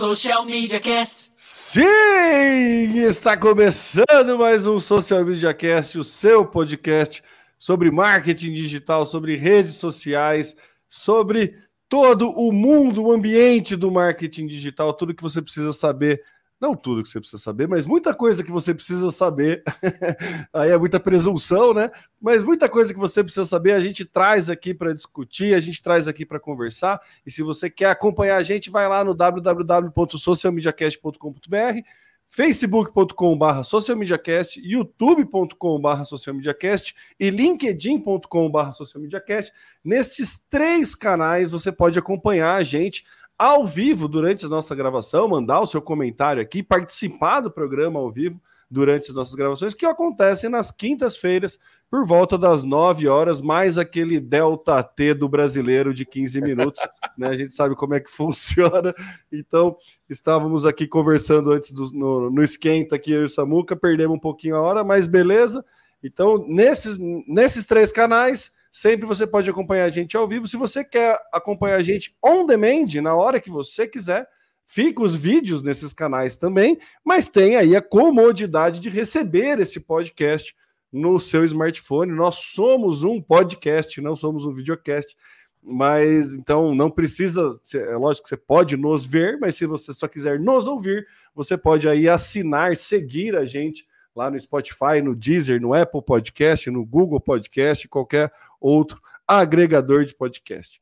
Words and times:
Social 0.00 0.46
Media 0.46 0.80
Cast. 0.80 1.30
Sim, 1.36 3.00
está 3.00 3.36
começando 3.36 4.38
mais 4.38 4.66
um 4.66 4.78
Social 4.78 5.22
Media 5.26 5.52
Cast, 5.52 5.98
o 5.98 6.02
seu 6.02 6.42
podcast 6.42 7.22
sobre 7.58 7.90
marketing 7.90 8.54
digital, 8.54 9.04
sobre 9.04 9.36
redes 9.36 9.74
sociais, 9.74 10.56
sobre 10.88 11.54
todo 11.86 12.30
o 12.30 12.50
mundo, 12.50 13.02
o 13.02 13.12
ambiente 13.12 13.76
do 13.76 13.90
marketing 13.90 14.46
digital, 14.46 14.94
tudo 14.94 15.14
que 15.14 15.22
você 15.22 15.42
precisa 15.42 15.70
saber 15.70 16.22
não 16.60 16.76
tudo 16.76 17.02
que 17.02 17.08
você 17.08 17.18
precisa 17.18 17.42
saber, 17.42 17.66
mas 17.66 17.86
muita 17.86 18.12
coisa 18.12 18.44
que 18.44 18.50
você 18.50 18.74
precisa 18.74 19.10
saber. 19.10 19.62
Aí 20.52 20.70
é 20.70 20.76
muita 20.76 21.00
presunção, 21.00 21.72
né? 21.72 21.90
Mas 22.20 22.44
muita 22.44 22.68
coisa 22.68 22.92
que 22.92 23.00
você 23.00 23.24
precisa 23.24 23.46
saber, 23.46 23.72
a 23.72 23.80
gente 23.80 24.04
traz 24.04 24.50
aqui 24.50 24.74
para 24.74 24.92
discutir, 24.92 25.54
a 25.54 25.60
gente 25.60 25.82
traz 25.82 26.06
aqui 26.06 26.26
para 26.26 26.38
conversar. 26.38 27.00
E 27.24 27.30
se 27.30 27.42
você 27.42 27.70
quer 27.70 27.88
acompanhar 27.88 28.36
a 28.36 28.42
gente, 28.42 28.68
vai 28.68 28.86
lá 28.86 29.02
no 29.02 29.14
www.socialmediacast.com.br, 29.14 31.80
facebook.com.br 32.26 33.62
socialmediacast, 33.64 34.60
youtube.com.br 34.62 36.04
socialmediacast 36.04 36.94
e 37.18 37.30
linkedin.com.br 37.30 38.72
socialmediacast. 38.72 39.50
Nesses 39.82 40.38
três 40.38 40.94
canais 40.94 41.50
você 41.50 41.72
pode 41.72 41.98
acompanhar 41.98 42.54
a 42.54 42.62
gente 42.62 43.02
ao 43.40 43.66
vivo 43.66 44.06
durante 44.06 44.44
a 44.44 44.50
nossa 44.50 44.74
gravação, 44.74 45.26
mandar 45.26 45.60
o 45.60 45.66
seu 45.66 45.80
comentário 45.80 46.42
aqui, 46.42 46.62
participar 46.62 47.40
do 47.40 47.50
programa 47.50 47.98
ao 47.98 48.10
vivo 48.12 48.38
durante 48.70 49.08
as 49.08 49.16
nossas 49.16 49.34
gravações, 49.34 49.72
que 49.72 49.86
acontecem 49.86 50.50
nas 50.50 50.70
quintas-feiras, 50.70 51.58
por 51.90 52.04
volta 52.04 52.36
das 52.36 52.62
9 52.62 53.08
horas, 53.08 53.40
mais 53.40 53.78
aquele 53.78 54.20
Delta 54.20 54.82
T 54.82 55.14
do 55.14 55.26
brasileiro 55.26 55.94
de 55.94 56.04
15 56.04 56.38
minutos, 56.42 56.86
né? 57.16 57.28
A 57.28 57.34
gente 57.34 57.54
sabe 57.54 57.74
como 57.74 57.94
é 57.94 58.00
que 58.00 58.10
funciona. 58.10 58.94
Então, 59.32 59.74
estávamos 60.08 60.66
aqui 60.66 60.86
conversando 60.86 61.50
antes 61.50 61.72
do, 61.72 61.90
no, 61.94 62.30
no 62.30 62.42
esquenta 62.42 62.96
aqui, 62.96 63.10
eu 63.10 63.22
e 63.22 63.24
o 63.24 63.28
Samuca, 63.28 63.74
perdemos 63.74 64.16
um 64.16 64.20
pouquinho 64.20 64.56
a 64.56 64.60
hora, 64.60 64.84
mas 64.84 65.06
beleza. 65.06 65.64
Então, 66.04 66.44
nesses, 66.46 66.98
nesses 67.26 67.64
três 67.64 67.90
canais, 67.90 68.52
Sempre 68.70 69.06
você 69.06 69.26
pode 69.26 69.50
acompanhar 69.50 69.84
a 69.84 69.90
gente 69.90 70.16
ao 70.16 70.28
vivo. 70.28 70.46
Se 70.46 70.56
você 70.56 70.84
quer 70.84 71.18
acompanhar 71.32 71.76
a 71.76 71.82
gente 71.82 72.16
on 72.24 72.46
demand, 72.46 72.86
na 73.02 73.14
hora 73.14 73.40
que 73.40 73.50
você 73.50 73.86
quiser, 73.86 74.28
fica 74.64 75.02
os 75.02 75.14
vídeos 75.14 75.62
nesses 75.62 75.92
canais 75.92 76.36
também, 76.36 76.78
mas 77.04 77.28
tem 77.28 77.56
aí 77.56 77.74
a 77.74 77.82
comodidade 77.82 78.78
de 78.78 78.88
receber 78.88 79.58
esse 79.58 79.80
podcast 79.80 80.54
no 80.92 81.18
seu 81.18 81.44
smartphone. 81.44 82.12
Nós 82.12 82.36
somos 82.36 83.02
um 83.02 83.20
podcast, 83.20 84.00
não 84.00 84.14
somos 84.14 84.46
um 84.46 84.52
videocast. 84.52 85.16
Mas 85.62 86.32
então 86.32 86.74
não 86.74 86.90
precisa, 86.90 87.58
é 87.74 87.94
lógico 87.96 88.22
que 88.24 88.30
você 88.30 88.36
pode 88.36 88.76
nos 88.78 89.04
ver, 89.04 89.38
mas 89.38 89.56
se 89.56 89.66
você 89.66 89.92
só 89.92 90.08
quiser 90.08 90.40
nos 90.40 90.66
ouvir, 90.66 91.06
você 91.34 91.56
pode 91.56 91.86
aí 91.86 92.08
assinar, 92.08 92.76
seguir 92.76 93.36
a 93.36 93.44
gente 93.44 93.84
lá 94.14 94.30
no 94.30 94.38
Spotify, 94.38 95.00
no 95.02 95.12
Deezer, 95.14 95.58
no 95.60 95.74
Apple 95.74 96.02
Podcast, 96.02 96.70
no 96.70 96.84
Google 96.84 97.20
Podcast, 97.20 97.88
qualquer 97.88 98.30
outro 98.60 99.00
agregador 99.26 100.04
de 100.04 100.14
podcast. 100.14 100.80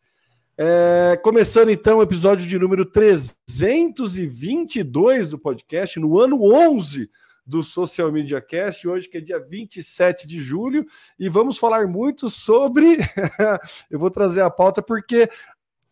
É, 0.56 1.16
começando 1.22 1.70
então 1.70 1.98
o 1.98 2.02
episódio 2.02 2.44
de 2.46 2.58
número 2.58 2.84
322 2.84 5.30
do 5.30 5.38
podcast, 5.38 6.00
no 6.00 6.18
ano 6.18 6.42
11 6.42 7.08
do 7.46 7.62
Social 7.62 8.10
Media 8.10 8.40
Cast, 8.40 8.88
hoje 8.88 9.08
que 9.08 9.18
é 9.18 9.20
dia 9.20 9.38
27 9.38 10.26
de 10.26 10.40
julho, 10.40 10.84
e 11.18 11.28
vamos 11.28 11.58
falar 11.58 11.86
muito 11.86 12.28
sobre. 12.28 12.98
eu 13.88 13.98
vou 13.98 14.10
trazer 14.10 14.42
a 14.42 14.50
pauta 14.50 14.82
porque 14.82 15.30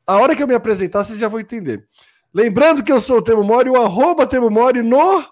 a 0.07 0.19
hora 0.19 0.37
que 0.37 0.43
eu 0.43 0.49
me 0.49 0.55
apresentar, 0.55 1.05
vocês 1.05 1.19
já 1.19 1.29
vão 1.29 1.41
entender. 1.41 1.89
Lembrando 2.35 2.85
que 2.85 2.93
eu 2.93 3.01
sou 3.01 3.17
o 3.19 3.23
Temo 3.23 3.43
Mori, 3.43 3.71
o 3.71 3.81
arroba 3.81 4.27
Temo 4.27 4.51
Mori 4.51 4.83
no. 4.83 5.25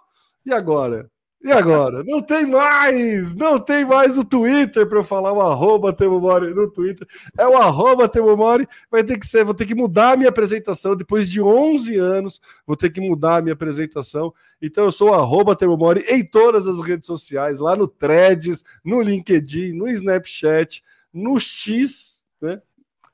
E 0.47 0.53
agora? 0.53 1.11
E 1.45 1.53
agora? 1.53 2.03
Não 2.03 2.23
tem 2.23 2.47
mais! 2.47 3.35
Não 3.35 3.59
tem 3.59 3.85
mais 3.85 4.17
o 4.17 4.25
Twitter 4.25 4.89
para 4.89 5.01
eu 5.01 5.05
falar 5.05 5.31
o 5.31 5.43
arroba 5.43 5.93
Temomori 5.93 6.55
no 6.55 6.71
Twitter. 6.71 7.07
É 7.37 7.47
o 7.47 7.55
arroba 7.55 8.09
Temomori. 8.09 8.67
Vai 8.91 9.05
ter 9.05 9.19
que 9.19 9.27
ser, 9.27 9.45
vou 9.45 9.53
ter 9.53 9.67
que 9.67 9.75
mudar 9.75 10.13
a 10.13 10.17
minha 10.17 10.31
apresentação. 10.31 10.97
Depois 10.97 11.29
de 11.29 11.43
11 11.43 11.97
anos, 11.97 12.41
vou 12.67 12.75
ter 12.75 12.89
que 12.89 12.99
mudar 12.99 13.37
a 13.37 13.43
minha 13.43 13.53
apresentação. 13.53 14.33
Então 14.61 14.85
eu 14.85 14.91
sou 14.91 15.11
o 15.11 15.15
arroba 15.15 15.55
Temomori 15.55 16.01
em 16.09 16.25
todas 16.25 16.67
as 16.67 16.81
redes 16.81 17.07
sociais, 17.07 17.61
lá 17.61 17.77
no 17.77 17.87
Threads, 17.87 18.65
no 18.83 19.03
LinkedIn, 19.03 19.73
no 19.75 19.87
Snapchat, 19.91 20.83
no 21.13 21.39
X, 21.39 22.23
né? 22.41 22.63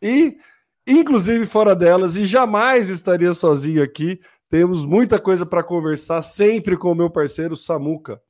E 0.00 0.36
inclusive 0.86 1.46
fora 1.46 1.74
delas, 1.74 2.16
e 2.16 2.24
jamais 2.24 2.90
estaria 2.90 3.32
sozinho 3.32 3.82
aqui. 3.82 4.20
Temos 4.48 4.84
muita 4.84 5.18
coisa 5.18 5.46
para 5.46 5.62
conversar, 5.62 6.22
sempre 6.22 6.76
com 6.76 6.90
o 6.90 6.94
meu 6.94 7.08
parceiro 7.08 7.56
Samuca. 7.56 8.20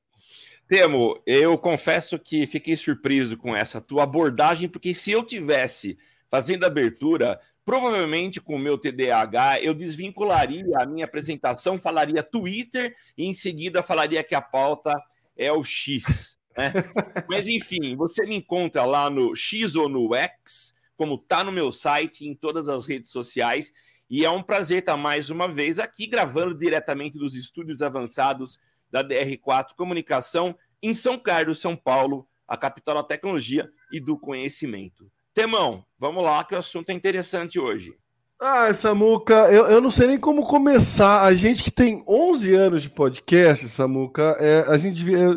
Temo, 0.71 1.21
eu 1.27 1.59
confesso 1.59 2.17
que 2.17 2.47
fiquei 2.47 2.77
surpreso 2.77 3.37
com 3.37 3.57
essa 3.57 3.81
tua 3.81 4.05
abordagem, 4.05 4.69
porque 4.69 4.95
se 4.95 5.11
eu 5.11 5.25
tivesse 5.25 5.99
fazendo 6.31 6.65
abertura, 6.65 7.41
provavelmente 7.65 8.41
com 8.41 8.55
o 8.55 8.59
meu 8.59 8.79
TDAH, 8.79 9.63
eu 9.63 9.75
desvincularia 9.75 10.79
a 10.79 10.87
minha 10.87 11.07
apresentação, 11.07 11.77
falaria 11.77 12.23
Twitter 12.23 12.95
e 13.19 13.27
em 13.27 13.35
seguida 13.35 13.83
falaria 13.83 14.23
que 14.23 14.33
a 14.33 14.41
pauta 14.41 14.95
é 15.37 15.53
o 15.53 15.65
X. 15.65 16.39
Né? 16.57 16.73
Mas 17.29 17.49
enfim, 17.49 17.97
você 17.97 18.25
me 18.25 18.37
encontra 18.37 18.85
lá 18.85 19.11
no 19.11 19.35
X 19.35 19.75
ou 19.75 19.89
no 19.89 20.15
X, 20.15 20.73
como 20.97 21.19
tá 21.19 21.43
no 21.43 21.51
meu 21.51 21.73
site, 21.73 22.29
em 22.29 22.33
todas 22.33 22.69
as 22.69 22.87
redes 22.87 23.11
sociais. 23.11 23.73
E 24.09 24.25
é 24.25 24.31
um 24.31 24.41
prazer 24.41 24.79
estar 24.79 24.97
mais 24.97 25.31
uma 25.31 25.49
vez 25.49 25.81
aqui 25.81 26.07
gravando 26.07 26.57
diretamente 26.57 27.19
dos 27.19 27.35
estúdios 27.35 27.83
avançados 27.83 28.57
da 28.91 29.03
DR4 29.03 29.69
Comunicação 29.77 30.55
em 30.83 30.95
São 30.95 31.19
Carlos, 31.19 31.61
São 31.61 31.77
Paulo, 31.77 32.27
a 32.47 32.57
capital 32.57 32.97
da 32.97 33.03
tecnologia 33.03 33.71
e 33.93 34.01
do 34.01 34.19
conhecimento. 34.19 35.11
Temão, 35.33 35.85
vamos 35.99 36.25
lá 36.25 36.43
que 36.45 36.55
o 36.55 36.59
assunto 36.59 36.91
é 36.91 36.93
interessante 36.93 37.59
hoje. 37.59 37.95
Ah, 38.41 38.73
Samuca, 38.73 39.35
eu, 39.53 39.67
eu 39.67 39.81
não 39.81 39.91
sei 39.91 40.07
nem 40.07 40.19
como 40.19 40.47
começar. 40.47 41.25
A 41.25 41.35
gente 41.35 41.63
que 41.63 41.71
tem 41.71 42.03
11 42.09 42.55
anos 42.55 42.83
de 42.83 42.91
podcast, 42.91 43.69
Samuca, 43.69 44.37
é, 44.41 44.65
a 44.67 44.79
gente 44.79 44.97
devia, 44.97 45.29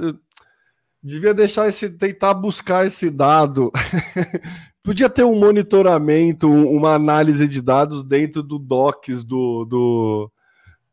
devia 1.01 1.33
deixar 1.33 1.67
esse, 1.67 1.97
tentar 1.97 2.33
buscar 2.33 2.85
esse 2.87 3.09
dado 3.09 3.71
Podia 4.83 5.09
ter 5.09 5.23
um 5.23 5.39
monitoramento, 5.39 6.49
uma 6.51 6.93
análise 6.93 7.47
de 7.47 7.61
dados 7.61 8.03
dentro 8.03 8.43
do 8.43 8.59
docs 8.59 9.23
do, 9.23 9.63
do 9.63 10.31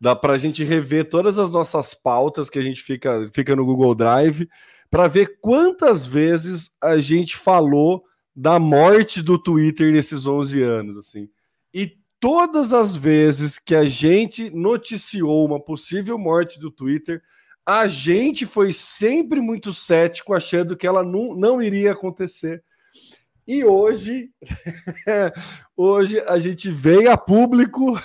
dá 0.01 0.17
para 0.17 0.35
a 0.35 0.39
gente 0.39 0.65
rever 0.65 1.09
todas 1.09 1.39
as 1.39 1.51
nossas 1.51 1.93
pautas 1.93 2.49
que 2.49 2.59
a 2.59 2.63
gente 2.63 2.83
fica, 2.83 3.29
fica 3.35 3.55
no 3.55 3.67
Google 3.67 3.95
Drive 3.95 4.49
para 4.91 5.07
ver 5.07 5.39
quantas 5.41 6.07
vezes 6.07 6.71
a 6.83 6.99
gente 6.99 7.37
falou 7.37 8.03
da 8.35 8.59
morte 8.59 9.23
do 9.23 9.39
Twitter 9.39 9.93
nesses 9.93 10.27
11 10.27 10.63
anos, 10.63 10.97
assim. 10.97 11.29
E 11.73 11.97
todas 12.19 12.73
as 12.73 12.97
vezes 12.97 13.59
que 13.59 13.75
a 13.75 13.85
gente 13.85 14.51
noticiou 14.51 15.47
uma 15.47 15.61
possível 15.61 16.19
morte 16.19 16.59
do 16.59 16.71
Twitter, 16.71 17.23
a 17.65 17.87
gente 17.87 18.47
foi 18.47 18.73
sempre 18.73 19.41
muito 19.41 19.73
cético, 19.73 20.35
achando 20.35 20.77
que 20.77 20.87
ela 20.87 21.05
não, 21.05 21.35
não 21.35 21.63
iria 21.63 21.93
acontecer. 21.93 22.65
E 23.47 23.65
hoje, 23.65 24.31
hoje 25.81 26.21
a 26.27 26.39
gente 26.39 26.71
veio 26.71 27.11
a 27.11 27.17
público 27.17 27.99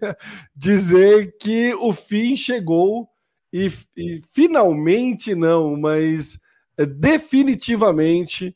dizer 0.54 1.36
que 1.40 1.74
o 1.74 1.92
fim 1.92 2.36
chegou 2.36 3.08
e, 3.50 3.72
e 3.96 4.20
finalmente 4.30 5.34
não, 5.34 5.76
mas 5.76 6.38
é, 6.76 6.84
definitivamente 6.84 8.54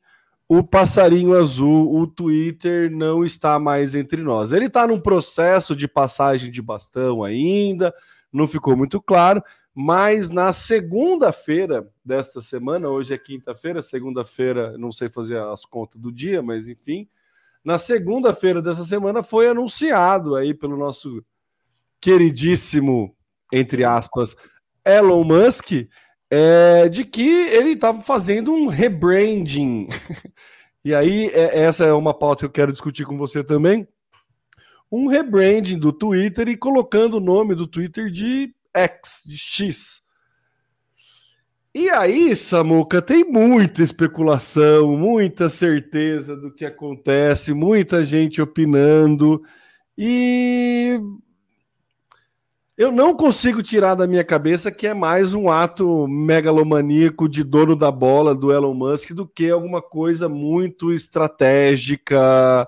o 0.48 0.62
passarinho 0.62 1.36
azul, 1.36 2.00
o 2.00 2.06
Twitter 2.06 2.90
não 2.90 3.24
está 3.24 3.58
mais 3.58 3.94
entre 3.94 4.22
nós. 4.22 4.52
Ele 4.52 4.66
está 4.66 4.86
num 4.86 5.00
processo 5.00 5.74
de 5.74 5.88
passagem 5.88 6.50
de 6.50 6.62
bastão 6.62 7.24
ainda, 7.24 7.94
não 8.32 8.46
ficou 8.46 8.76
muito 8.76 9.00
claro, 9.00 9.42
mas 9.74 10.30
na 10.30 10.52
segunda-feira 10.52 11.88
desta 12.04 12.40
semana, 12.40 12.88
hoje 12.88 13.14
é 13.14 13.18
quinta-feira, 13.18 13.82
segunda-feira, 13.82 14.76
não 14.78 14.92
sei 14.92 15.08
fazer 15.08 15.38
as 15.38 15.64
contas 15.64 16.00
do 16.00 16.12
dia, 16.12 16.42
mas 16.42 16.68
enfim, 16.68 17.08
na 17.66 17.80
segunda-feira 17.80 18.62
dessa 18.62 18.84
semana 18.84 19.24
foi 19.24 19.48
anunciado 19.48 20.36
aí 20.36 20.54
pelo 20.54 20.76
nosso 20.76 21.20
queridíssimo, 22.00 23.12
entre 23.52 23.82
aspas, 23.82 24.36
Elon 24.84 25.24
Musk, 25.24 25.72
é, 26.30 26.88
de 26.88 27.04
que 27.04 27.28
ele 27.28 27.72
estava 27.72 28.00
fazendo 28.00 28.52
um 28.52 28.68
rebranding. 28.68 29.88
e 30.84 30.94
aí, 30.94 31.26
é, 31.34 31.62
essa 31.62 31.84
é 31.84 31.92
uma 31.92 32.14
pauta 32.14 32.42
que 32.42 32.44
eu 32.46 32.50
quero 32.50 32.72
discutir 32.72 33.04
com 33.04 33.18
você 33.18 33.42
também. 33.42 33.84
Um 34.90 35.08
rebranding 35.08 35.76
do 35.80 35.92
Twitter 35.92 36.48
e 36.48 36.56
colocando 36.56 37.14
o 37.14 37.20
nome 37.20 37.56
do 37.56 37.66
Twitter 37.66 38.12
de 38.12 38.54
X, 38.72 39.24
de 39.26 39.36
X. 39.36 40.02
E 41.78 41.90
aí, 41.90 42.34
Samuca, 42.34 43.02
tem 43.02 43.22
muita 43.22 43.82
especulação, 43.82 44.96
muita 44.96 45.50
certeza 45.50 46.34
do 46.34 46.50
que 46.50 46.64
acontece, 46.64 47.52
muita 47.52 48.02
gente 48.02 48.40
opinando. 48.40 49.42
E 49.94 50.98
Eu 52.78 52.90
não 52.90 53.14
consigo 53.14 53.62
tirar 53.62 53.94
da 53.94 54.06
minha 54.06 54.24
cabeça 54.24 54.72
que 54.72 54.86
é 54.86 54.94
mais 54.94 55.34
um 55.34 55.50
ato 55.50 56.08
megalomaníaco 56.08 57.28
de 57.28 57.44
dono 57.44 57.76
da 57.76 57.90
bola 57.90 58.34
do 58.34 58.50
Elon 58.50 58.72
Musk 58.72 59.10
do 59.10 59.28
que 59.28 59.50
alguma 59.50 59.82
coisa 59.82 60.30
muito 60.30 60.94
estratégica 60.94 62.66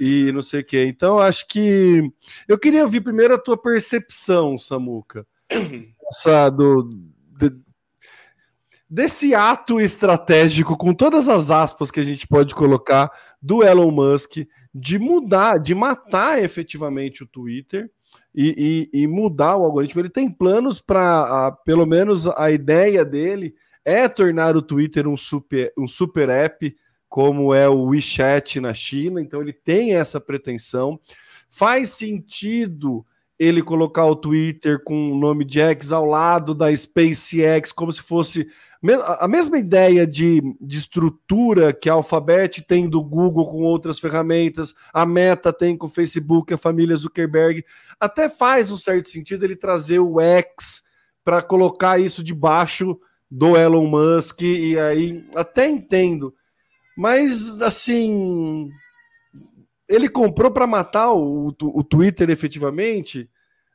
e 0.00 0.32
não 0.32 0.40
sei 0.40 0.60
o 0.62 0.64
que. 0.64 0.82
Então, 0.82 1.18
acho 1.18 1.46
que 1.46 2.10
eu 2.48 2.58
queria 2.58 2.84
ouvir 2.84 3.02
primeiro 3.02 3.34
a 3.34 3.38
tua 3.38 3.60
percepção, 3.60 4.56
Samuca, 4.56 5.26
essa 6.10 6.48
do, 6.48 6.88
desse 8.88 9.34
ato 9.34 9.80
estratégico, 9.80 10.76
com 10.76 10.94
todas 10.94 11.28
as 11.28 11.50
aspas 11.50 11.90
que 11.90 12.00
a 12.00 12.04
gente 12.04 12.26
pode 12.26 12.54
colocar, 12.54 13.10
do 13.42 13.62
Elon 13.62 13.90
Musk, 13.90 14.38
de 14.74 14.98
mudar, 14.98 15.58
de 15.58 15.74
matar 15.74 16.42
efetivamente 16.42 17.22
o 17.22 17.26
Twitter 17.26 17.90
e, 18.34 18.88
e, 18.92 19.02
e 19.02 19.06
mudar 19.06 19.56
o 19.56 19.64
algoritmo. 19.64 20.00
Ele 20.00 20.10
tem 20.10 20.30
planos 20.30 20.80
para, 20.80 21.52
pelo 21.64 21.86
menos 21.86 22.28
a 22.28 22.50
ideia 22.50 23.04
dele 23.04 23.54
é 23.84 24.08
tornar 24.08 24.56
o 24.56 24.62
Twitter 24.62 25.06
um 25.06 25.16
super, 25.16 25.72
um 25.78 25.86
super 25.86 26.28
app, 26.28 26.76
como 27.08 27.54
é 27.54 27.68
o 27.68 27.84
WeChat 27.84 28.60
na 28.60 28.74
China. 28.74 29.20
Então 29.20 29.40
ele 29.40 29.52
tem 29.52 29.94
essa 29.94 30.20
pretensão. 30.20 31.00
Faz 31.48 31.90
sentido 31.90 33.06
ele 33.38 33.62
colocar 33.62 34.04
o 34.06 34.16
Twitter 34.16 34.82
com 34.82 35.12
o 35.12 35.18
nome 35.18 35.44
de 35.44 35.60
X 35.60 35.92
ao 35.92 36.04
lado 36.04 36.54
da 36.54 36.74
SpaceX, 36.74 37.70
como 37.70 37.92
se 37.92 38.02
fosse 38.02 38.48
a 38.94 39.26
mesma 39.26 39.58
ideia 39.58 40.06
de, 40.06 40.42
de 40.60 40.78
estrutura 40.78 41.72
que 41.72 41.88
a 41.88 41.94
Alphabet 41.94 42.62
tem 42.62 42.88
do 42.88 43.02
Google 43.02 43.48
com 43.48 43.62
outras 43.62 43.98
ferramentas, 43.98 44.74
a 44.92 45.06
Meta 45.06 45.52
tem 45.52 45.76
com 45.76 45.86
o 45.86 45.90
Facebook, 45.90 46.52
a 46.52 46.58
família 46.58 46.96
Zuckerberg, 46.96 47.64
até 47.98 48.28
faz 48.28 48.70
um 48.70 48.76
certo 48.76 49.08
sentido 49.08 49.44
ele 49.44 49.56
trazer 49.56 49.98
o 49.98 50.20
X 50.20 50.82
para 51.24 51.42
colocar 51.42 51.98
isso 51.98 52.22
debaixo 52.22 52.98
do 53.30 53.56
Elon 53.56 53.86
Musk, 53.86 54.42
e 54.42 54.78
aí 54.78 55.24
até 55.34 55.66
entendo. 55.66 56.34
Mas, 56.96 57.60
assim, 57.60 58.70
ele 59.88 60.08
comprou 60.08 60.50
para 60.50 60.66
matar 60.66 61.12
o, 61.12 61.48
o, 61.60 61.84
Twitter 61.84 62.30
efetivamente, 62.30 63.28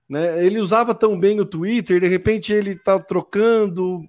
né? 0.09 0.45
Ele 0.45 0.59
usava 0.59 0.95
tão 0.95 1.19
bem 1.19 1.39
o 1.39 1.45
Twitter, 1.45 2.01
de 2.01 2.07
repente 2.07 2.51
ele 2.51 2.71
está 2.71 2.99
trocando, 2.99 4.01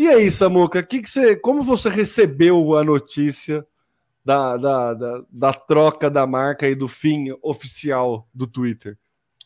e 0.00 0.08
aí, 0.08 0.30
Samuca, 0.30 0.82
que 0.82 1.02
que 1.02 1.10
você, 1.10 1.36
como 1.36 1.62
você 1.62 1.90
recebeu 1.90 2.74
a 2.74 2.82
notícia 2.82 3.66
da, 4.24 4.56
da, 4.56 4.94
da, 4.94 5.24
da, 5.30 5.52
troca 5.52 6.10
da 6.10 6.26
marca 6.26 6.66
e 6.66 6.74
do 6.74 6.88
fim 6.88 7.26
oficial 7.42 8.26
do 8.32 8.46
Twitter? 8.46 8.96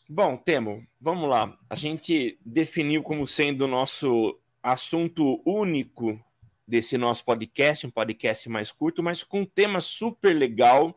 Bom, 0.07 0.37
Temo, 0.37 0.81
vamos 1.01 1.29
lá. 1.29 1.57
A 1.69 1.75
gente 1.75 2.39
definiu 2.45 3.03
como 3.03 3.27
sendo 3.27 3.65
o 3.65 3.67
nosso 3.67 4.39
assunto 4.63 5.41
único 5.45 6.17
desse 6.65 6.97
nosso 6.97 7.25
podcast, 7.25 7.85
um 7.85 7.91
podcast 7.91 8.47
mais 8.47 8.71
curto, 8.71 9.03
mas 9.03 9.25
com 9.25 9.41
um 9.41 9.45
tema 9.45 9.81
super 9.81 10.33
legal, 10.33 10.95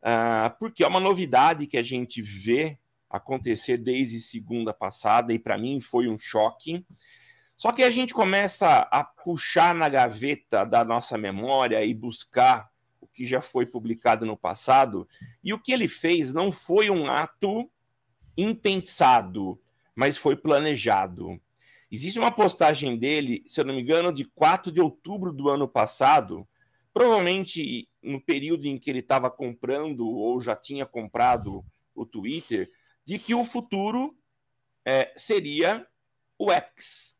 uh, 0.00 0.58
porque 0.58 0.82
é 0.82 0.88
uma 0.88 1.00
novidade 1.00 1.66
que 1.66 1.76
a 1.76 1.82
gente 1.82 2.22
vê 2.22 2.78
acontecer 3.10 3.76
desde 3.76 4.22
segunda 4.22 4.72
passada 4.72 5.34
e 5.34 5.38
para 5.38 5.58
mim 5.58 5.80
foi 5.80 6.08
um 6.08 6.16
choque. 6.16 6.82
Só 7.56 7.72
que 7.72 7.82
a 7.82 7.90
gente 7.90 8.12
começa 8.12 8.80
a 8.90 9.02
puxar 9.02 9.74
na 9.74 9.88
gaveta 9.88 10.64
da 10.64 10.84
nossa 10.84 11.16
memória 11.16 11.82
e 11.82 11.94
buscar 11.94 12.70
o 13.00 13.06
que 13.06 13.26
já 13.26 13.40
foi 13.40 13.64
publicado 13.64 14.26
no 14.26 14.36
passado. 14.36 15.08
E 15.42 15.54
o 15.54 15.58
que 15.58 15.72
ele 15.72 15.88
fez 15.88 16.34
não 16.34 16.52
foi 16.52 16.90
um 16.90 17.10
ato 17.10 17.70
impensado, 18.36 19.58
mas 19.94 20.18
foi 20.18 20.36
planejado. 20.36 21.40
Existe 21.90 22.18
uma 22.18 22.30
postagem 22.30 22.98
dele, 22.98 23.42
se 23.46 23.58
eu 23.58 23.64
não 23.64 23.74
me 23.74 23.80
engano, 23.80 24.12
de 24.12 24.24
4 24.24 24.70
de 24.70 24.80
outubro 24.80 25.32
do 25.32 25.48
ano 25.48 25.66
passado, 25.66 26.46
provavelmente 26.92 27.88
no 28.02 28.20
período 28.20 28.66
em 28.66 28.78
que 28.78 28.90
ele 28.90 28.98
estava 28.98 29.30
comprando 29.30 30.06
ou 30.06 30.38
já 30.42 30.54
tinha 30.54 30.84
comprado 30.84 31.64
o 31.94 32.04
Twitter, 32.04 32.68
de 33.02 33.18
que 33.18 33.34
o 33.34 33.46
futuro 33.46 34.14
é, 34.84 35.10
seria 35.16 35.86
o 36.38 36.52
X 36.52 37.15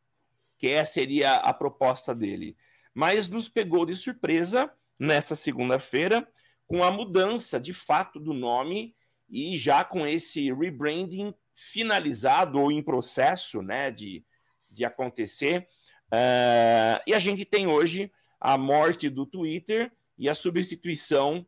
que 0.58 0.68
essa 0.68 0.94
seria 0.94 1.34
a 1.34 1.52
proposta 1.52 2.14
dele. 2.14 2.56
Mas 2.94 3.28
nos 3.28 3.48
pegou 3.48 3.84
de 3.84 3.94
surpresa 3.94 4.70
nessa 4.98 5.36
segunda-feira 5.36 6.26
com 6.66 6.82
a 6.82 6.90
mudança 6.90 7.60
de 7.60 7.72
fato 7.72 8.18
do 8.18 8.32
nome 8.32 8.94
e 9.28 9.56
já 9.58 9.84
com 9.84 10.06
esse 10.06 10.52
rebranding 10.52 11.34
finalizado 11.54 12.60
ou 12.60 12.70
em 12.70 12.82
processo 12.82 13.62
né, 13.62 13.90
de, 13.90 14.24
de 14.70 14.84
acontecer. 14.84 15.68
Uh, 16.06 17.02
e 17.06 17.14
a 17.14 17.18
gente 17.18 17.44
tem 17.44 17.66
hoje 17.66 18.12
a 18.40 18.56
morte 18.56 19.08
do 19.08 19.26
Twitter 19.26 19.92
e 20.18 20.28
a 20.28 20.34
substituição 20.34 21.46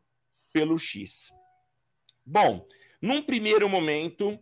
pelo 0.51 0.77
X. 0.77 1.31
Bom, 2.25 2.67
num 3.01 3.21
primeiro 3.21 3.69
momento, 3.69 4.39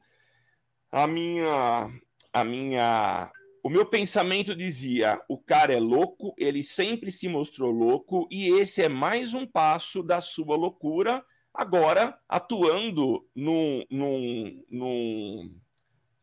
a 0.92 1.06
minha, 1.06 1.90
a 2.34 2.44
minha 2.44 3.31
o 3.68 3.69
meu 3.69 3.86
pensamento 3.86 4.56
dizia: 4.56 5.22
o 5.28 5.38
cara 5.38 5.74
é 5.74 5.80
louco, 5.80 6.34
ele 6.38 6.64
sempre 6.64 7.12
se 7.12 7.28
mostrou 7.28 7.69
louco, 7.69 8.25
e 8.31 8.48
esse 8.48 8.81
é 8.81 8.88
mais 8.88 9.34
um 9.34 9.46
passo 9.46 10.02
da 10.02 10.22
sua 10.22 10.56
loucura, 10.56 11.22
agora 11.54 12.18
atuando 12.30 13.28
num, 13.36 13.84
num, 13.92 14.64
num, 14.72 15.56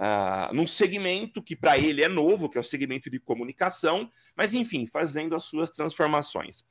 uh, 0.01 0.55
num 0.55 0.67
segmento 0.67 1.43
que 1.43 1.55
para 1.55 1.77
ele 1.77 2.03
é 2.03 2.09
novo, 2.09 2.49
que 2.49 2.57
é 2.57 2.63
o 2.63 2.65
segmento 2.65 3.11
de 3.11 3.21
comunicação, 3.21 4.11
mas 4.35 4.55
enfim, 4.55 4.87
fazendo 4.87 5.37
as 5.37 5.45
suas 5.45 5.69
transformações. 5.69 6.65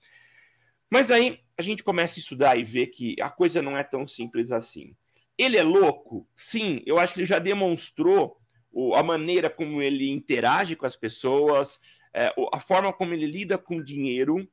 Mas 0.89 1.11
aí 1.11 1.39
a 1.55 1.61
gente 1.61 1.83
começa 1.83 2.19
a 2.19 2.21
estudar 2.21 2.57
e 2.57 2.63
ver 2.63 2.87
que 2.87 3.15
a 3.21 3.29
coisa 3.29 3.61
não 3.61 3.77
é 3.77 3.83
tão 3.83 4.07
simples 4.07 4.51
assim. 4.51 4.95
Ele 5.37 5.55
é 5.55 5.61
louco? 5.61 6.27
Sim, 6.35 6.81
eu 6.83 6.97
acho 6.97 7.13
que 7.13 7.19
ele 7.19 7.27
já 7.27 7.37
demonstrou 7.37 8.41
o, 8.73 8.95
a 8.95 9.03
maneira 9.03 9.49
como 9.49 9.81
ele 9.81 10.11
interage 10.11 10.75
com 10.75 10.85
as 10.85 10.95
pessoas, 10.95 11.79
é, 12.13 12.33
a 12.51 12.59
forma 12.59 12.91
como 12.91 13.13
ele 13.13 13.27
lida 13.27 13.57
com 13.57 13.81
dinheiro. 13.81 14.49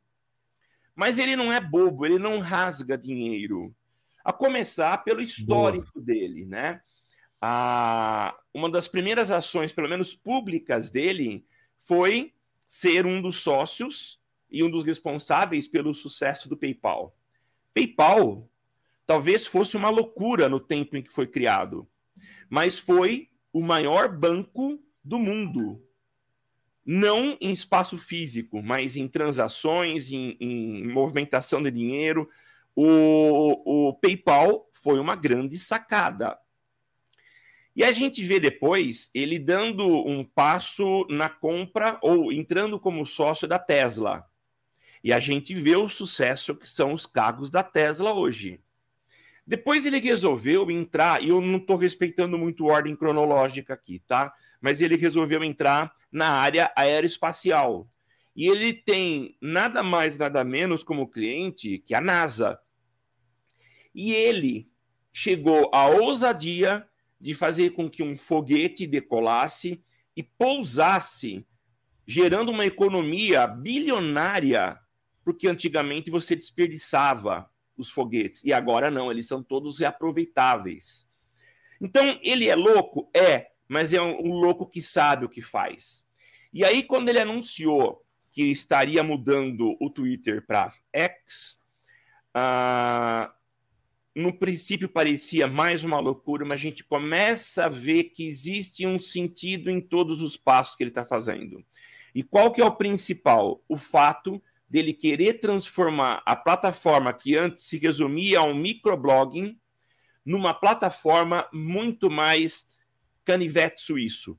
Mas 0.94 1.19
ele 1.19 1.34
não 1.34 1.50
é 1.50 1.58
bobo, 1.58 2.05
ele 2.05 2.19
não 2.19 2.38
rasga 2.38 2.99
dinheiro. 2.99 3.75
A 4.22 4.32
começar 4.32 5.02
pelo 5.02 5.22
histórico 5.22 5.90
Boa. 5.94 6.05
dele, 6.05 6.44
né? 6.44 6.82
A, 7.40 8.38
uma 8.52 8.69
das 8.69 8.87
primeiras 8.87 9.31
ações, 9.31 9.72
pelo 9.72 9.88
menos 9.88 10.14
públicas 10.14 10.90
dele, 10.90 11.46
foi 11.86 12.34
ser 12.69 13.06
um 13.06 13.22
dos 13.22 13.36
sócios 13.36 14.20
e 14.50 14.62
um 14.62 14.70
dos 14.70 14.84
responsáveis 14.84 15.67
pelo 15.67 15.94
sucesso 15.94 16.48
do 16.48 16.56
PayPal. 16.56 17.17
PayPal 17.72 18.46
talvez 19.06 19.46
fosse 19.46 19.77
uma 19.77 19.89
loucura 19.89 20.48
no 20.48 20.60
tempo 20.60 20.96
em 20.96 21.03
que 21.03 21.10
foi 21.10 21.27
criado, 21.27 21.89
mas 22.48 22.79
foi 22.79 23.30
o 23.52 23.60
maior 23.60 24.08
banco 24.08 24.78
do 25.02 25.19
mundo. 25.19 25.82
Não 26.84 27.36
em 27.40 27.50
espaço 27.50 27.96
físico, 27.98 28.62
mas 28.62 28.96
em 28.96 29.06
transações, 29.06 30.10
em, 30.10 30.36
em 30.40 30.88
movimentação 30.88 31.62
de 31.62 31.70
dinheiro. 31.70 32.28
O, 32.74 33.88
o 33.88 33.94
PayPal 33.94 34.69
foi 34.72 34.98
uma 34.98 35.14
grande 35.14 35.58
sacada. 35.58 36.38
E 37.74 37.84
a 37.84 37.92
gente 37.92 38.24
vê 38.24 38.40
depois 38.40 39.10
ele 39.14 39.38
dando 39.38 39.86
um 39.86 40.24
passo 40.24 41.06
na 41.08 41.28
compra 41.28 41.98
ou 42.02 42.32
entrando 42.32 42.78
como 42.80 43.06
sócio 43.06 43.46
da 43.46 43.58
Tesla. 43.58 44.26
E 45.02 45.12
a 45.12 45.20
gente 45.20 45.54
vê 45.54 45.76
o 45.76 45.88
sucesso 45.88 46.54
que 46.54 46.69
são 46.69 46.92
os 46.92 47.06
cargos 47.06 47.48
da 47.48 47.62
Tesla 47.62 48.12
hoje. 48.12 48.60
Depois 49.50 49.84
ele 49.84 49.98
resolveu 49.98 50.70
entrar, 50.70 51.20
e 51.20 51.30
eu 51.30 51.40
não 51.40 51.58
estou 51.58 51.76
respeitando 51.76 52.38
muito 52.38 52.66
ordem 52.66 52.94
cronológica 52.94 53.74
aqui, 53.74 53.98
tá? 54.06 54.32
Mas 54.60 54.80
ele 54.80 54.94
resolveu 54.94 55.42
entrar 55.42 55.92
na 56.12 56.28
área 56.28 56.72
aeroespacial. 56.76 57.88
E 58.36 58.46
ele 58.46 58.72
tem 58.72 59.36
nada 59.42 59.82
mais, 59.82 60.16
nada 60.16 60.44
menos 60.44 60.84
como 60.84 61.10
cliente 61.10 61.78
que 61.80 61.96
a 61.96 62.00
NASA. 62.00 62.60
E 63.92 64.12
ele 64.12 64.70
chegou 65.12 65.69
à 65.74 65.88
ousadia 65.88 66.86
de 67.20 67.34
fazer 67.34 67.70
com 67.70 67.90
que 67.90 68.04
um 68.04 68.16
foguete 68.16 68.86
decolasse 68.86 69.82
e 70.16 70.22
pousasse, 70.22 71.44
gerando 72.06 72.52
uma 72.52 72.66
economia 72.66 73.48
bilionária, 73.48 74.78
porque 75.24 75.48
antigamente 75.48 76.08
você 76.08 76.36
desperdiçava 76.36 77.50
os 77.81 77.91
foguetes. 77.91 78.43
E 78.44 78.53
agora 78.53 78.91
não, 78.91 79.10
eles 79.10 79.27
são 79.27 79.43
todos 79.43 79.79
reaproveitáveis. 79.79 81.08
Então, 81.81 82.19
ele 82.22 82.49
é 82.49 82.55
louco? 82.55 83.10
É, 83.17 83.51
mas 83.69 83.93
é 83.94 84.03
um, 84.03 84.32
louco 84.32 84.67
que 84.67 84.82
sabe 84.82 85.25
o 85.25 85.29
que 85.29 85.41
faz. 85.41 86.05
E 86.53 86.65
aí, 86.65 86.82
quando 86.82 87.08
ele 87.08 87.20
anunciou 87.20 88.05
que 88.32 88.43
estaria 88.43 89.03
mudando 89.03 89.77
o 89.81 89.89
Twitter 89.89 90.44
para 90.46 90.72
X, 90.93 91.58
uh, 92.37 93.32
no 94.15 94.37
princípio 94.37 94.89
parecia 94.89 95.46
mais 95.46 95.84
uma 95.84 95.99
loucura, 95.99 96.44
mas 96.44 96.58
a 96.58 96.63
gente 96.63 96.84
começa 96.84 97.67
a 97.67 97.69
ver 97.69 98.05
que 98.05 98.27
existe 98.27 98.87
um 98.87 99.01
sentido 99.01 99.70
em 99.70 99.81
todos 99.81 100.20
os 100.20 100.37
passos 100.37 100.77
que 100.77 100.82
ele 100.82 100.91
está 100.91 101.05
fazendo. 101.05 101.65
E 102.15 102.22
qual 102.22 102.51
que 102.51 102.60
é 102.60 102.65
o 102.65 102.75
principal? 102.75 103.63
O 103.69 103.77
fato 103.77 104.43
dele 104.70 104.94
querer 104.94 105.41
transformar 105.41 106.22
a 106.24 106.36
plataforma 106.36 107.12
que 107.12 107.36
antes 107.36 107.65
se 107.65 107.77
resumia 107.77 108.39
a 108.39 108.44
um 108.44 108.55
microblogging 108.55 109.58
numa 110.24 110.55
plataforma 110.55 111.48
muito 111.53 112.08
mais 112.08 112.69
canivete 113.24 113.82
suíço. 113.82 114.39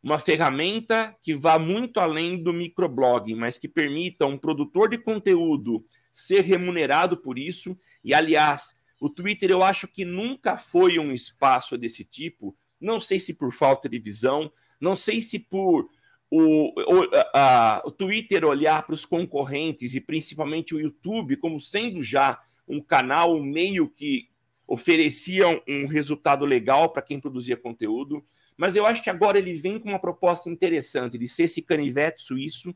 Uma 0.00 0.18
ferramenta 0.18 1.14
que 1.22 1.34
vá 1.34 1.58
muito 1.58 1.98
além 1.98 2.40
do 2.40 2.52
microblogging, 2.52 3.34
mas 3.34 3.58
que 3.58 3.68
permita 3.68 4.26
um 4.26 4.38
produtor 4.38 4.88
de 4.88 4.98
conteúdo 4.98 5.84
ser 6.12 6.42
remunerado 6.42 7.16
por 7.16 7.36
isso. 7.36 7.76
E, 8.02 8.14
aliás, 8.14 8.74
o 9.00 9.10
Twitter 9.10 9.50
eu 9.50 9.62
acho 9.62 9.88
que 9.88 10.04
nunca 10.04 10.56
foi 10.56 10.98
um 10.98 11.12
espaço 11.12 11.76
desse 11.76 12.04
tipo. 12.04 12.56
Não 12.80 13.00
sei 13.00 13.18
se 13.18 13.34
por 13.34 13.52
falta 13.52 13.88
de 13.88 13.98
visão, 13.98 14.50
não 14.80 14.96
sei 14.96 15.20
se 15.20 15.38
por 15.38 15.90
o, 16.30 16.68
o, 16.68 17.08
a, 17.34 17.82
o 17.84 17.90
Twitter 17.90 18.44
olhar 18.44 18.86
para 18.86 18.94
os 18.94 19.04
concorrentes 19.04 19.94
e 19.94 20.00
principalmente 20.00 20.74
o 20.74 20.80
YouTube 20.80 21.36
como 21.36 21.60
sendo 21.60 22.02
já 22.02 22.40
um 22.68 22.80
canal, 22.80 23.34
um 23.34 23.42
meio 23.42 23.88
que 23.88 24.30
oferecia 24.66 25.46
um 25.68 25.88
resultado 25.88 26.44
legal 26.44 26.90
para 26.90 27.02
quem 27.02 27.18
produzia 27.18 27.56
conteúdo. 27.56 28.24
Mas 28.56 28.76
eu 28.76 28.86
acho 28.86 29.02
que 29.02 29.10
agora 29.10 29.38
ele 29.38 29.54
vem 29.54 29.80
com 29.80 29.88
uma 29.88 29.98
proposta 29.98 30.48
interessante 30.48 31.18
de 31.18 31.26
ser 31.26 31.44
esse 31.44 31.60
canivete 31.60 32.22
suíço, 32.22 32.72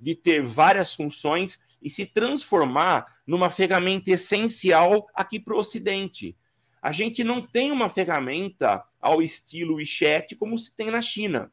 de 0.00 0.14
ter 0.14 0.42
várias 0.42 0.94
funções 0.94 1.58
e 1.82 1.90
se 1.90 2.06
transformar 2.06 3.18
numa 3.26 3.50
ferramenta 3.50 4.10
essencial 4.10 5.06
aqui 5.14 5.38
para 5.38 5.54
o 5.54 5.58
Ocidente. 5.58 6.34
A 6.80 6.92
gente 6.92 7.22
não 7.22 7.42
tem 7.42 7.70
uma 7.70 7.90
ferramenta 7.90 8.82
ao 9.00 9.20
estilo 9.20 9.74
WeChat 9.74 10.34
como 10.36 10.58
se 10.58 10.74
tem 10.74 10.90
na 10.90 11.02
China. 11.02 11.52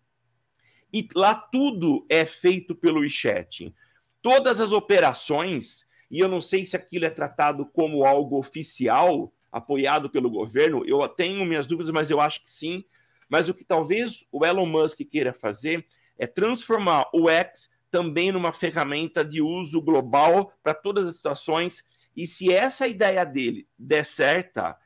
E 0.93 1.07
lá 1.15 1.33
tudo 1.36 2.05
é 2.10 2.25
feito 2.25 2.75
pelo 2.75 3.00
WeChat. 3.00 3.74
Todas 4.21 4.60
as 4.60 4.71
operações, 4.71 5.86
e 6.10 6.19
eu 6.19 6.27
não 6.27 6.41
sei 6.41 6.65
se 6.65 6.75
aquilo 6.75 7.05
é 7.05 7.10
tratado 7.10 7.65
como 7.65 8.05
algo 8.05 8.38
oficial, 8.38 9.33
apoiado 9.51 10.10
pelo 10.10 10.29
governo, 10.29 10.83
eu 10.86 11.05
tenho 11.07 11.45
minhas 11.45 11.67
dúvidas, 11.67 11.91
mas 11.91 12.10
eu 12.10 12.19
acho 12.19 12.43
que 12.43 12.50
sim. 12.50 12.83
Mas 13.29 13.50
o 13.50 13.53
que 13.53 13.63
talvez 13.63 14.25
o 14.31 14.45
Elon 14.45 14.65
Musk 14.65 15.00
queira 15.10 15.33
fazer 15.33 15.86
é 16.17 16.27
transformar 16.27 17.10
o 17.13 17.29
X 17.29 17.69
também 17.89 18.31
numa 18.31 18.53
ferramenta 18.53 19.24
de 19.24 19.41
uso 19.41 19.81
global 19.81 20.53
para 20.63 20.74
todas 20.74 21.07
as 21.07 21.15
situações. 21.15 21.83
E 22.15 22.27
se 22.27 22.51
essa 22.51 22.88
ideia 22.88 23.25
dele 23.25 23.67
der 23.77 24.05
certa, 24.05 24.77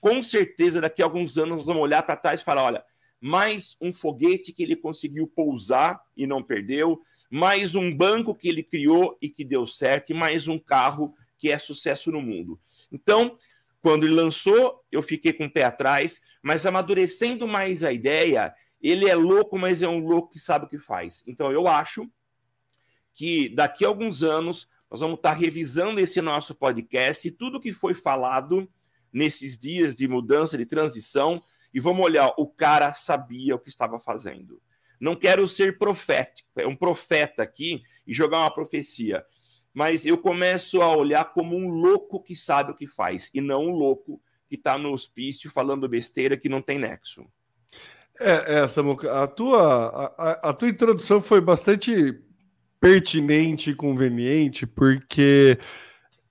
com 0.00 0.22
certeza 0.22 0.80
daqui 0.80 1.02
a 1.02 1.04
alguns 1.04 1.38
anos 1.38 1.58
nós 1.58 1.66
vamos 1.66 1.82
olhar 1.82 2.02
para 2.02 2.16
trás 2.16 2.40
e 2.40 2.44
falar: 2.44 2.64
olha, 2.64 2.84
mais 3.22 3.76
um 3.80 3.94
foguete 3.94 4.52
que 4.52 4.64
ele 4.64 4.74
conseguiu 4.74 5.28
pousar 5.28 6.02
e 6.16 6.26
não 6.26 6.42
perdeu, 6.42 7.00
mais 7.30 7.76
um 7.76 7.96
banco 7.96 8.34
que 8.34 8.48
ele 8.48 8.64
criou 8.64 9.16
e 9.22 9.30
que 9.30 9.44
deu 9.44 9.64
certo, 9.64 10.10
e 10.10 10.14
mais 10.14 10.48
um 10.48 10.58
carro 10.58 11.14
que 11.38 11.48
é 11.48 11.56
sucesso 11.56 12.10
no 12.10 12.20
mundo. 12.20 12.60
Então, 12.90 13.38
quando 13.80 14.04
ele 14.04 14.14
lançou, 14.14 14.84
eu 14.90 15.02
fiquei 15.02 15.32
com 15.32 15.46
o 15.46 15.50
pé 15.50 15.62
atrás, 15.62 16.20
mas 16.42 16.66
amadurecendo 16.66 17.46
mais 17.46 17.84
a 17.84 17.92
ideia, 17.92 18.52
ele 18.80 19.08
é 19.08 19.14
louco, 19.14 19.56
mas 19.56 19.82
é 19.82 19.88
um 19.88 20.00
louco 20.00 20.30
que 20.30 20.40
sabe 20.40 20.64
o 20.64 20.68
que 20.68 20.78
faz. 20.78 21.22
Então, 21.24 21.52
eu 21.52 21.68
acho 21.68 22.10
que 23.14 23.48
daqui 23.50 23.84
a 23.84 23.88
alguns 23.88 24.24
anos 24.24 24.68
nós 24.90 24.98
vamos 24.98 25.18
estar 25.18 25.32
revisando 25.32 26.00
esse 26.00 26.20
nosso 26.20 26.56
podcast 26.56 27.26
e 27.26 27.30
tudo 27.30 27.60
que 27.60 27.72
foi 27.72 27.94
falado 27.94 28.68
nesses 29.12 29.56
dias 29.56 29.94
de 29.94 30.08
mudança, 30.08 30.58
de 30.58 30.66
transição, 30.66 31.40
e 31.72 31.80
vamos 31.80 32.04
olhar, 32.04 32.32
o 32.36 32.46
cara 32.46 32.92
sabia 32.92 33.54
o 33.54 33.58
que 33.58 33.68
estava 33.68 33.98
fazendo. 33.98 34.60
Não 35.00 35.16
quero 35.16 35.46
ser 35.48 35.78
profético, 35.78 36.48
é 36.56 36.66
um 36.66 36.76
profeta 36.76 37.42
aqui 37.42 37.82
e 38.06 38.14
jogar 38.14 38.38
uma 38.38 38.54
profecia, 38.54 39.24
mas 39.74 40.06
eu 40.06 40.18
começo 40.18 40.80
a 40.80 40.94
olhar 40.94 41.32
como 41.32 41.56
um 41.56 41.68
louco 41.68 42.22
que 42.22 42.36
sabe 42.36 42.72
o 42.72 42.76
que 42.76 42.86
faz, 42.86 43.30
e 43.34 43.40
não 43.40 43.66
um 43.66 43.72
louco 43.72 44.20
que 44.48 44.54
está 44.54 44.76
no 44.76 44.92
hospício 44.92 45.50
falando 45.50 45.88
besteira 45.88 46.36
que 46.36 46.48
não 46.48 46.60
tem 46.60 46.78
nexo. 46.78 47.26
É, 48.20 48.60
é 48.60 48.68
Samuca, 48.68 49.22
a 49.22 49.26
tua, 49.26 50.14
a, 50.16 50.50
a 50.50 50.52
tua 50.52 50.68
introdução 50.68 51.20
foi 51.20 51.40
bastante 51.40 52.22
pertinente 52.78 53.70
e 53.70 53.74
conveniente, 53.74 54.66
porque 54.66 55.58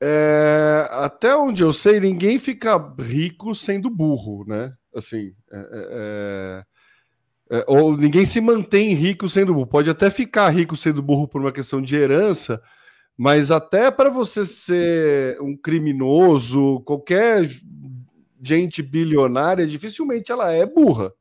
é, 0.02 0.88
até 0.92 1.36
onde 1.36 1.64
eu 1.64 1.72
sei, 1.72 2.00
ninguém 2.00 2.40
fica 2.40 2.76
rico 3.00 3.54
sendo 3.54 3.90
burro, 3.90 4.44
né? 4.48 4.74
Assim, 4.94 5.34
é, 5.52 5.58
é, 5.58 6.66
é, 7.52 7.58
é, 7.60 7.66
ou 7.68 7.98
ninguém 7.98 8.26
se 8.26 8.40
mantém 8.40 8.94
rico 8.94 9.28
sendo 9.28 9.54
burro. 9.54 9.68
Pode 9.68 9.90
até 9.90 10.10
ficar 10.10 10.50
rico 10.50 10.76
sendo 10.76 11.02
burro 11.02 11.28
por 11.28 11.42
uma 11.42 11.52
questão 11.52 11.82
de 11.82 11.96
herança, 11.96 12.62
mas 13.18 13.52
até 13.52 13.92
para 13.92 14.10
você 14.10 14.46
ser 14.46 15.40
um 15.42 15.56
criminoso, 15.56 16.82
qualquer 16.86 17.46
gente 18.42 18.82
bilionária, 18.82 19.68
dificilmente 19.68 20.32
ela 20.32 20.52
é 20.52 20.66
burra, 20.66 21.14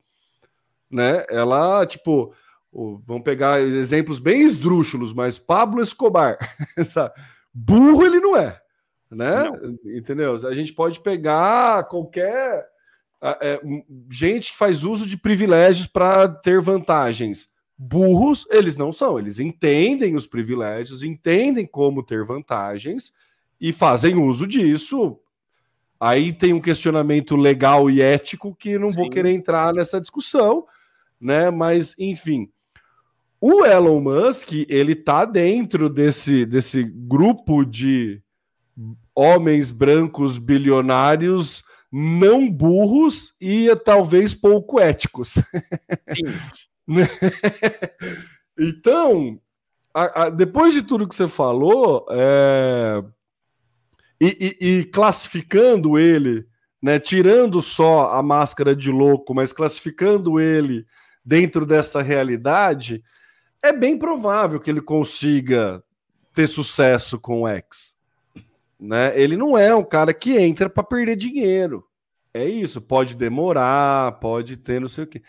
né? 0.91 1.25
Ela, 1.29 1.85
tipo, 1.85 2.33
vamos 2.73 3.23
pegar 3.23 3.61
exemplos 3.61 4.19
bem 4.19 4.43
esdrúxulos, 4.43 5.13
mas 5.13 5.39
Pablo 5.39 5.83
Escobar, 5.83 6.39
burro 7.53 8.05
ele 8.05 8.21
não 8.21 8.37
é, 8.37 8.61
né? 9.11 9.51
Não. 9.51 9.97
Entendeu? 9.97 10.35
A 10.47 10.55
gente 10.55 10.73
pode 10.73 11.01
pegar 11.01 11.85
qualquer 11.89 12.67
é, 13.23 13.61
gente 14.11 14.53
que 14.53 14.59
faz 14.59 14.85
uso 14.85 15.07
de 15.07 15.17
privilégios 15.17 15.87
para 15.87 16.29
ter 16.29 16.61
vantagens. 16.61 17.49
Burros, 17.77 18.47
eles 18.51 18.77
não 18.77 18.93
são, 18.93 19.19
eles 19.19 19.39
entendem 19.39 20.15
os 20.15 20.27
privilégios, 20.27 21.03
entendem 21.03 21.67
como 21.67 22.03
ter 22.03 22.25
vantagens 22.25 23.13
e 23.61 23.73
fazem 23.73 24.17
uso 24.17 24.47
disso. 24.47 25.19
Aí 25.99 26.33
tem 26.33 26.53
um 26.53 26.61
questionamento 26.61 27.37
legal 27.37 27.91
e 27.91 28.01
ético 28.01 28.55
que 28.55 28.79
não 28.79 28.89
Sim. 28.89 28.97
vou 28.97 29.11
querer 29.11 29.31
entrar 29.33 29.73
nessa 29.73 30.01
discussão, 30.01 30.67
né? 31.21 31.51
Mas, 31.51 31.95
enfim, 31.99 32.51
o 33.41 33.65
Elon 33.65 34.01
Musk, 34.01 34.53
ele 34.69 34.95
tá 34.95 35.25
dentro 35.25 35.89
desse, 35.89 36.45
desse 36.45 36.83
grupo 36.83 37.65
de 37.65 38.23
homens 39.15 39.71
brancos 39.71 40.37
bilionários 40.37 41.65
não 41.91 42.51
burros 42.51 43.35
e 43.41 43.75
talvez 43.85 44.35
pouco 44.35 44.79
éticos. 44.79 45.37
então, 48.59 49.41
a, 49.93 50.25
a, 50.25 50.31
depois 50.31 50.73
de 50.73 50.83
tudo 50.83 51.09
que 51.09 51.15
você 51.15 51.27
falou, 51.27 52.07
é, 52.11 53.03
e, 54.21 54.57
e, 54.61 54.69
e, 54.69 54.85
classificando 54.85 55.99
ele, 55.99 56.47
né, 56.81 57.01
tirando 57.01 57.61
só 57.61 58.11
a 58.13 58.23
máscara 58.23 58.75
de 58.77 58.91
louco, 58.91 59.35
mas 59.35 59.53
classificando 59.53 60.39
ele 60.39 60.87
dentro 61.25 61.67
dessa 61.67 62.01
realidade, 62.01 63.03
é 63.63 63.73
bem 63.73 63.99
provável 63.99 64.61
que 64.61 64.71
ele 64.71 64.81
consiga 64.81 65.83
ter 66.33 66.47
sucesso 66.47 67.19
com 67.19 67.43
o 67.43 67.49
X. 67.49 67.97
Né? 68.81 69.13
Ele 69.21 69.37
não 69.37 69.59
é 69.59 69.75
um 69.75 69.85
cara 69.85 70.15
que 70.15 70.39
entra 70.39 70.71
para 70.71 70.83
perder 70.83 71.17
dinheiro. 71.17 71.85
É 72.33 72.45
isso, 72.45 72.81
pode 72.81 73.15
demorar, 73.15 74.13
pode 74.21 74.57
ter 74.57 74.81
não 74.81 74.89
sei 74.89 75.05
o 75.05 75.07
quê. 75.07 75.23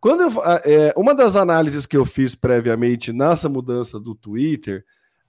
Quando 0.00 0.22
eu, 0.22 0.30
é, 0.64 0.92
uma 0.96 1.14
das 1.14 1.36
análises 1.36 1.86
que 1.86 1.96
eu 1.96 2.04
fiz 2.04 2.34
previamente 2.34 3.12
nessa 3.12 3.48
mudança 3.48 3.98
do 3.98 4.14
Twitter, 4.14 4.84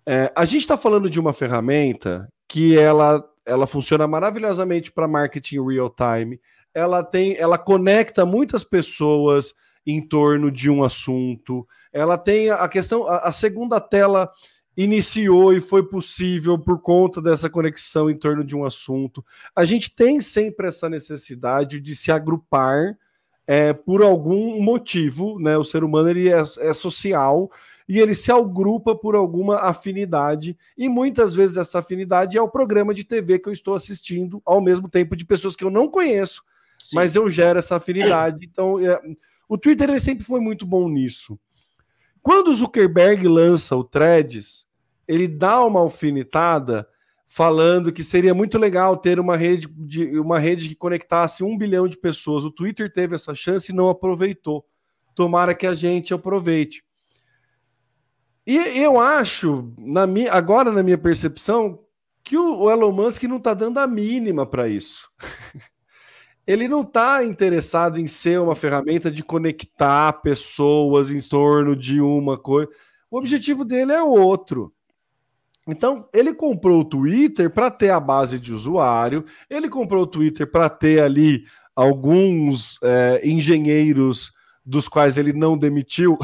é, 0.06 0.32
a 0.36 0.46
gente 0.46 0.62
está 0.62 0.78
falando 0.78 1.10
de 1.10 1.20
uma 1.20 1.34
ferramenta 1.34 2.28
que 2.48 2.78
ela, 2.78 3.24
ela 3.46 3.66
funciona 3.66 4.08
maravilhosamente 4.08 4.92
para 4.92 5.08
marketing 5.08 5.66
real 5.66 5.90
time. 5.90 6.40
Ela 6.74 7.04
tem, 7.04 7.36
ela 7.38 7.58
conecta 7.58 8.26
muitas 8.26 8.64
pessoas 8.64 9.54
em 9.86 10.02
torno 10.02 10.52
de 10.52 10.70
um 10.70 10.84
assunto. 10.84 11.68
Ela 11.92 12.18
tem 12.18 12.50
a 12.50 12.68
questão, 12.68 13.08
a, 13.08 13.28
a 13.28 13.32
segunda 13.32 13.80
tela 13.80 14.30
iniciou 14.76 15.54
e 15.54 15.62
foi 15.62 15.84
possível 15.84 16.58
por 16.58 16.82
conta 16.82 17.22
dessa 17.22 17.50
conexão 17.50 18.10
em 18.10 18.18
torno 18.18 18.44
de 18.44 18.56
um 18.56 18.66
assunto. 18.66 19.24
A 19.56 19.66
gente 19.66 19.94
tem 19.94 20.20
sempre 20.20 20.68
essa 20.68 20.90
necessidade 20.90 21.80
de 21.80 21.96
se 21.96 22.12
agrupar 22.12 22.98
é, 23.46 23.74
por 23.74 24.02
algum 24.02 24.62
motivo, 24.62 25.38
né? 25.40 25.58
O 25.58 25.64
ser 25.64 25.84
humano 25.84 26.10
ele 26.10 26.30
é, 26.30 26.42
é, 26.60 26.74
social 26.74 27.52
e 27.88 28.00
ele 28.00 28.16
se 28.16 28.32
agrupa 28.32 28.96
por 28.96 29.16
alguma 29.16 29.58
afinidade 29.60 30.58
e 30.78 30.88
muitas 30.88 31.36
vezes 31.36 31.58
essa 31.58 31.80
afinidade 31.80 32.38
é 32.38 32.42
o 32.42 32.50
programa 32.50 32.94
de 32.94 33.04
TV 33.04 33.40
que 33.40 33.50
eu 33.50 33.54
estou 33.54 33.76
assistindo 33.76 34.42
ao 34.46 34.62
mesmo 34.62 34.88
tempo 34.88 35.16
de 35.16 35.26
pessoas 35.26 35.56
que 35.56 35.64
eu 35.66 35.70
não 35.70 35.90
conheço, 35.90 36.42
Sim. 36.82 36.96
mas 36.96 37.16
eu 37.16 37.30
gero 37.30 37.60
essa 37.60 37.76
afinidade. 37.76 38.48
Então, 38.50 38.80
é, 38.80 39.00
o 39.48 39.58
Twitter 39.58 39.90
ele 39.90 40.00
sempre 40.00 40.24
foi 40.24 40.40
muito 40.40 40.66
bom 40.66 40.88
nisso. 40.88 41.38
Quando 42.24 42.48
o 42.48 42.56
Zuckerberg 42.56 43.28
lança 43.28 43.76
o 43.76 43.84
Threads, 43.84 44.66
ele 45.06 45.28
dá 45.28 45.64
uma 45.64 45.82
alfinetada 45.82 46.88
falando 47.28 47.92
que 47.92 48.04
seria 48.04 48.34
muito 48.34 48.58
legal 48.58 48.96
ter 48.96 49.20
uma 49.20 49.36
rede, 49.36 49.68
de, 49.68 50.18
uma 50.18 50.40
rede 50.40 50.70
que 50.70 50.76
conectasse 50.76 51.44
um 51.44 51.58
bilhão 51.58 51.86
de 51.86 51.98
pessoas. 51.98 52.46
O 52.46 52.52
Twitter 52.52 52.92
teve 52.94 53.16
essa 53.16 53.36
chance 53.36 53.72
e 53.72 53.76
não 53.76 53.90
aproveitou. 53.90 54.66
Tomara 55.14 55.54
que 55.54 55.68
a 55.68 55.74
gente 55.74 56.14
aproveite. 56.14 56.84
E 58.48 58.58
eu 58.80 59.00
acho, 59.00 59.74
na 59.78 60.08
minha, 60.08 60.32
agora 60.32 60.72
na 60.72 60.84
minha 60.84 60.98
percepção, 60.98 61.80
que 62.24 62.38
o, 62.38 62.72
Elon 62.72 62.92
Musk 62.92 63.24
não 63.24 63.38
está 63.38 63.54
dando 63.54 63.80
a 63.80 63.88
mínima 63.88 64.46
para 64.46 64.68
isso. 64.70 65.12
Ele 66.46 66.68
não 66.68 66.82
está 66.82 67.24
interessado 67.24 68.00
em 68.00 68.08
ser 68.08 68.40
uma 68.40 68.56
ferramenta 68.56 69.10
de 69.10 69.24
conectar 69.24 70.14
pessoas 70.22 71.12
em 71.12 71.20
torno 71.30 71.76
de 71.76 72.02
uma 72.02 72.38
coisa. 72.38 72.70
O 73.10 73.18
objetivo 73.18 73.64
dele 73.64 73.94
é 73.94 74.02
outro. 74.04 74.74
Então, 75.68 76.04
ele 76.14 76.34
comprou 76.34 76.82
o 76.82 76.86
Twitter 76.86 77.50
para 77.50 77.72
ter 77.72 77.90
a 77.90 78.00
base 78.00 78.38
de 78.38 78.52
usuário, 78.54 79.24
ele 79.50 79.70
comprou 79.70 80.04
o 80.04 80.08
Twitter 80.08 80.46
para 80.46 80.70
ter 80.70 81.02
ali 81.02 81.46
alguns 81.74 82.80
é, 82.84 83.22
engenheiros 83.24 84.34
dos 84.66 84.90
quais 84.90 85.18
ele 85.18 85.32
não 85.32 85.58
demitiu. 85.58 86.18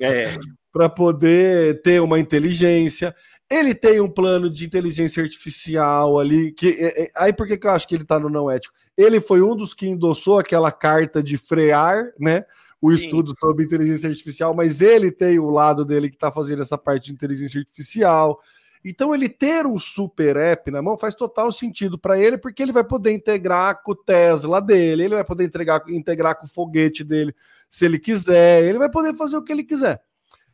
É. 0.00 0.28
para 0.74 0.88
poder 0.88 1.80
ter 1.82 2.00
uma 2.00 2.18
inteligência. 2.18 3.14
Ele 3.50 3.74
tem 3.74 4.00
um 4.00 4.10
plano 4.10 4.50
de 4.50 4.64
inteligência 4.64 5.22
artificial 5.22 6.18
ali. 6.18 6.52
que 6.52 6.68
é, 6.68 7.04
é, 7.04 7.08
Aí 7.16 7.32
por 7.32 7.46
que, 7.46 7.56
que 7.56 7.66
eu 7.66 7.70
acho 7.70 7.86
que 7.86 7.94
ele 7.94 8.02
está 8.02 8.18
no 8.18 8.28
não 8.28 8.50
ético? 8.50 8.74
Ele 8.96 9.20
foi 9.20 9.42
um 9.42 9.54
dos 9.54 9.74
que 9.74 9.86
endossou 9.86 10.38
aquela 10.38 10.72
carta 10.72 11.22
de 11.22 11.36
frear, 11.36 12.12
né? 12.18 12.44
O 12.80 12.90
Sim. 12.90 13.04
estudo 13.04 13.34
sobre 13.38 13.64
inteligência 13.64 14.08
artificial, 14.08 14.54
mas 14.54 14.80
ele 14.80 15.10
tem 15.10 15.38
o 15.38 15.50
lado 15.50 15.84
dele 15.84 16.08
que 16.08 16.16
está 16.16 16.30
fazendo 16.30 16.62
essa 16.62 16.76
parte 16.76 17.06
de 17.06 17.12
inteligência 17.12 17.58
artificial. 17.58 18.40
Então, 18.84 19.14
ele 19.14 19.30
ter 19.30 19.66
um 19.66 19.78
super 19.78 20.36
app 20.36 20.70
na 20.70 20.82
mão 20.82 20.98
faz 20.98 21.14
total 21.14 21.50
sentido 21.50 21.98
para 21.98 22.18
ele, 22.18 22.36
porque 22.36 22.62
ele 22.62 22.72
vai 22.72 22.84
poder 22.84 23.12
integrar 23.12 23.82
com 23.82 23.92
o 23.92 23.96
Tesla 23.96 24.60
dele, 24.60 25.04
ele 25.04 25.14
vai 25.14 25.24
poder 25.24 25.44
integrar, 25.44 25.82
integrar 25.88 26.38
com 26.38 26.44
o 26.44 26.48
foguete 26.48 27.02
dele 27.02 27.34
se 27.70 27.86
ele 27.86 27.98
quiser, 27.98 28.62
ele 28.62 28.78
vai 28.78 28.90
poder 28.90 29.16
fazer 29.16 29.36
o 29.36 29.42
que 29.42 29.52
ele 29.52 29.64
quiser. 29.64 30.00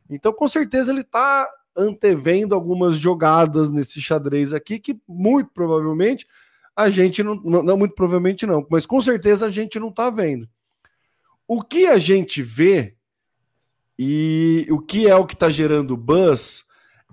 Então, 0.08 0.32
com 0.32 0.48
certeza, 0.48 0.92
ele 0.92 1.02
está 1.02 1.46
antevendo 1.76 2.54
algumas 2.54 2.96
jogadas 2.96 3.70
nesse 3.70 4.00
xadrez 4.00 4.52
aqui 4.52 4.78
que 4.78 4.98
muito 5.08 5.50
provavelmente 5.52 6.26
a 6.74 6.90
gente 6.90 7.22
não, 7.22 7.34
não 7.36 7.76
muito 7.76 7.94
provavelmente 7.94 8.46
não, 8.46 8.66
mas 8.70 8.86
com 8.86 9.00
certeza 9.00 9.46
a 9.46 9.50
gente 9.50 9.78
não 9.78 9.88
está 9.88 10.08
vendo. 10.10 10.48
O 11.46 11.62
que 11.62 11.86
a 11.86 11.98
gente 11.98 12.42
vê 12.42 12.94
e 13.98 14.66
o 14.70 14.78
que 14.78 15.08
é 15.08 15.14
o 15.14 15.26
que 15.26 15.34
está 15.34 15.50
gerando 15.50 15.96
buzz 15.96 16.64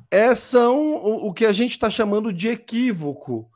é 0.10 0.34
são 0.34 0.96
o, 0.96 1.28
o 1.28 1.34
que 1.34 1.46
a 1.46 1.52
gente 1.52 1.72
está 1.72 1.90
chamando 1.90 2.32
de 2.32 2.48
equívoco, 2.48 3.50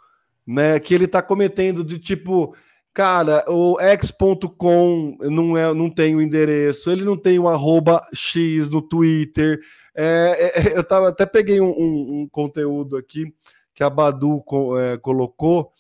né? 0.46 0.79
Que 0.79 0.93
ele 0.93 1.05
está 1.05 1.22
cometendo 1.22 1.84
de 1.84 1.98
tipo 1.98 2.55
Cara, 2.93 3.46
o 3.48 3.79
x.com 3.79 5.17
não, 5.22 5.55
é, 5.55 5.74
não 5.74 5.89
tem 5.89 6.13
o 6.13 6.22
endereço, 6.22 6.91
ele 6.91 7.05
não 7.05 7.15
tem 7.15 7.39
o 7.39 7.48
arroba 7.48 8.01
X 8.13 8.70
no 8.70 8.81
Twitter. 8.81 9.62
É, 9.95 10.51
é, 10.55 10.60
é 10.60 10.77
eu 10.77 10.83
tava, 10.83 11.10
até 11.10 11.25
peguei 11.25 11.60
um, 11.60 11.69
um, 11.69 12.21
um, 12.21 12.27
conteúdo 12.29 12.98
aqui 12.98 13.33
que 13.74 13.83
a 13.83 13.89
Badu 13.89 14.43
é, 14.79 14.98
colocou, 14.98 15.71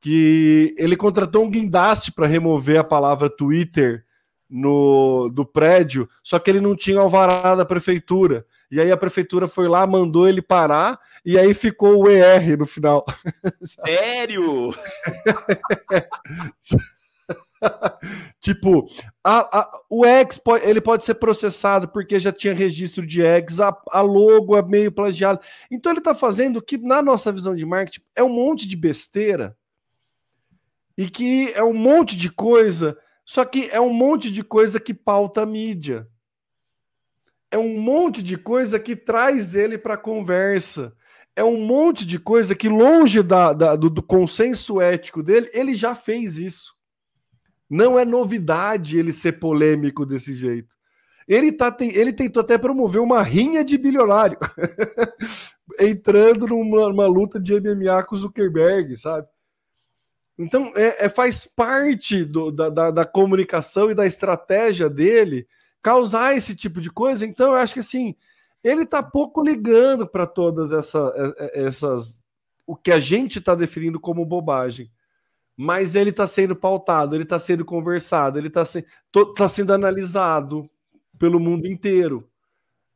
que 0.00 0.74
ele 0.78 0.96
contratou 0.96 1.44
um 1.44 1.50
guindaste 1.50 2.12
para 2.12 2.26
remover 2.26 2.80
a 2.80 2.84
palavra 2.84 3.28
Twitter 3.28 4.04
no, 4.48 5.28
do 5.28 5.44
prédio, 5.44 6.08
só 6.22 6.38
que 6.38 6.50
ele 6.50 6.60
não 6.60 6.74
tinha 6.74 7.00
alvará 7.00 7.54
da 7.54 7.64
prefeitura. 7.64 8.46
E 8.70 8.80
aí 8.80 8.90
a 8.90 8.96
prefeitura 8.96 9.48
foi 9.48 9.68
lá, 9.68 9.86
mandou 9.86 10.28
ele 10.28 10.40
parar, 10.40 10.98
e 11.24 11.38
aí 11.38 11.52
ficou 11.54 12.04
o 12.04 12.10
ER 12.10 12.56
no 12.56 12.66
final. 12.66 13.04
Sério? 13.64 14.74
tipo, 18.40 18.88
a, 19.22 19.60
a, 19.60 19.80
o 19.88 20.04
X 20.04 20.38
pode, 20.38 20.66
ele 20.66 20.80
pode 20.80 21.04
ser 21.04 21.14
processado 21.14 21.88
porque 21.88 22.18
já 22.18 22.32
tinha 22.32 22.54
registro 22.54 23.06
de 23.06 23.22
X, 23.22 23.60
a, 23.60 23.76
a 23.90 24.00
logo 24.00 24.56
é 24.56 24.62
meio 24.62 24.90
plagiado. 24.90 25.40
Então 25.70 25.92
ele 25.92 26.00
está 26.00 26.14
fazendo 26.14 26.62
que, 26.62 26.78
na 26.78 27.02
nossa 27.02 27.32
visão 27.32 27.54
de 27.54 27.66
marketing, 27.66 28.04
é 28.14 28.22
um 28.22 28.28
monte 28.28 28.66
de 28.66 28.76
besteira 28.76 29.56
e 30.96 31.08
que 31.08 31.52
é 31.54 31.62
um 31.62 31.74
monte 31.74 32.16
de 32.16 32.30
coisa, 32.30 32.96
só 33.24 33.44
que 33.44 33.68
é 33.70 33.80
um 33.80 33.92
monte 33.92 34.30
de 34.30 34.42
coisa 34.42 34.80
que 34.80 34.92
pauta 34.92 35.42
a 35.42 35.46
mídia 35.46 36.06
é 37.50 37.58
um 37.58 37.80
monte 37.80 38.22
de 38.22 38.36
coisa 38.36 38.78
que 38.78 38.94
traz 38.94 39.54
ele 39.54 39.76
para 39.76 39.94
a 39.94 39.98
conversa. 39.98 40.94
É 41.34 41.42
um 41.42 41.60
monte 41.60 42.06
de 42.06 42.18
coisa 42.18 42.54
que, 42.54 42.68
longe 42.68 43.22
da, 43.22 43.52
da 43.52 43.76
do, 43.76 43.90
do, 43.90 44.02
consenso 44.02 44.80
ético 44.80 45.22
dele, 45.22 45.50
ele 45.52 45.74
já 45.74 45.94
fez 45.94 46.36
isso. 46.36 46.74
Não 47.70 47.96
é 47.96 48.04
novidade 48.04 48.98
ele 48.98 49.12
ser 49.12 49.38
polêmico 49.38 50.04
desse 50.04 50.34
jeito. 50.34 50.76
Ele, 51.28 51.52
tá, 51.52 51.74
ele 51.80 52.12
tentou 52.12 52.40
até 52.40 52.58
promover 52.58 53.00
uma 53.00 53.22
rinha 53.22 53.64
de 53.64 53.78
bilionário, 53.78 54.36
entrando 55.78 56.48
numa, 56.48 56.88
numa, 56.88 57.06
luta 57.06 57.38
de 57.38 57.54
MMA 57.60 58.02
com 58.02 58.16
Zuckerberg, 58.16 58.96
sabe? 58.96 59.28
Então, 60.36 60.72
é, 60.74 61.04
é 61.04 61.08
faz 61.08 61.46
parte 61.46 62.24
do, 62.24 62.50
da, 62.50 62.68
da, 62.68 62.90
da 62.90 63.04
comunicação 63.04 63.92
e 63.92 63.94
da 63.94 64.06
estratégia 64.06 64.90
dele 64.90 65.46
causar 65.80 66.36
esse 66.36 66.56
tipo 66.56 66.80
de 66.80 66.90
coisa. 66.90 67.24
Então, 67.24 67.52
eu 67.52 67.58
acho 67.58 67.74
que 67.74 67.80
assim, 67.80 68.16
ele 68.62 68.82
está 68.82 69.02
pouco 69.02 69.42
ligando 69.42 70.06
para 70.06 70.26
todas 70.26 70.72
essa, 70.72 71.12
é, 71.16 71.44
é, 71.44 71.66
essas. 71.66 72.22
o 72.66 72.76
que 72.76 72.90
a 72.90 73.00
gente 73.00 73.38
está 73.38 73.54
definindo 73.54 74.00
como 74.00 74.26
bobagem. 74.26 74.90
Mas 75.62 75.94
ele 75.94 76.08
está 76.08 76.26
sendo 76.26 76.56
pautado, 76.56 77.14
ele 77.14 77.24
está 77.24 77.38
sendo 77.38 77.66
conversado, 77.66 78.38
ele 78.38 78.48
está 78.48 78.64
se, 78.64 78.82
tá 79.36 79.46
sendo 79.46 79.74
analisado 79.74 80.70
pelo 81.18 81.38
mundo 81.38 81.66
inteiro 81.66 82.26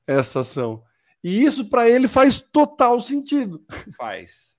essa 0.07 0.40
ação. 0.40 0.83
E 1.22 1.44
isso 1.44 1.68
para 1.68 1.90
ele 1.90 2.09
faz 2.09 2.40
total 2.40 2.98
sentido. 3.03 3.62
Faz. 3.94 4.57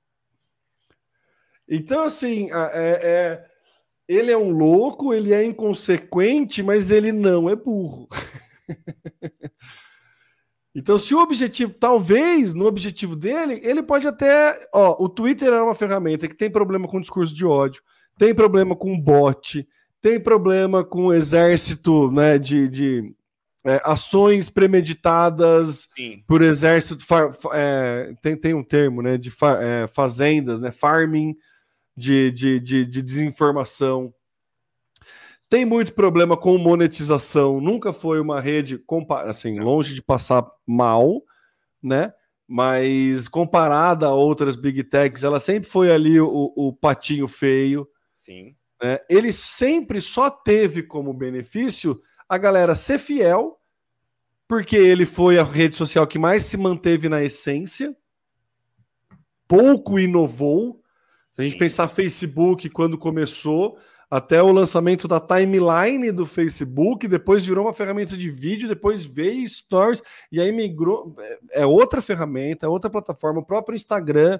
Então, 1.68 2.04
assim, 2.04 2.52
é, 2.52 2.70
é 2.74 3.46
ele 4.08 4.32
é 4.32 4.38
um 4.38 4.52
louco, 4.52 5.12
ele 5.12 5.34
é 5.34 5.44
inconsequente, 5.44 6.62
mas 6.62 6.92
ele 6.92 7.12
não 7.12 7.50
é 7.50 7.56
burro. 7.56 8.08
então, 10.76 11.00
se 11.00 11.16
o 11.16 11.20
objetivo, 11.20 11.74
talvez 11.74 12.54
no 12.54 12.68
objetivo 12.68 13.16
dele, 13.16 13.60
ele 13.64 13.82
pode 13.82 14.08
até. 14.08 14.56
Ó, 14.72 15.04
o 15.04 15.10
Twitter 15.10 15.52
é 15.52 15.60
uma 15.60 15.74
ferramenta 15.74 16.28
que 16.28 16.38
tem 16.38 16.52
problema 16.52 16.88
com 16.88 17.02
discurso 17.02 17.34
de 17.34 17.44
ódio, 17.44 17.82
tem 18.18 18.34
problema 18.34 18.76
com 18.76 19.00
bot, 19.00 19.68
tem 20.02 20.20
problema 20.20 20.84
com 20.84 21.14
exército 21.14 22.12
né, 22.12 22.38
de, 22.38 22.70
de 22.70 23.16
é, 23.66 23.82
ações 23.84 24.50
premeditadas 24.50 25.90
Sim. 25.96 26.24
por 26.28 26.42
exército. 26.42 27.04
Far, 27.04 27.32
é, 27.54 28.14
tem, 28.22 28.38
tem 28.38 28.54
um 28.54 28.64
termo 28.64 29.02
né, 29.02 29.18
de 29.18 29.32
fa, 29.32 29.60
é, 29.62 29.88
fazendas, 29.88 30.62
né, 30.62 30.72
farming 30.72 31.36
de, 31.98 32.32
de, 32.32 32.60
de, 32.60 32.86
de 32.86 33.02
desinformação. 33.02 34.14
Tem 35.50 35.66
muito 35.66 35.94
problema 35.94 36.38
com 36.38 36.58
monetização. 36.58 37.60
Nunca 37.60 37.94
foi 37.94 38.20
uma 38.20 38.40
rede, 38.40 38.80
assim, 39.26 39.60
longe 39.60 39.94
de 39.94 40.02
passar 40.02 40.46
mal, 40.66 41.24
né? 41.82 42.14
Mas 42.48 43.28
comparada 43.28 44.08
a 44.08 44.14
outras 44.14 44.56
big 44.56 44.84
techs, 44.84 45.24
ela 45.24 45.40
sempre 45.40 45.68
foi 45.68 45.92
ali 45.92 46.20
o, 46.20 46.54
o 46.56 46.74
patinho 46.74 47.28
feio. 47.28 47.88
Sim. 48.26 48.56
Né? 48.82 49.00
Ele 49.08 49.32
sempre 49.32 50.02
só 50.02 50.32
teve 50.32 50.82
como 50.82 51.14
benefício 51.14 52.02
a 52.28 52.40
galera 52.40 52.74
ser 52.74 52.98
fiel, 52.98 53.60
porque 54.48 54.76
ele 54.76 55.06
foi 55.06 55.38
a 55.38 55.44
rede 55.44 55.76
social 55.76 56.08
que 56.08 56.18
mais 56.18 56.44
se 56.44 56.58
manteve 56.58 57.08
na 57.08 57.24
essência, 57.24 57.96
pouco 59.48 60.00
inovou, 60.00 60.82
se 61.34 61.42
a 61.42 61.46
gente 61.46 61.58
pensar 61.58 61.88
Facebook 61.88 62.68
quando 62.72 62.98
começou, 62.98 63.78
até 64.10 64.42
o 64.42 64.52
lançamento 64.52 65.08
da 65.08 65.20
timeline 65.20 66.12
do 66.12 66.26
Facebook, 66.26 67.08
depois 67.08 67.46
virou 67.46 67.66
uma 67.66 67.74
ferramenta 67.74 68.18
de 68.18 68.30
vídeo, 68.30 68.68
depois 68.68 69.06
veio 69.06 69.48
Stories, 69.48 70.02
e 70.32 70.42
aí 70.42 70.52
migrou. 70.52 71.16
É, 71.20 71.62
é 71.62 71.66
outra 71.66 72.02
ferramenta, 72.02 72.66
é 72.66 72.70
outra 72.70 72.90
plataforma, 72.90 73.42
o 73.42 73.46
próprio 73.46 73.76
Instagram. 73.76 74.40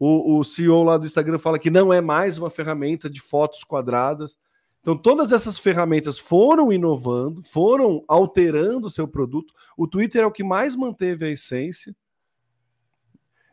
O, 0.00 0.38
o 0.38 0.44
CEO 0.44 0.82
lá 0.82 0.96
do 0.96 1.04
Instagram 1.04 1.38
fala 1.38 1.58
que 1.58 1.68
não 1.68 1.92
é 1.92 2.00
mais 2.00 2.38
uma 2.38 2.48
ferramenta 2.48 3.10
de 3.10 3.20
fotos 3.20 3.62
quadradas. 3.62 4.38
Então, 4.80 4.96
todas 4.96 5.30
essas 5.30 5.58
ferramentas 5.58 6.18
foram 6.18 6.72
inovando, 6.72 7.42
foram 7.42 8.02
alterando 8.08 8.86
o 8.86 8.90
seu 8.90 9.06
produto. 9.06 9.52
O 9.76 9.86
Twitter 9.86 10.22
é 10.22 10.26
o 10.26 10.32
que 10.32 10.42
mais 10.42 10.74
manteve 10.74 11.26
a 11.26 11.30
essência. 11.30 11.94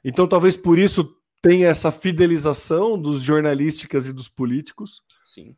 Então, 0.01 0.25
talvez 0.25 0.55
por 0.55 0.79
isso 0.79 1.17
tem 1.41 1.65
essa 1.65 1.91
fidelização 1.91 2.97
dos 2.97 3.21
jornalísticas 3.21 4.07
e 4.07 4.13
dos 4.13 4.29
políticos. 4.29 5.03
Sim. 5.25 5.53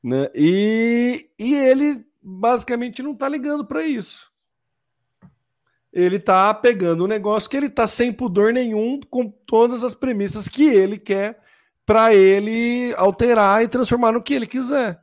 Né? 0.00 0.30
E, 0.32 1.28
e 1.36 1.54
ele 1.56 2.06
basicamente 2.22 3.02
não 3.02 3.12
está 3.12 3.28
ligando 3.28 3.66
para 3.66 3.84
isso. 3.84 4.29
Ele 5.92 6.18
tá 6.18 6.52
pegando 6.54 7.04
um 7.04 7.08
negócio 7.08 7.50
que 7.50 7.56
ele 7.56 7.68
tá 7.68 7.86
sem 7.86 8.12
pudor 8.12 8.52
nenhum 8.52 9.00
com 9.10 9.28
todas 9.28 9.82
as 9.82 9.94
premissas 9.94 10.48
que 10.48 10.64
ele 10.64 10.98
quer 10.98 11.40
para 11.84 12.14
ele 12.14 12.94
alterar 12.96 13.64
e 13.64 13.68
transformar 13.68 14.12
no 14.12 14.22
que 14.22 14.34
ele 14.34 14.46
quiser. 14.46 15.00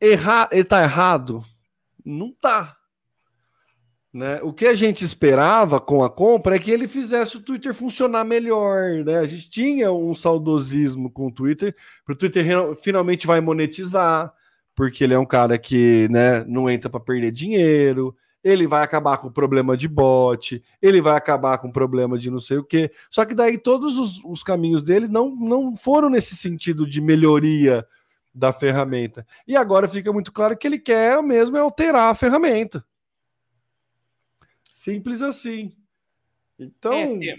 Errar, 0.00 0.48
ele 0.50 0.64
tá 0.64 0.82
errado? 0.82 1.44
Não 2.04 2.32
tá. 2.32 2.76
Né? 4.12 4.40
O 4.42 4.52
que 4.52 4.66
a 4.66 4.74
gente 4.74 5.04
esperava 5.04 5.80
com 5.80 6.02
a 6.02 6.10
compra 6.10 6.56
é 6.56 6.58
que 6.58 6.70
ele 6.70 6.86
fizesse 6.86 7.36
o 7.36 7.40
Twitter 7.40 7.74
funcionar 7.74 8.24
melhor. 8.24 9.04
Né? 9.04 9.18
A 9.18 9.26
gente 9.26 9.48
tinha 9.48 9.92
um 9.92 10.14
saudosismo 10.14 11.10
com 11.10 11.28
o 11.28 11.32
Twitter, 11.32 11.74
para 12.04 12.12
o 12.12 12.16
Twitter 12.16 12.44
finalmente 12.76 13.26
vai 13.26 13.40
monetizar, 13.40 14.32
porque 14.74 15.04
ele 15.04 15.14
é 15.14 15.18
um 15.18 15.26
cara 15.26 15.58
que 15.58 16.08
né, 16.10 16.44
não 16.44 16.68
entra 16.68 16.90
para 16.90 17.00
perder 17.00 17.30
dinheiro, 17.30 18.14
ele 18.42 18.66
vai 18.66 18.82
acabar 18.82 19.18
com 19.18 19.28
o 19.28 19.32
problema 19.32 19.76
de 19.76 19.86
bot, 19.86 20.62
ele 20.80 21.00
vai 21.00 21.16
acabar 21.16 21.58
com 21.58 21.68
o 21.68 21.72
problema 21.72 22.18
de 22.18 22.30
não 22.30 22.40
sei 22.40 22.58
o 22.58 22.64
quê. 22.64 22.90
Só 23.10 23.24
que 23.24 23.34
daí 23.34 23.56
todos 23.56 23.98
os, 23.98 24.22
os 24.24 24.42
caminhos 24.42 24.82
dele 24.82 25.06
não, 25.08 25.34
não 25.34 25.76
foram 25.76 26.10
nesse 26.10 26.36
sentido 26.36 26.86
de 26.86 27.00
melhoria 27.00 27.86
da 28.34 28.52
ferramenta. 28.52 29.26
E 29.46 29.56
agora 29.56 29.86
fica 29.86 30.12
muito 30.12 30.32
claro 30.32 30.56
que 30.56 30.66
ele 30.66 30.78
quer 30.78 31.22
mesmo 31.22 31.56
é 31.56 31.60
alterar 31.60 32.10
a 32.10 32.14
ferramenta. 32.14 32.84
Simples 34.70 35.20
assim. 35.22 35.76
Então. 36.58 36.92
É, 36.92 37.30
é... 37.30 37.36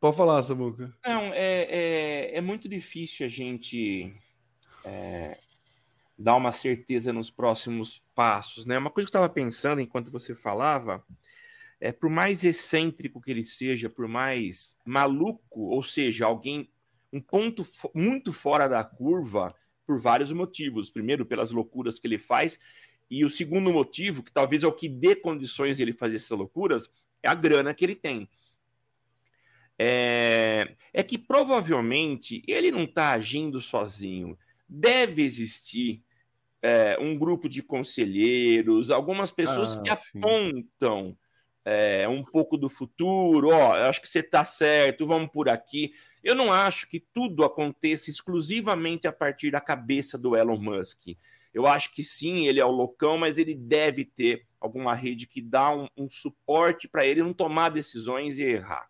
Pode 0.00 0.16
falar, 0.16 0.42
Samuca. 0.42 0.92
Não, 1.04 1.32
é, 1.32 1.62
é, 1.62 2.36
é, 2.36 2.40
muito 2.40 2.68
difícil 2.68 3.24
a 3.24 3.28
gente 3.28 4.14
é, 4.84 5.38
dar 6.18 6.36
uma 6.36 6.52
certeza 6.52 7.12
nos 7.12 7.30
próximos 7.30 8.02
passos, 8.14 8.64
né? 8.64 8.78
Uma 8.78 8.90
coisa 8.90 9.10
que 9.10 9.16
eu 9.16 9.20
estava 9.20 9.32
pensando 9.32 9.80
enquanto 9.80 10.10
você 10.10 10.34
falava 10.34 11.04
é 11.80 11.92
por 11.92 12.08
mais 12.08 12.44
excêntrico 12.44 13.20
que 13.20 13.30
ele 13.30 13.44
seja, 13.44 13.90
por 13.90 14.08
mais 14.08 14.76
maluco, 14.86 15.60
ou 15.60 15.82
seja, 15.82 16.24
alguém 16.24 16.70
um 17.12 17.20
ponto 17.20 17.66
muito 17.94 18.32
fora 18.32 18.68
da 18.68 18.82
curva 18.82 19.54
por 19.86 20.00
vários 20.00 20.32
motivos. 20.32 20.90
Primeiro, 20.90 21.24
pelas 21.24 21.50
loucuras 21.50 21.98
que 21.98 22.06
ele 22.06 22.18
faz, 22.18 22.58
e 23.10 23.24
o 23.24 23.30
segundo 23.30 23.72
motivo, 23.72 24.22
que 24.22 24.32
talvez 24.32 24.64
é 24.64 24.66
o 24.66 24.72
que 24.72 24.88
dê 24.88 25.14
condições 25.14 25.78
ele 25.78 25.92
fazer 25.92 26.16
essas 26.16 26.36
loucuras, 26.36 26.88
é 27.22 27.28
a 27.28 27.34
grana 27.34 27.74
que 27.74 27.84
ele 27.84 27.94
tem. 27.94 28.28
É, 29.78 30.74
é 30.92 31.02
que 31.02 31.18
provavelmente 31.18 32.42
ele 32.46 32.70
não 32.70 32.84
está 32.84 33.10
agindo 33.10 33.60
sozinho. 33.60 34.38
Deve 34.68 35.22
existir 35.22 36.02
é, 36.64 36.96
um 36.98 37.14
grupo 37.14 37.46
de 37.46 37.62
conselheiros, 37.62 38.90
algumas 38.90 39.30
pessoas 39.30 39.76
ah, 39.76 39.82
que 39.82 39.90
apontam 39.90 41.14
é, 41.62 42.08
um 42.08 42.24
pouco 42.24 42.56
do 42.56 42.70
futuro, 42.70 43.48
ó, 43.48 43.76
eu 43.76 43.84
acho 43.84 44.00
que 44.00 44.08
você 44.08 44.20
está 44.20 44.46
certo, 44.46 45.06
vamos 45.06 45.30
por 45.30 45.46
aqui. 45.46 45.92
Eu 46.22 46.34
não 46.34 46.50
acho 46.50 46.88
que 46.88 46.98
tudo 47.12 47.44
aconteça 47.44 48.08
exclusivamente 48.08 49.06
a 49.06 49.12
partir 49.12 49.50
da 49.50 49.60
cabeça 49.60 50.16
do 50.16 50.34
Elon 50.34 50.56
Musk. 50.56 51.08
Eu 51.52 51.66
acho 51.66 51.92
que 51.92 52.02
sim, 52.02 52.46
ele 52.46 52.60
é 52.60 52.64
o 52.64 52.70
loucão, 52.70 53.18
mas 53.18 53.36
ele 53.36 53.54
deve 53.54 54.02
ter 54.02 54.46
alguma 54.58 54.94
rede 54.94 55.26
que 55.26 55.42
dá 55.42 55.70
um, 55.70 55.86
um 55.94 56.08
suporte 56.08 56.88
para 56.88 57.04
ele 57.04 57.22
não 57.22 57.34
tomar 57.34 57.68
decisões 57.68 58.38
e 58.38 58.42
errar. 58.42 58.88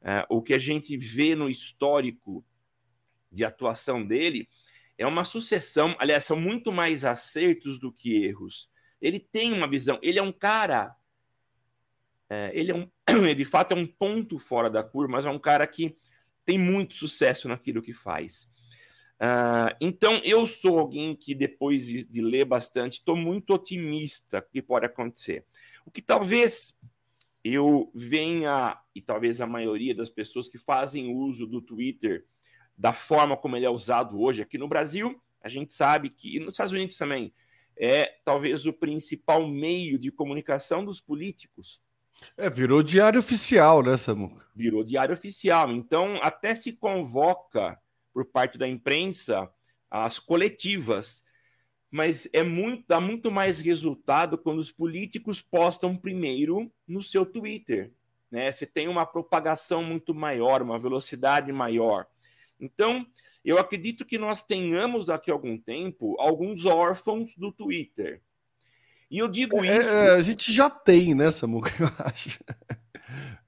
É, 0.00 0.24
o 0.30 0.40
que 0.40 0.54
a 0.54 0.58
gente 0.58 0.96
vê 0.96 1.34
no 1.34 1.50
histórico 1.50 2.44
de 3.32 3.44
atuação 3.44 4.06
dele 4.06 4.48
é 4.98 5.06
uma 5.06 5.24
sucessão, 5.24 5.94
aliás, 5.98 6.24
são 6.24 6.38
muito 6.38 6.72
mais 6.72 7.04
acertos 7.04 7.78
do 7.78 7.92
que 7.92 8.24
erros. 8.24 8.70
Ele 9.00 9.20
tem 9.20 9.52
uma 9.52 9.68
visão, 9.68 9.98
ele 10.02 10.18
é 10.18 10.22
um 10.22 10.32
cara, 10.32 10.94
é, 12.30 12.50
ele 12.54 12.70
é 12.70 12.74
um, 12.74 12.90
ele 13.24 13.34
de 13.34 13.44
fato 13.44 13.72
é 13.72 13.76
um 13.76 13.86
ponto 13.86 14.38
fora 14.38 14.70
da 14.70 14.82
curva, 14.82 15.12
mas 15.12 15.26
é 15.26 15.30
um 15.30 15.38
cara 15.38 15.66
que 15.66 15.96
tem 16.44 16.58
muito 16.58 16.94
sucesso 16.94 17.48
naquilo 17.48 17.82
que 17.82 17.92
faz. 17.92 18.48
Uh, 19.16 19.72
então, 19.80 20.20
eu 20.24 20.46
sou 20.46 20.78
alguém 20.78 21.16
que, 21.16 21.34
depois 21.34 21.86
de, 21.86 22.04
de 22.04 22.20
ler 22.20 22.44
bastante, 22.44 22.98
estou 22.98 23.16
muito 23.16 23.54
otimista 23.54 24.42
que 24.42 24.60
pode 24.60 24.86
acontecer. 24.86 25.44
O 25.84 25.90
que 25.90 26.02
talvez 26.02 26.74
eu 27.42 27.90
venha, 27.94 28.78
e 28.94 29.00
talvez 29.00 29.40
a 29.40 29.46
maioria 29.46 29.94
das 29.94 30.10
pessoas 30.10 30.48
que 30.48 30.58
fazem 30.58 31.14
uso 31.14 31.46
do 31.46 31.62
Twitter 31.62 32.26
da 32.76 32.92
forma 32.92 33.36
como 33.36 33.56
ele 33.56 33.66
é 33.66 33.70
usado 33.70 34.20
hoje 34.20 34.42
aqui 34.42 34.58
no 34.58 34.68
Brasil, 34.68 35.20
a 35.40 35.48
gente 35.48 35.72
sabe 35.72 36.10
que, 36.10 36.36
e 36.36 36.40
nos 36.40 36.54
Estados 36.54 36.72
Unidos 36.72 36.96
também, 36.96 37.32
é 37.76 38.16
talvez 38.24 38.66
o 38.66 38.72
principal 38.72 39.46
meio 39.46 39.98
de 39.98 40.10
comunicação 40.10 40.84
dos 40.84 41.00
políticos. 41.00 41.82
É, 42.36 42.48
virou 42.48 42.82
diário 42.82 43.20
oficial, 43.20 43.82
né, 43.82 43.96
Samuca? 43.96 44.46
Virou 44.54 44.82
diário 44.82 45.14
oficial. 45.14 45.70
Então, 45.70 46.18
até 46.22 46.54
se 46.54 46.72
convoca 46.72 47.78
por 48.12 48.24
parte 48.24 48.56
da 48.56 48.66
imprensa 48.66 49.48
as 49.90 50.18
coletivas, 50.18 51.22
mas 51.90 52.28
é 52.32 52.42
muito, 52.42 52.84
dá 52.88 53.00
muito 53.00 53.30
mais 53.30 53.60
resultado 53.60 54.38
quando 54.38 54.58
os 54.58 54.72
políticos 54.72 55.40
postam 55.40 55.96
primeiro 55.96 56.72
no 56.86 57.02
seu 57.02 57.24
Twitter. 57.24 57.92
Né? 58.30 58.50
Você 58.50 58.66
tem 58.66 58.88
uma 58.88 59.06
propagação 59.06 59.84
muito 59.84 60.14
maior, 60.14 60.62
uma 60.62 60.78
velocidade 60.78 61.52
maior. 61.52 62.06
Então, 62.60 63.06
eu 63.44 63.58
acredito 63.58 64.04
que 64.04 64.18
nós 64.18 64.42
tenhamos 64.42 65.06
daqui 65.06 65.30
a 65.30 65.34
algum 65.34 65.56
tempo 65.56 66.16
alguns 66.18 66.64
órfãos 66.64 67.34
do 67.36 67.52
Twitter. 67.52 68.20
E 69.10 69.18
eu 69.18 69.28
digo 69.28 69.64
é, 69.64 69.78
isso. 69.78 69.88
É, 69.88 70.10
a 70.10 70.22
gente 70.22 70.52
já 70.52 70.68
tem, 70.68 71.14
né, 71.14 71.30
Samuca? 71.30 71.70
Eu 71.80 72.04
acho. 72.04 72.38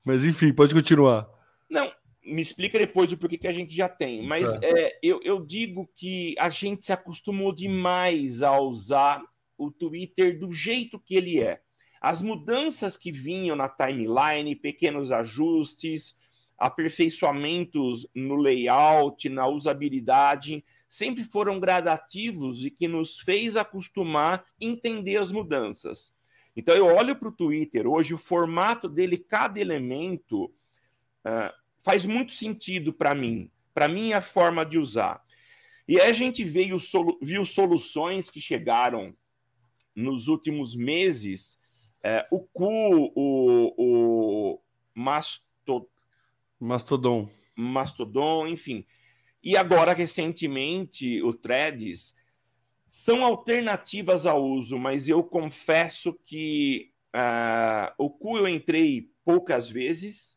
Mas 0.05 0.25
enfim, 0.25 0.53
pode 0.53 0.73
continuar. 0.73 1.29
Não, 1.69 1.93
me 2.25 2.41
explica 2.41 2.79
depois 2.79 3.11
o 3.11 3.19
porquê 3.19 3.37
que 3.37 3.49
a 3.49 3.53
gente 3.53 3.75
já 3.75 3.89
tem. 3.89 4.23
Mas 4.23 4.47
é. 4.63 4.87
É, 4.87 4.99
eu, 5.03 5.21
eu 5.25 5.45
digo 5.45 5.91
que 5.97 6.35
a 6.39 6.49
gente 6.49 6.85
se 6.85 6.93
acostumou 6.93 7.53
demais 7.53 8.43
a 8.43 8.59
usar 8.59 9.23
o 9.57 9.71
Twitter 9.71 10.39
do 10.39 10.53
jeito 10.53 11.01
que 11.01 11.17
ele 11.17 11.41
é. 11.41 11.61
As 12.01 12.23
mudanças 12.23 12.97
que 12.97 13.11
vinham 13.11 13.57
na 13.57 13.69
timeline, 13.69 14.55
pequenos 14.55 15.11
ajustes, 15.11 16.15
aperfeiçoamentos 16.59 18.07
no 18.15 18.35
layout, 18.35 19.29
na 19.29 19.47
usabilidade, 19.47 20.65
sempre 20.89 21.23
foram 21.23 21.61
gradativos 21.61 22.65
e 22.65 22.71
que 22.71 22.89
nos 22.89 23.21
fez 23.21 23.57
acostumar 23.57 24.45
entender 24.61 25.19
as 25.19 25.31
mudanças. 25.31 26.13
Então 26.57 26.75
eu 26.75 26.87
olho 26.87 27.15
para 27.15 27.29
o 27.29 27.33
Twitter 27.33 27.87
hoje, 27.87 28.13
o 28.13 28.19
formato 28.19 28.89
dele, 28.89 29.17
cada 29.17 29.61
elemento 29.61 30.47
uh, 30.47 31.53
faz 31.85 32.05
muito 32.05 32.33
sentido 32.33 32.93
para 32.93 33.15
mim, 33.15 33.49
para 33.73 33.87
minha 33.87 34.21
forma 34.21 34.67
de 34.67 34.77
usar. 34.79 35.23
E 35.87 36.01
aí 36.01 36.11
a 36.11 36.13
gente 36.13 36.43
veio, 36.43 36.77
viu 37.23 37.45
soluções 37.45 38.29
que 38.29 38.41
chegaram 38.41 39.15
nos 39.95 40.27
últimos 40.27 40.75
meses. 40.75 41.61
Uh, 42.05 42.37
o 42.37 42.41
Cu, 42.41 43.13
o, 43.15 43.75
o 44.55 44.61
Masto, 44.95 45.89
Mastodon. 46.59 47.29
Mastodon, 47.55 48.47
enfim. 48.47 48.85
E 49.43 49.57
agora, 49.57 49.93
recentemente, 49.93 51.23
o 51.23 51.33
Threads 51.33 52.15
são 52.89 53.25
alternativas 53.25 54.27
ao 54.27 54.45
uso, 54.45 54.79
mas 54.79 55.09
eu 55.09 55.23
confesso 55.23 56.19
que 56.25 56.93
uh, 57.15 57.93
o 57.99 58.11
Cu 58.11 58.39
eu 58.39 58.49
entrei 58.49 59.11
poucas 59.25 59.69
vezes 59.69 60.37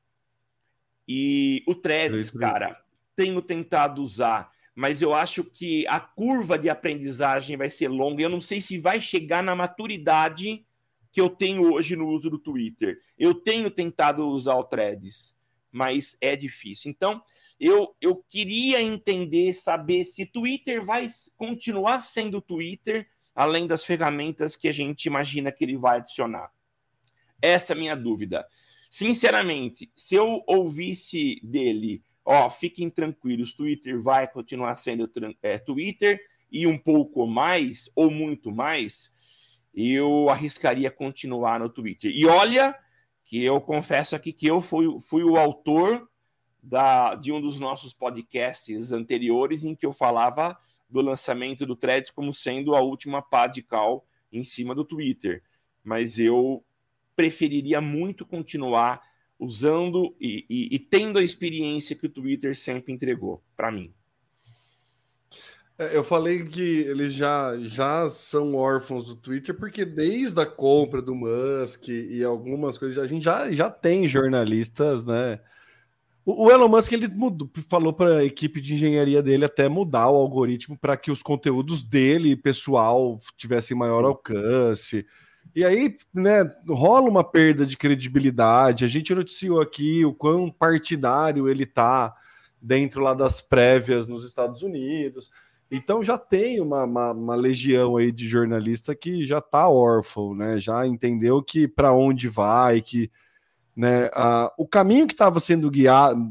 e 1.07 1.63
o 1.67 1.73
Threads, 1.73 2.29
cara, 2.31 2.79
tenho 3.15 3.41
tentado 3.41 4.03
usar, 4.03 4.51
mas 4.75 5.01
eu 5.01 5.13
acho 5.13 5.43
que 5.43 5.85
a 5.87 5.99
curva 5.99 6.57
de 6.57 6.69
aprendizagem 6.69 7.57
vai 7.57 7.69
ser 7.69 7.87
longa. 7.87 8.21
Eu 8.21 8.29
não 8.29 8.41
sei 8.41 8.61
se 8.61 8.77
vai 8.77 9.01
chegar 9.01 9.43
na 9.43 9.55
maturidade 9.55 10.65
que 11.11 11.19
eu 11.19 11.29
tenho 11.29 11.73
hoje 11.73 11.95
no 11.95 12.07
uso 12.07 12.29
do 12.29 12.39
Twitter. 12.39 12.99
Eu 13.17 13.33
tenho 13.33 13.69
tentado 13.69 14.27
usar 14.27 14.55
o 14.55 14.63
Threads 14.63 15.35
mas 15.71 16.17
é 16.19 16.35
difícil. 16.35 16.91
Então, 16.91 17.21
eu, 17.59 17.95
eu 18.01 18.15
queria 18.15 18.81
entender, 18.81 19.53
saber 19.53 20.03
se 20.03 20.25
Twitter 20.25 20.83
vai 20.83 21.09
continuar 21.37 22.01
sendo 22.01 22.41
Twitter, 22.41 23.07
além 23.35 23.67
das 23.67 23.83
ferramentas 23.83 24.55
que 24.55 24.67
a 24.67 24.73
gente 24.73 25.05
imagina 25.05 25.51
que 25.51 25.63
ele 25.63 25.77
vai 25.77 25.97
adicionar. 25.97 26.51
Essa 27.41 27.73
é 27.73 27.75
a 27.75 27.79
minha 27.79 27.95
dúvida. 27.95 28.47
Sinceramente, 28.89 29.91
se 29.95 30.15
eu 30.15 30.43
ouvisse 30.47 31.39
dele, 31.43 32.03
ó, 32.25 32.49
fiquem 32.49 32.89
tranquilos, 32.89 33.53
Twitter 33.53 34.01
vai 34.01 34.27
continuar 34.27 34.75
sendo 34.75 35.09
é, 35.41 35.57
Twitter 35.57 36.19
e 36.51 36.67
um 36.67 36.77
pouco 36.77 37.25
mais, 37.25 37.89
ou 37.95 38.11
muito 38.11 38.51
mais, 38.51 39.11
eu 39.73 40.29
arriscaria 40.29 40.91
continuar 40.91 41.59
no 41.59 41.69
Twitter. 41.69 42.11
E 42.13 42.25
olha 42.25 42.75
que 43.31 43.41
eu 43.41 43.61
confesso 43.61 44.13
aqui 44.13 44.33
que 44.33 44.45
eu 44.45 44.59
fui, 44.59 44.99
fui 44.99 45.23
o 45.23 45.37
autor 45.37 46.05
da, 46.61 47.15
de 47.15 47.31
um 47.31 47.39
dos 47.39 47.61
nossos 47.61 47.93
podcasts 47.93 48.91
anteriores 48.91 49.63
em 49.63 49.73
que 49.73 49.85
eu 49.85 49.93
falava 49.93 50.59
do 50.89 50.99
lançamento 50.99 51.65
do 51.65 51.73
Threads 51.73 52.11
como 52.11 52.33
sendo 52.33 52.75
a 52.75 52.81
última 52.81 53.21
pá 53.21 53.47
de 53.47 53.63
cal 53.63 54.05
em 54.33 54.43
cima 54.43 54.75
do 54.75 54.83
Twitter. 54.83 55.41
Mas 55.81 56.19
eu 56.19 56.61
preferiria 57.15 57.79
muito 57.79 58.25
continuar 58.25 59.01
usando 59.39 60.13
e, 60.19 60.45
e, 60.49 60.75
e 60.75 60.77
tendo 60.77 61.17
a 61.17 61.23
experiência 61.23 61.95
que 61.95 62.07
o 62.07 62.11
Twitter 62.11 62.53
sempre 62.53 62.91
entregou 62.91 63.41
para 63.55 63.71
mim. 63.71 63.93
É, 65.81 65.97
eu 65.97 66.03
falei 66.03 66.43
que 66.43 66.61
eles 66.61 67.11
já, 67.11 67.57
já 67.57 68.07
são 68.07 68.53
órfãos 68.53 69.05
do 69.05 69.15
Twitter, 69.15 69.55
porque 69.57 69.83
desde 69.83 70.39
a 70.39 70.45
compra 70.45 71.01
do 71.01 71.15
Musk 71.15 71.87
e 71.87 72.23
algumas 72.23 72.77
coisas, 72.77 73.03
a 73.03 73.07
gente 73.07 73.23
já, 73.23 73.51
já 73.51 73.67
tem 73.67 74.07
jornalistas, 74.07 75.03
né? 75.03 75.39
O, 76.23 76.45
o 76.45 76.51
Elon 76.51 76.67
Musk 76.67 76.91
ele 76.91 77.07
mudou, 77.07 77.49
falou 77.67 77.91
para 77.91 78.17
a 78.17 78.23
equipe 78.23 78.61
de 78.61 78.75
engenharia 78.75 79.23
dele 79.23 79.43
até 79.43 79.67
mudar 79.67 80.07
o 80.07 80.17
algoritmo 80.17 80.77
para 80.77 80.95
que 80.95 81.09
os 81.09 81.23
conteúdos 81.23 81.81
dele, 81.81 82.35
pessoal, 82.35 83.17
tivessem 83.35 83.75
maior 83.75 84.03
alcance. 84.03 85.03
E 85.55 85.65
aí, 85.65 85.97
né, 86.13 86.43
rola 86.69 87.09
uma 87.09 87.23
perda 87.23 87.65
de 87.65 87.75
credibilidade. 87.75 88.85
A 88.85 88.87
gente 88.87 89.15
noticiou 89.15 89.59
aqui 89.59 90.05
o 90.05 90.13
quão 90.13 90.51
partidário 90.51 91.49
ele 91.49 91.65
tá 91.65 92.15
dentro 92.61 93.01
lá 93.01 93.15
das 93.15 93.41
prévias 93.41 94.05
nos 94.05 94.23
Estados 94.23 94.61
Unidos. 94.61 95.31
Então 95.71 96.03
já 96.03 96.17
tem 96.17 96.59
uma, 96.59 96.83
uma, 96.83 97.11
uma 97.13 97.35
legião 97.35 97.95
aí 97.95 98.11
de 98.11 98.27
jornalista 98.27 98.93
que 98.93 99.25
já 99.25 99.39
tá 99.39 99.69
órfão, 99.69 100.35
né? 100.35 100.59
Já 100.59 100.85
entendeu 100.85 101.41
que 101.41 101.65
para 101.65 101.93
onde 101.93 102.27
vai, 102.27 102.81
que 102.81 103.09
né, 103.73 104.09
a, 104.13 104.51
o 104.57 104.67
caminho 104.67 105.07
que 105.07 105.13
estava 105.13 105.39
sendo 105.39 105.71
guiado, 105.71 106.29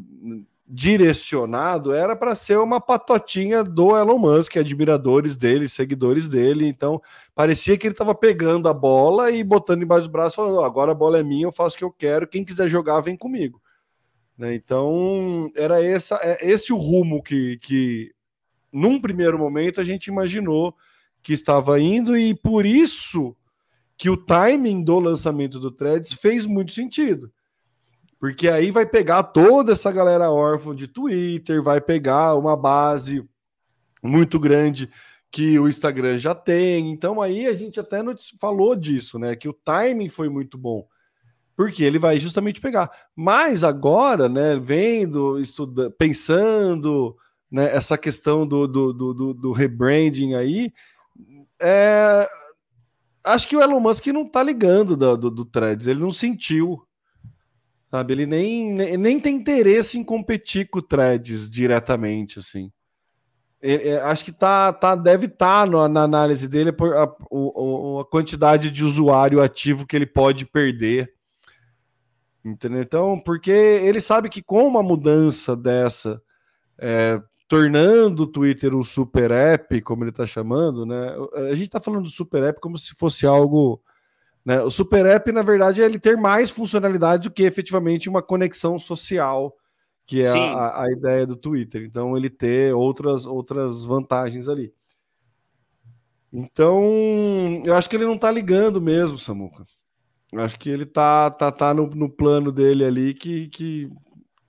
direcionado 0.72 1.92
era 1.92 2.14
para 2.14 2.35
ser 2.37 2.59
uma 2.59 2.81
patotinha 2.81 3.64
do 3.64 3.96
Elon 3.96 4.18
Musk, 4.18 4.57
admiradores 4.57 5.37
dele, 5.37 5.68
seguidores 5.68 6.29
dele. 6.29 6.66
Então, 6.66 7.03
parecia 7.35 7.76
que 7.76 7.87
ele 7.87 7.94
estava 7.94 8.14
pegando 8.14 8.68
a 8.68 8.74
bola 8.74 9.33
e 9.33 9.42
botando 9.42 9.83
embaixo 9.83 10.07
do 10.07 10.12
braço, 10.12 10.37
falando: 10.37 10.61
agora 10.61 10.92
a 10.92 10.94
bola 10.94 11.18
é 11.18 11.24
minha, 11.24 11.46
eu 11.46 11.53
faço 11.53 11.74
o 11.74 11.79
que 11.79 11.85
eu 11.85 11.90
quero, 11.90 12.29
quem 12.29 12.44
quiser 12.44 12.68
jogar, 12.68 13.00
vem 13.00 13.16
comigo. 13.16 13.61
Né? 14.38 14.55
Então, 14.55 15.50
era 15.57 15.83
essa, 15.85 16.20
é 16.22 16.38
esse 16.48 16.72
o 16.72 16.76
rumo 16.76 17.22
que, 17.22 17.59
que, 17.59 18.12
num 18.72 19.00
primeiro 19.00 19.38
momento, 19.38 19.80
a 19.80 19.85
gente 19.85 20.06
imaginou 20.06 20.74
que 21.22 21.33
estava 21.33 21.80
indo, 21.80 22.16
e 22.16 22.35
por 22.35 22.64
isso 22.64 23.37
que 23.96 24.09
o 24.09 24.16
timing 24.16 24.83
do 24.83 24.98
lançamento 24.98 25.61
do 25.61 25.70
Threads 25.70 26.14
fez 26.14 26.46
muito 26.46 26.72
sentido 26.72 27.30
porque 28.20 28.50
aí 28.50 28.70
vai 28.70 28.85
pegar 28.85 29.22
toda 29.22 29.72
essa 29.72 29.90
galera 29.90 30.30
órfã 30.30 30.76
de 30.76 30.87
Twitter, 30.87 31.62
vai 31.62 31.80
pegar 31.80 32.35
uma 32.35 32.54
base 32.54 33.26
muito 34.02 34.38
grande 34.38 34.90
que 35.33 35.59
o 35.59 35.66
Instagram 35.66 36.18
já 36.18 36.35
tem. 36.35 36.90
Então 36.90 37.22
aí 37.22 37.46
a 37.46 37.54
gente 37.54 37.80
até 37.80 38.00
falou 38.38 38.76
disso, 38.76 39.18
né? 39.18 39.35
Que 39.35 39.48
o 39.48 39.54
timing 39.54 40.11
foi 40.11 40.28
muito 40.28 40.59
bom. 40.59 40.87
Porque 41.56 41.83
ele 41.83 41.98
vai 41.98 42.18
justamente 42.18 42.61
pegar. 42.61 42.90
Mas 43.16 43.64
agora, 43.64 44.28
né, 44.28 44.59
vendo, 44.61 45.40
estudando, 45.40 45.90
pensando, 45.92 47.16
né, 47.50 47.74
essa 47.74 47.98
questão 47.98 48.46
do, 48.46 48.66
do, 48.66 48.92
do, 48.92 49.34
do 49.34 49.52
rebranding 49.52 50.34
aí, 50.34 50.72
é, 51.60 52.28
acho 53.24 53.48
que 53.48 53.56
o 53.56 53.62
Elon 53.62 53.80
Musk 53.80 54.06
não 54.08 54.28
tá 54.28 54.42
ligando 54.42 54.96
do, 54.96 55.16
do, 55.16 55.30
do 55.30 55.44
Threads, 55.44 55.86
ele 55.86 56.00
não 56.00 56.10
sentiu 56.10 56.86
Sabe, 57.90 58.12
ele 58.12 58.24
nem, 58.24 58.72
nem 58.96 59.18
tem 59.18 59.34
interesse 59.34 59.98
em 59.98 60.04
competir 60.04 60.68
com 60.70 60.78
o 60.78 60.82
Threads 60.82 61.50
diretamente, 61.50 62.38
assim. 62.38 62.70
Ele, 63.60 63.88
é, 63.88 64.00
acho 64.02 64.24
que 64.24 64.30
tá, 64.30 64.72
tá, 64.72 64.94
deve 64.94 65.26
estar 65.26 65.68
tá 65.68 65.88
na 65.88 66.02
análise 66.02 66.46
dele 66.46 66.70
por 66.70 66.94
a, 66.94 67.02
a, 67.02 67.06
a, 67.06 68.04
quantidade 68.08 68.70
de 68.70 68.84
usuário 68.84 69.42
ativo 69.42 69.84
que 69.84 69.96
ele 69.96 70.06
pode 70.06 70.46
perder. 70.46 71.12
Entendeu? 72.44 72.80
Então, 72.80 73.20
porque 73.20 73.50
ele 73.50 74.00
sabe 74.00 74.30
que 74.30 74.40
com 74.40 74.64
uma 74.68 74.84
mudança 74.84 75.56
dessa, 75.56 76.22
é, 76.78 77.20
tornando 77.50 78.22
o 78.22 78.26
Twitter 78.28 78.76
um 78.76 78.82
super 78.82 79.32
app, 79.32 79.82
como 79.82 80.04
ele 80.04 80.10
está 80.10 80.24
chamando, 80.24 80.86
né? 80.86 81.16
A 81.50 81.54
gente 81.54 81.66
está 81.66 81.80
falando 81.80 82.04
do 82.04 82.08
super 82.08 82.44
app 82.44 82.60
como 82.60 82.78
se 82.78 82.94
fosse 82.94 83.26
algo 83.26 83.82
né? 84.44 84.62
O 84.62 84.70
Super 84.70 85.04
App, 85.06 85.30
na 85.32 85.42
verdade, 85.42 85.82
é 85.82 85.84
ele 85.84 85.98
ter 85.98 86.16
mais 86.16 86.50
funcionalidade 86.50 87.24
do 87.24 87.30
que 87.30 87.42
efetivamente 87.42 88.08
uma 88.08 88.22
conexão 88.22 88.78
social, 88.78 89.54
que 90.06 90.22
é 90.22 90.30
a, 90.30 90.82
a, 90.82 90.90
ideia 90.90 91.26
do 91.26 91.36
Twitter. 91.36 91.82
Então, 91.84 92.16
ele 92.16 92.30
ter 92.30 92.74
outras, 92.74 93.26
outras 93.26 93.84
vantagens 93.84 94.48
ali. 94.48 94.72
Então, 96.32 97.62
eu 97.64 97.74
acho 97.74 97.88
que 97.90 97.96
ele 97.96 98.06
não 98.06 98.16
tá 98.16 98.30
ligando 98.30 98.80
mesmo, 98.80 99.18
Samuca. 99.18 99.64
Eu 100.32 100.40
acho 100.40 100.58
que 100.58 100.70
ele 100.70 100.86
tá, 100.86 101.30
tá, 101.30 101.52
tá 101.52 101.74
no, 101.74 101.86
no 101.88 102.08
plano 102.08 102.50
dele 102.50 102.84
ali 102.84 103.12
que, 103.12 103.48
que 103.48 103.90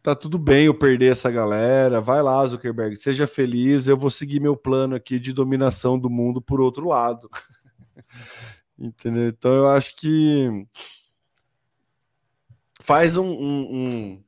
tá 0.02 0.16
tudo 0.16 0.38
bem 0.38 0.66
eu 0.66 0.74
perder 0.74 1.12
essa 1.12 1.30
galera. 1.30 2.02
Vai 2.02 2.22
lá, 2.22 2.46
Zuckerberg, 2.46 2.96
seja 2.96 3.28
feliz. 3.28 3.88
Eu 3.88 3.98
vou 3.98 4.10
seguir 4.10 4.40
meu 4.40 4.56
plano 4.56 4.96
aqui 4.96 5.20
de 5.20 5.34
dominação 5.34 5.98
do 5.98 6.10
mundo 6.10 6.42
por 6.42 6.60
outro 6.60 6.88
lado. 6.88 7.30
Entendeu? 8.78 9.28
Então 9.28 9.54
eu 9.54 9.68
acho 9.70 9.96
que 9.96 10.66
faz 12.82 13.16
um, 13.16 13.28
um, 13.28 13.76
um... 13.76 14.24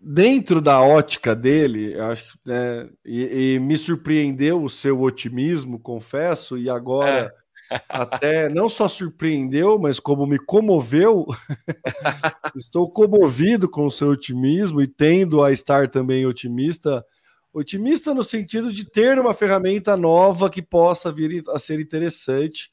dentro 0.00 0.60
da 0.60 0.80
ótica 0.82 1.34
dele, 1.34 1.94
eu 1.94 2.06
acho 2.06 2.24
que 2.24 2.38
né, 2.44 2.90
e, 3.04 3.54
e, 3.54 3.58
me 3.60 3.78
surpreendeu 3.78 4.64
o 4.64 4.68
seu 4.68 5.00
otimismo, 5.00 5.78
confesso, 5.78 6.58
e 6.58 6.68
agora 6.68 7.08
é. 7.08 7.43
Até 7.88 8.48
não 8.48 8.68
só 8.68 8.88
surpreendeu, 8.88 9.78
mas 9.78 9.98
como 9.98 10.26
me 10.26 10.38
comoveu. 10.38 11.26
Estou 12.54 12.90
comovido 12.90 13.68
com 13.68 13.86
o 13.86 13.90
seu 13.90 14.10
otimismo 14.10 14.80
e 14.80 14.86
tendo 14.86 15.42
a 15.42 15.52
estar 15.52 15.88
também 15.88 16.26
otimista. 16.26 17.04
Otimista 17.52 18.14
no 18.14 18.24
sentido 18.24 18.72
de 18.72 18.84
ter 18.84 19.18
uma 19.18 19.34
ferramenta 19.34 19.96
nova 19.96 20.50
que 20.50 20.62
possa 20.62 21.12
vir 21.12 21.42
a 21.48 21.58
ser 21.58 21.80
interessante 21.80 22.70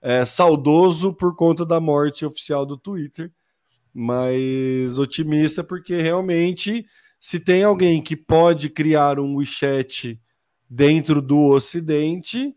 é, 0.00 0.24
saudoso 0.24 1.14
por 1.14 1.34
conta 1.34 1.64
da 1.64 1.80
morte 1.80 2.26
oficial 2.26 2.66
do 2.66 2.76
Twitter, 2.76 3.32
mas 3.92 4.98
otimista 4.98 5.64
porque 5.64 5.96
realmente 6.00 6.84
se 7.18 7.40
tem 7.40 7.64
alguém 7.64 8.02
que 8.02 8.14
pode 8.14 8.68
criar 8.68 9.18
um 9.18 9.36
WeChat 9.36 10.20
dentro 10.68 11.22
do 11.22 11.38
Ocidente, 11.46 12.54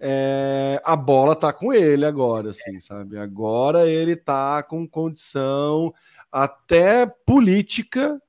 é, 0.00 0.80
a 0.84 0.96
bola 0.96 1.36
tá 1.36 1.52
com 1.52 1.72
ele 1.72 2.04
agora, 2.06 2.50
assim, 2.50 2.80
sabe? 2.80 3.18
Agora 3.18 3.86
ele 3.86 4.16
tá 4.16 4.62
com 4.62 4.88
condição 4.88 5.92
até 6.32 7.06
política 7.06 8.20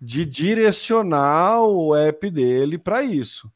de 0.00 0.24
direcionar 0.24 1.62
o 1.62 1.94
app 1.96 2.30
dele 2.30 2.78
para 2.78 3.02
isso 3.02 3.50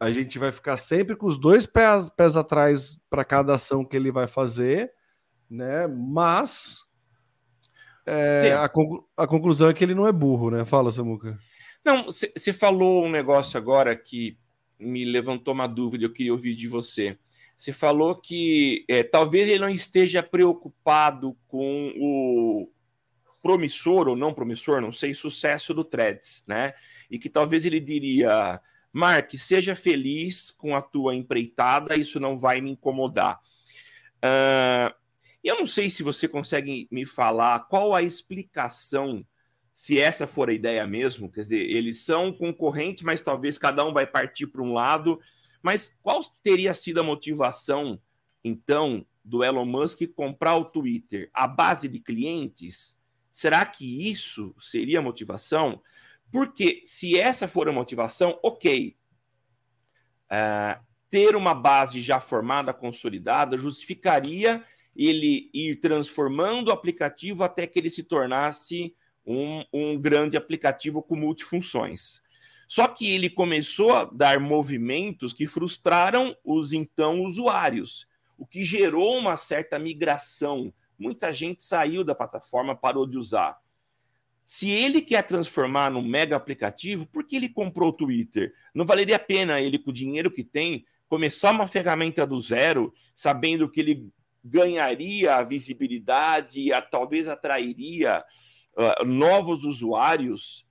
a 0.00 0.10
gente 0.10 0.38
vai 0.38 0.50
ficar 0.50 0.78
sempre 0.78 1.14
com 1.14 1.26
os 1.26 1.38
dois 1.38 1.66
pés, 1.66 2.08
pés 2.08 2.34
atrás 2.34 2.98
para 3.10 3.22
cada 3.22 3.54
ação 3.54 3.84
que 3.84 3.94
ele 3.94 4.10
vai 4.10 4.26
fazer, 4.26 4.90
né? 5.48 5.86
Mas 5.86 6.86
é, 8.06 8.54
a, 8.54 8.66
conclu 8.66 9.06
a, 9.14 9.26
conclusão 9.26 9.68
é 9.68 9.74
que 9.74 9.84
ele 9.84 9.94
não 9.94 10.08
é 10.08 10.12
burro, 10.12 10.50
né? 10.50 10.64
Fala, 10.64 10.90
Samuca. 10.90 11.38
Não, 11.84 12.06
você 12.06 12.50
falou 12.50 13.04
um 13.04 13.10
negócio 13.10 13.58
agora 13.58 13.94
que 13.94 14.38
me 14.80 15.04
levantou 15.04 15.54
uma 15.54 15.66
dúvida, 15.66 16.04
eu 16.04 16.12
queria 16.12 16.32
ouvir 16.32 16.54
de 16.54 16.66
você. 16.66 17.18
Você 17.56 17.72
falou 17.72 18.16
que 18.16 18.84
é, 18.88 19.02
talvez 19.02 19.48
ele 19.48 19.58
não 19.58 19.68
esteja 19.68 20.22
preocupado 20.22 21.36
com 21.46 21.92
o 21.96 22.72
promissor 23.42 24.08
ou 24.08 24.16
não 24.16 24.32
promissor, 24.32 24.80
não 24.80 24.92
sei, 24.92 25.12
sucesso 25.14 25.74
do 25.74 25.84
Threads, 25.84 26.42
né? 26.46 26.72
E 27.10 27.18
que 27.18 27.28
talvez 27.28 27.66
ele 27.66 27.80
diria 27.80 28.60
Mark, 28.92 29.30
seja 29.36 29.76
feliz 29.76 30.50
com 30.50 30.74
a 30.74 30.82
tua 30.82 31.14
empreitada, 31.14 31.96
isso 31.96 32.18
não 32.18 32.38
vai 32.38 32.60
me 32.60 32.70
incomodar. 32.70 33.38
Uh, 34.24 34.94
eu 35.42 35.58
não 35.58 35.66
sei 35.66 35.88
se 35.88 36.02
você 36.02 36.28
consegue 36.28 36.88
me 36.90 37.06
falar 37.06 37.60
qual 37.60 37.94
a 37.94 38.02
explicação, 38.02 39.24
se 39.80 39.98
essa 39.98 40.26
for 40.26 40.50
a 40.50 40.52
ideia 40.52 40.86
mesmo, 40.86 41.32
quer 41.32 41.40
dizer, 41.40 41.70
eles 41.70 42.04
são 42.04 42.34
concorrentes, 42.34 43.02
mas 43.02 43.22
talvez 43.22 43.56
cada 43.56 43.82
um 43.82 43.94
vai 43.94 44.06
partir 44.06 44.46
para 44.46 44.60
um 44.60 44.74
lado. 44.74 45.18
Mas 45.62 45.96
qual 46.02 46.22
teria 46.42 46.74
sido 46.74 47.00
a 47.00 47.02
motivação, 47.02 47.98
então, 48.44 49.06
do 49.24 49.42
Elon 49.42 49.64
Musk 49.64 50.02
comprar 50.14 50.54
o 50.56 50.66
Twitter? 50.66 51.30
A 51.32 51.48
base 51.48 51.88
de 51.88 51.98
clientes? 51.98 52.98
Será 53.32 53.64
que 53.64 54.10
isso 54.10 54.54
seria 54.60 54.98
a 54.98 55.02
motivação? 55.02 55.80
Porque 56.30 56.82
se 56.84 57.18
essa 57.18 57.48
for 57.48 57.66
a 57.66 57.72
motivação, 57.72 58.38
ok. 58.42 58.94
Uh, 60.26 60.84
ter 61.08 61.34
uma 61.34 61.54
base 61.54 62.02
já 62.02 62.20
formada, 62.20 62.74
consolidada, 62.74 63.56
justificaria 63.56 64.62
ele 64.94 65.48
ir 65.54 65.76
transformando 65.76 66.68
o 66.68 66.72
aplicativo 66.72 67.42
até 67.42 67.66
que 67.66 67.78
ele 67.78 67.88
se 67.88 68.02
tornasse 68.02 68.94
um, 69.32 69.64
um 69.72 69.98
grande 69.98 70.36
aplicativo 70.36 71.02
com 71.02 71.16
multifunções. 71.16 72.20
Só 72.68 72.86
que 72.86 73.10
ele 73.10 73.28
começou 73.28 73.92
a 73.92 74.04
dar 74.04 74.38
movimentos 74.38 75.32
que 75.32 75.46
frustraram 75.46 76.36
os 76.44 76.72
então 76.72 77.22
usuários, 77.22 78.06
o 78.38 78.46
que 78.46 78.64
gerou 78.64 79.18
uma 79.18 79.36
certa 79.36 79.78
migração 79.78 80.72
muita 81.00 81.32
gente 81.32 81.64
saiu 81.64 82.04
da 82.04 82.14
plataforma, 82.14 82.76
parou 82.76 83.06
de 83.06 83.16
usar. 83.16 83.56
Se 84.44 84.68
ele 84.68 85.00
quer 85.00 85.22
transformar 85.22 85.90
num 85.90 86.02
mega 86.02 86.36
aplicativo, 86.36 87.06
por 87.06 87.24
que 87.24 87.36
ele 87.36 87.48
comprou 87.48 87.88
o 87.88 87.92
Twitter? 87.92 88.52
Não 88.74 88.84
valeria 88.84 89.16
a 89.16 89.20
pena 89.20 89.60
ele, 89.60 89.78
com 89.78 89.90
o 89.90 89.94
dinheiro 89.94 90.30
que 90.30 90.44
tem, 90.44 90.84
começar 91.08 91.52
uma 91.52 91.66
ferramenta 91.66 92.26
do 92.26 92.40
zero, 92.40 92.92
sabendo 93.14 93.68
que 93.68 93.80
ele 93.80 94.10
ganharia 94.44 95.36
a 95.36 95.42
visibilidade, 95.42 96.72
a, 96.72 96.82
talvez 96.82 97.28
atrairia 97.28 98.22
uh, 98.80 99.04
novos 99.04 99.64
usuários 99.64 100.66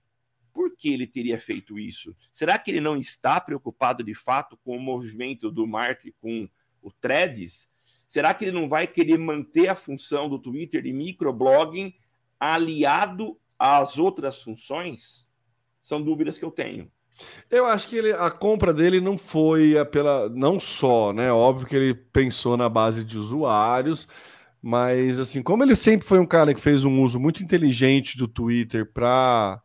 por 0.60 0.76
que 0.76 0.93
ele 0.93 1.08
teria 1.08 1.39
feito 1.39 1.80
isso? 1.80 2.13
Será 2.34 2.60
que 2.60 2.69
ele 2.69 2.82
não 2.82 2.98
está 2.98 3.39
preocupado 3.39 4.04
de 4.04 4.13
fato 4.13 4.58
com 4.58 4.76
o 4.76 4.82
movimento 4.82 5.50
do 5.50 5.65
Mark 5.65 6.02
com 6.19 6.50
o 6.82 6.91
Threads? 6.91 7.69
Será 8.10 8.34
que 8.34 8.43
ele 8.43 8.52
não 8.52 8.67
vai 8.67 8.88
querer 8.88 9.17
manter 9.17 9.69
a 9.69 9.76
função 9.76 10.28
do 10.28 10.38
Twitter 10.39 10.82
de 10.82 10.91
microblogging 10.91 11.93
aliado 12.39 13.39
às 13.58 13.98
outras 13.98 14.41
funções? 14.41 15.26
São 15.82 16.02
dúvidas 16.02 16.38
que 16.38 16.43
eu 16.43 16.52
tenho. 16.52 16.91
Eu 17.50 17.65
acho 17.65 17.88
que 17.88 17.95
ele, 17.95 18.12
a 18.12 18.32
compra 18.32 18.74
dele 18.74 19.00
não 19.00 19.17
foi 19.17 19.74
pela. 19.91 20.30
Não 20.30 20.60
só, 20.60 21.13
né? 21.13 21.32
Óbvio 21.32 21.67
que 21.67 21.76
ele 21.76 21.93
pensou 21.93 22.58
na 22.58 22.67
base 22.67 23.04
de 23.04 23.17
usuários, 23.17 24.08
mas 24.62 25.19
assim, 25.19 25.41
como 25.41 25.63
ele 25.63 25.76
sempre 25.76 26.08
foi 26.08 26.19
um 26.19 26.26
cara 26.26 26.54
que 26.54 26.60
fez 26.60 26.84
um 26.84 27.02
uso 27.02 27.19
muito 27.19 27.41
inteligente 27.41 28.17
do 28.17 28.28
Twitter 28.28 28.91
para 28.91 29.62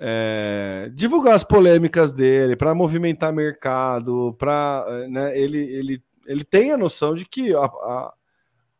é, 0.00 0.90
divulgar 0.94 1.34
as 1.34 1.44
polêmicas 1.44 2.12
dele, 2.12 2.56
para 2.56 2.74
movimentar 2.74 3.32
mercado, 3.32 4.34
para 4.38 4.84
né, 5.08 5.38
ele, 5.38 5.58
ele, 5.58 6.02
ele 6.26 6.44
tem 6.44 6.72
a 6.72 6.76
noção 6.78 7.14
de 7.14 7.24
que 7.24 7.54
a, 7.54 7.64
a, 7.64 8.14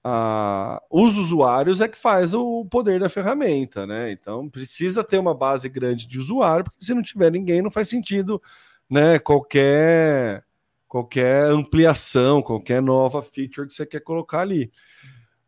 a, 0.02 0.82
os 0.90 1.16
usuários 1.18 1.80
é 1.80 1.86
que 1.86 1.98
faz 1.98 2.34
o 2.34 2.64
poder 2.64 2.98
da 2.98 3.08
ferramenta, 3.08 3.86
né? 3.86 4.10
Então 4.10 4.48
precisa 4.48 5.04
ter 5.04 5.18
uma 5.18 5.34
base 5.34 5.68
grande 5.68 6.08
de 6.08 6.18
usuário, 6.18 6.64
porque 6.64 6.84
se 6.84 6.94
não 6.94 7.02
tiver 7.02 7.30
ninguém, 7.30 7.62
não 7.62 7.70
faz 7.70 7.88
sentido 7.88 8.42
né, 8.90 9.18
qualquer, 9.18 10.44
qualquer 10.88 11.46
ampliação, 11.46 12.42
qualquer 12.42 12.82
nova 12.82 13.22
feature 13.22 13.68
que 13.68 13.74
você 13.74 13.86
quer 13.86 14.00
colocar 14.00 14.40
ali. 14.40 14.72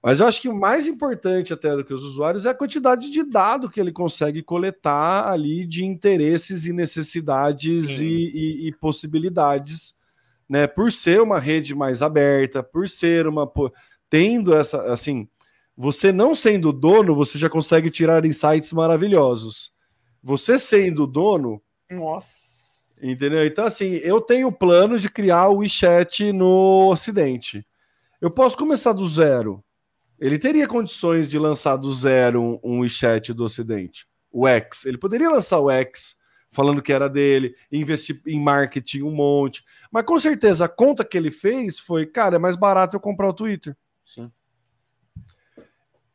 Mas 0.04 0.20
eu 0.20 0.26
acho 0.26 0.38
que 0.38 0.50
o 0.50 0.54
mais 0.54 0.86
importante 0.86 1.50
até 1.50 1.74
do 1.74 1.82
que 1.82 1.94
os 1.94 2.04
usuários 2.04 2.44
é 2.44 2.50
a 2.50 2.54
quantidade 2.54 3.10
de 3.10 3.24
dado 3.24 3.70
que 3.70 3.80
ele 3.80 3.90
consegue 3.90 4.42
coletar 4.42 5.32
ali 5.32 5.66
de 5.66 5.82
interesses 5.82 6.66
e 6.66 6.74
necessidades 6.74 8.00
e, 8.00 8.04
e, 8.04 8.68
e, 8.68 8.72
possibilidades, 8.72 9.96
né? 10.46 10.66
Por 10.66 10.92
ser 10.92 11.22
uma 11.22 11.38
rede 11.38 11.74
mais 11.74 12.02
aberta, 12.02 12.62
por 12.62 12.86
ser 12.86 13.26
uma 13.26 13.50
tendo 14.10 14.54
essa 14.54 14.82
assim, 14.92 15.26
você 15.74 16.12
não 16.12 16.34
sendo 16.34 16.70
dono, 16.70 17.14
você 17.14 17.38
já 17.38 17.48
consegue 17.48 17.90
tirar 17.90 18.26
insights 18.26 18.74
maravilhosos. 18.74 19.72
Você 20.22 20.58
sendo 20.58 21.06
dono, 21.06 21.62
nossa. 21.90 22.84
Entendeu? 23.00 23.46
Então, 23.46 23.64
assim, 23.64 23.94
eu 24.02 24.20
tenho 24.20 24.48
o 24.48 24.52
plano 24.52 24.98
de 24.98 25.08
criar 25.08 25.48
o 25.48 25.60
WeChat 25.60 26.30
no 26.30 26.90
Ocidente. 26.90 27.66
Eu 28.20 28.30
posso 28.30 28.54
começar 28.58 28.92
do 28.92 29.06
zero 29.06 29.64
ele 30.18 30.38
teria 30.38 30.66
condições 30.66 31.28
de 31.28 31.38
lançar 31.38 31.76
do 31.76 31.92
zero 31.92 32.40
um, 32.40 32.60
um 32.62 32.80
WeChat 32.80 33.32
do 33.32 33.44
Ocidente. 33.44 34.06
O 34.30 34.46
X. 34.48 34.84
Ele 34.84 34.98
poderia 34.98 35.30
lançar 35.30 35.58
o 35.60 35.70
X 35.70 36.16
falando 36.54 36.80
que 36.80 36.92
era 36.92 37.08
dele, 37.08 37.56
investir 37.70 38.22
em 38.24 38.40
marketing 38.40 39.02
um 39.02 39.10
monte. 39.10 39.64
Mas 39.90 40.04
com 40.04 40.16
certeza 40.18 40.66
a 40.66 40.68
conta 40.68 41.04
que 41.04 41.18
ele 41.18 41.30
fez 41.30 41.80
foi, 41.80 42.06
cara, 42.06 42.36
é 42.36 42.38
mais 42.38 42.54
barato 42.54 42.94
eu 42.94 43.00
comprar 43.00 43.28
o 43.28 43.34
Twitter. 43.34 43.76
Sim. 44.04 44.30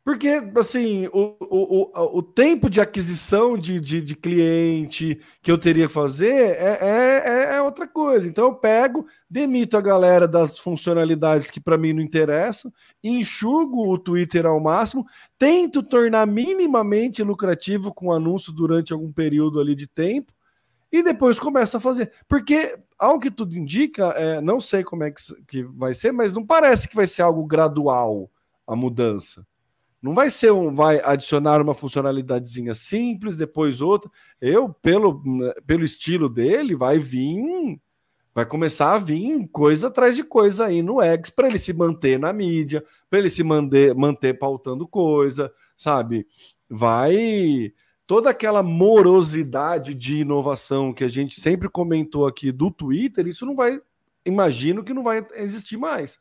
Porque, 0.02 0.42
assim, 0.56 1.06
o, 1.08 1.36
o, 1.40 2.18
o, 2.18 2.22
tempo 2.22 2.70
de 2.70 2.80
aquisição 2.80 3.56
de, 3.56 3.78
de, 3.78 4.00
de, 4.00 4.16
cliente 4.16 5.20
que 5.42 5.52
eu 5.52 5.58
teria 5.58 5.88
que 5.88 5.92
fazer 5.92 6.56
é, 6.56 6.78
é, 6.80 7.22
é, 7.26 7.56
é 7.56 7.62
outra 7.62 7.86
coisa. 7.86 8.26
Então, 8.26 8.46
eu 8.46 8.54
pego, 8.54 9.06
demito 9.28 9.76
a 9.76 9.80
galera 9.80 10.26
das 10.26 10.58
funcionalidades 10.58 11.50
que 11.50 11.60
para 11.60 11.76
mim 11.76 11.92
não 11.92 12.00
interessam, 12.00 12.72
enxugo 13.04 13.92
o 13.92 13.98
Twitter 13.98 14.46
ao 14.46 14.58
máximo, 14.58 15.06
tento 15.38 15.82
tornar 15.82 16.26
minimamente 16.26 17.22
lucrativo 17.22 17.92
com 17.92 18.10
anúncio 18.10 18.54
durante 18.54 18.94
algum 18.94 19.12
período 19.12 19.60
ali 19.60 19.74
de 19.74 19.86
tempo, 19.86 20.32
e 20.90 21.02
depois 21.02 21.38
começa 21.38 21.76
a 21.76 21.80
fazer. 21.80 22.10
Porque, 22.26 22.74
ao 22.98 23.20
que 23.20 23.30
tudo 23.30 23.54
indica, 23.54 24.08
é, 24.16 24.40
não 24.40 24.60
sei 24.60 24.82
como 24.82 25.04
é 25.04 25.10
que, 25.10 25.20
que 25.46 25.62
vai 25.62 25.92
ser, 25.92 26.10
mas 26.10 26.34
não 26.34 26.44
parece 26.44 26.88
que 26.88 26.96
vai 26.96 27.06
ser 27.06 27.20
algo 27.20 27.44
gradual 27.44 28.30
a 28.66 28.74
mudança. 28.74 29.46
Não 30.02 30.14
vai 30.14 30.30
ser 30.30 30.50
um, 30.50 30.72
vai 30.72 31.00
adicionar 31.04 31.60
uma 31.60 31.74
funcionalidadezinha 31.74 32.72
simples, 32.74 33.36
depois 33.36 33.82
outra. 33.82 34.10
Eu, 34.40 34.70
pelo, 34.70 35.22
pelo 35.66 35.84
estilo 35.84 36.28
dele, 36.28 36.74
vai 36.74 36.98
vir, 36.98 37.78
vai 38.34 38.46
começar 38.46 38.94
a 38.94 38.98
vir 38.98 39.46
coisa 39.48 39.88
atrás 39.88 40.16
de 40.16 40.24
coisa 40.24 40.66
aí 40.66 40.80
no 40.80 41.02
X 41.02 41.28
para 41.28 41.48
ele 41.48 41.58
se 41.58 41.74
manter 41.74 42.18
na 42.18 42.32
mídia, 42.32 42.82
para 43.10 43.18
ele 43.18 43.28
se 43.28 43.42
manter, 43.42 43.94
manter 43.94 44.38
pautando 44.38 44.88
coisa, 44.88 45.52
sabe? 45.76 46.26
Vai 46.68 47.72
toda 48.06 48.30
aquela 48.30 48.62
morosidade 48.62 49.94
de 49.94 50.20
inovação 50.20 50.94
que 50.94 51.04
a 51.04 51.08
gente 51.08 51.38
sempre 51.38 51.68
comentou 51.68 52.26
aqui 52.26 52.50
do 52.50 52.70
Twitter, 52.70 53.26
isso 53.28 53.44
não 53.44 53.54
vai, 53.54 53.80
imagino 54.24 54.82
que 54.82 54.94
não 54.94 55.02
vai 55.02 55.24
existir 55.34 55.76
mais 55.76 56.18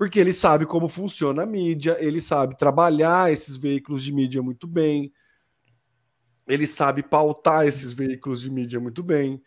porque 0.00 0.18
ele 0.18 0.32
sabe 0.32 0.64
como 0.64 0.88
funciona 0.88 1.42
a 1.42 1.46
mídia, 1.46 1.94
ele 2.00 2.22
sabe 2.22 2.56
trabalhar 2.56 3.30
esses 3.30 3.54
veículos 3.54 4.02
de 4.02 4.10
mídia 4.10 4.42
muito 4.42 4.66
bem, 4.66 5.12
ele 6.48 6.66
sabe 6.66 7.02
pautar 7.02 7.66
esses 7.66 7.92
veículos 7.92 8.40
de 8.40 8.50
mídia 8.50 8.80
muito 8.80 9.02
bem. 9.02 9.42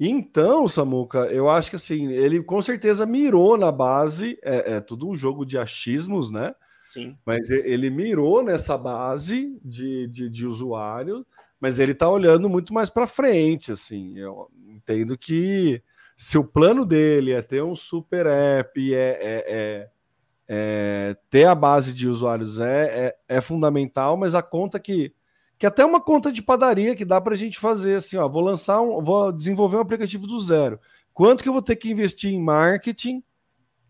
Então, 0.00 0.66
Samuca, 0.66 1.26
eu 1.26 1.48
acho 1.48 1.70
que 1.70 1.76
assim, 1.76 2.10
ele 2.10 2.42
com 2.42 2.60
certeza 2.60 3.06
mirou 3.06 3.56
na 3.56 3.70
base, 3.70 4.36
é, 4.42 4.72
é 4.72 4.80
tudo 4.80 5.08
um 5.08 5.14
jogo 5.14 5.46
de 5.46 5.56
achismos, 5.56 6.32
né? 6.32 6.52
Sim. 6.84 7.16
Mas 7.24 7.48
ele 7.48 7.88
mirou 7.88 8.42
nessa 8.42 8.76
base 8.76 9.56
de, 9.64 10.08
de, 10.08 10.28
de 10.28 10.44
usuário, 10.48 11.24
mas 11.60 11.78
ele 11.78 11.92
está 11.92 12.10
olhando 12.10 12.48
muito 12.50 12.74
mais 12.74 12.90
para 12.90 13.06
frente, 13.06 13.70
assim. 13.70 14.18
Eu 14.18 14.50
entendo 14.66 15.16
que 15.16 15.80
se 16.22 16.38
o 16.38 16.44
plano 16.44 16.86
dele 16.86 17.32
é 17.32 17.42
ter 17.42 17.64
um 17.64 17.74
super 17.74 18.26
app, 18.26 18.94
é, 18.94 18.96
é, 18.96 19.44
é, 19.48 19.90
é 20.46 21.16
ter 21.28 21.46
a 21.46 21.54
base 21.54 21.92
de 21.92 22.08
usuários 22.08 22.60
é, 22.60 23.16
é, 23.28 23.36
é, 23.36 23.40
fundamental, 23.40 24.16
mas 24.16 24.32
a 24.36 24.40
conta 24.40 24.78
que. 24.78 25.12
Que 25.58 25.66
até 25.66 25.84
uma 25.84 26.00
conta 26.00 26.32
de 26.32 26.42
padaria 26.42 26.94
que 26.94 27.04
dá 27.04 27.20
para 27.20 27.34
a 27.34 27.36
gente 27.36 27.58
fazer 27.58 27.94
assim, 27.96 28.16
ó, 28.16 28.28
vou 28.28 28.42
lançar 28.42 28.80
um, 28.80 29.02
vou 29.02 29.32
desenvolver 29.32 29.76
um 29.76 29.80
aplicativo 29.80 30.26
do 30.26 30.38
zero. 30.38 30.78
Quanto 31.12 31.42
que 31.42 31.48
eu 31.48 31.52
vou 31.52 31.62
ter 31.62 31.76
que 31.76 31.90
investir 31.90 32.32
em 32.32 32.40
marketing 32.40 33.22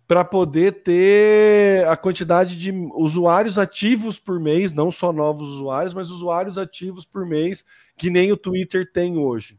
para 0.07 0.25
poder 0.25 0.83
ter 0.83 1.87
a 1.87 1.97
quantidade 1.97 2.57
de 2.57 2.73
usuários 2.95 3.59
ativos 3.59 4.19
por 4.19 4.41
mês, 4.41 4.73
não 4.73 4.91
só 4.91 5.13
novos 5.13 5.49
usuários, 5.49 5.95
mas 5.95 6.11
usuários 6.11 6.59
ativos 6.59 7.05
por 7.07 7.27
mês, 7.27 7.65
que 7.97 8.11
nem 8.11 8.33
o 8.33 8.37
Twitter 8.37 8.91
tem 8.91 9.19
hoje. 9.19 9.59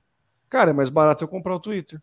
Cara, 0.50 0.70
é 0.70 0.74
mais 0.74 0.90
barato 0.90 1.24
eu 1.24 1.28
comprar 1.28 1.56
o 1.56 1.60
Twitter. 1.60 2.00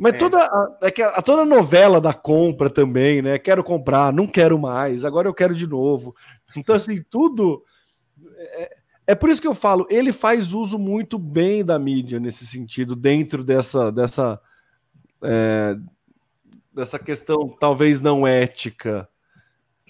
Mas 0.00 0.14
é. 0.14 0.16
toda 0.16 0.38
a, 0.38 0.78
é 0.80 0.90
que 0.90 1.02
a, 1.02 1.20
toda 1.20 1.42
a 1.42 1.44
novela 1.44 2.00
da 2.00 2.14
compra 2.14 2.70
também, 2.70 3.20
né? 3.20 3.38
Quero 3.38 3.62
comprar, 3.62 4.10
não 4.10 4.26
quero 4.26 4.58
mais, 4.58 5.04
agora 5.04 5.28
eu 5.28 5.34
quero 5.34 5.54
de 5.54 5.66
novo. 5.66 6.16
Então, 6.56 6.74
assim, 6.74 7.00
tudo. 7.08 7.62
É, 8.36 8.76
é 9.08 9.14
por 9.14 9.30
isso 9.30 9.40
que 9.40 9.46
eu 9.46 9.54
falo, 9.54 9.86
ele 9.88 10.12
faz 10.12 10.52
uso 10.52 10.76
muito 10.76 11.16
bem 11.16 11.64
da 11.64 11.78
mídia 11.78 12.18
nesse 12.18 12.44
sentido, 12.44 12.96
dentro 12.96 13.44
dessa, 13.44 13.92
dessa, 13.92 14.40
é, 15.22 15.76
dessa 16.74 16.98
questão 16.98 17.48
talvez 17.60 18.00
não 18.00 18.26
ética. 18.26 19.08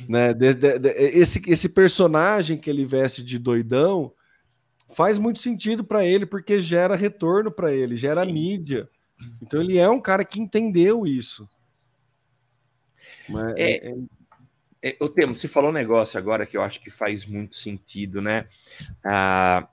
Né? 0.07 0.35
De, 0.35 0.53
de, 0.53 0.79
de, 0.79 0.89
esse, 0.91 1.41
esse 1.47 1.71
personagem 1.71 2.59
que 2.59 2.69
ele 2.69 2.85
veste 2.85 3.23
de 3.23 3.39
doidão 3.39 4.13
faz 4.91 5.19
muito 5.19 5.41
sentido 5.41 5.83
para 5.83 6.05
ele, 6.05 6.27
porque 6.27 6.61
gera 6.61 6.95
retorno 6.95 7.51
para 7.51 7.73
ele, 7.73 7.97
gera 7.97 8.27
Sim. 8.27 8.33
mídia. 8.35 8.87
Então 9.43 9.61
ele 9.61 9.79
é 9.79 9.89
um 9.89 10.01
cara 10.01 10.25
que 10.25 10.41
entendeu 10.41 11.07
isso. 11.07 11.49
Mas, 13.29 13.55
é, 13.57 13.89
é... 13.89 13.97
É, 14.83 14.97
o 14.99 15.11
Temo, 15.11 15.37
você 15.37 15.47
falou 15.47 15.69
um 15.69 15.75
negócio 15.75 16.19
agora 16.19 16.47
que 16.47 16.57
eu 16.57 16.63
acho 16.63 16.81
que 16.81 16.89
faz 16.89 17.27
muito 17.27 17.55
sentido, 17.57 18.23
né? 18.23 18.49
Ah, 19.05 19.69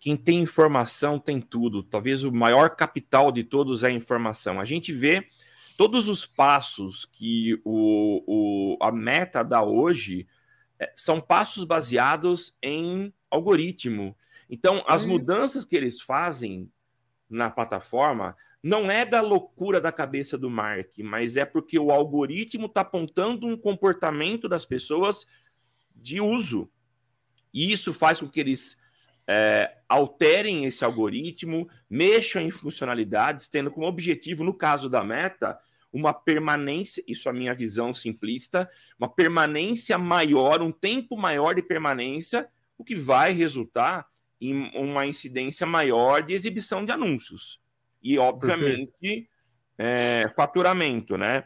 quem 0.00 0.16
tem 0.16 0.40
informação 0.40 1.18
tem 1.18 1.40
tudo. 1.40 1.82
Talvez 1.82 2.24
o 2.24 2.32
maior 2.32 2.74
capital 2.74 3.30
de 3.30 3.44
todos 3.44 3.84
é 3.84 3.88
a 3.88 3.92
informação. 3.92 4.60
A 4.60 4.64
gente 4.64 4.92
vê 4.92 5.28
todos 5.76 6.08
os 6.08 6.26
passos 6.26 7.04
que 7.04 7.60
o, 7.64 8.24
o 8.26 8.84
a 8.84 8.90
meta 8.90 9.44
dá 9.44 9.62
hoje 9.62 10.26
é, 10.78 10.92
são 10.96 11.20
passos 11.20 11.64
baseados 11.64 12.56
em 12.60 13.12
algoritmo. 13.30 14.16
Então, 14.50 14.82
as 14.88 15.04
mudanças 15.04 15.64
que 15.64 15.76
eles 15.76 16.00
fazem 16.00 16.68
na 17.28 17.50
plataforma 17.50 18.34
não 18.62 18.90
é 18.90 19.04
da 19.04 19.20
loucura 19.20 19.80
da 19.80 19.92
cabeça 19.92 20.36
do 20.36 20.50
Mark, 20.50 20.98
mas 20.98 21.36
é 21.36 21.44
porque 21.44 21.78
o 21.78 21.90
algoritmo 21.90 22.66
está 22.66 22.80
apontando 22.80 23.46
um 23.46 23.56
comportamento 23.56 24.48
das 24.48 24.66
pessoas 24.66 25.26
de 25.94 26.20
uso. 26.20 26.70
E 27.52 27.72
isso 27.72 27.94
faz 27.94 28.20
com 28.20 28.28
que 28.28 28.40
eles 28.40 28.76
é, 29.26 29.78
alterem 29.88 30.64
esse 30.64 30.84
algoritmo, 30.84 31.68
mexam 31.88 32.42
em 32.42 32.50
funcionalidades, 32.50 33.48
tendo 33.48 33.70
como 33.70 33.86
objetivo, 33.86 34.42
no 34.42 34.54
caso 34.54 34.88
da 34.88 35.04
meta, 35.04 35.58
uma 35.92 36.12
permanência, 36.12 37.02
isso 37.06 37.28
é 37.28 37.30
a 37.30 37.34
minha 37.34 37.54
visão 37.54 37.94
simplista, 37.94 38.68
uma 38.98 39.08
permanência 39.08 39.96
maior, 39.96 40.62
um 40.62 40.72
tempo 40.72 41.16
maior 41.16 41.54
de 41.54 41.62
permanência, 41.62 42.48
o 42.76 42.84
que 42.84 42.94
vai 42.94 43.32
resultar 43.32 44.06
em 44.40 44.70
uma 44.74 45.06
incidência 45.06 45.66
maior 45.66 46.22
de 46.22 46.34
exibição 46.34 46.84
de 46.84 46.92
anúncios. 46.92 47.60
E, 48.02 48.18
obviamente, 48.18 49.28
é, 49.76 50.28
faturamento, 50.34 51.16
né? 51.16 51.44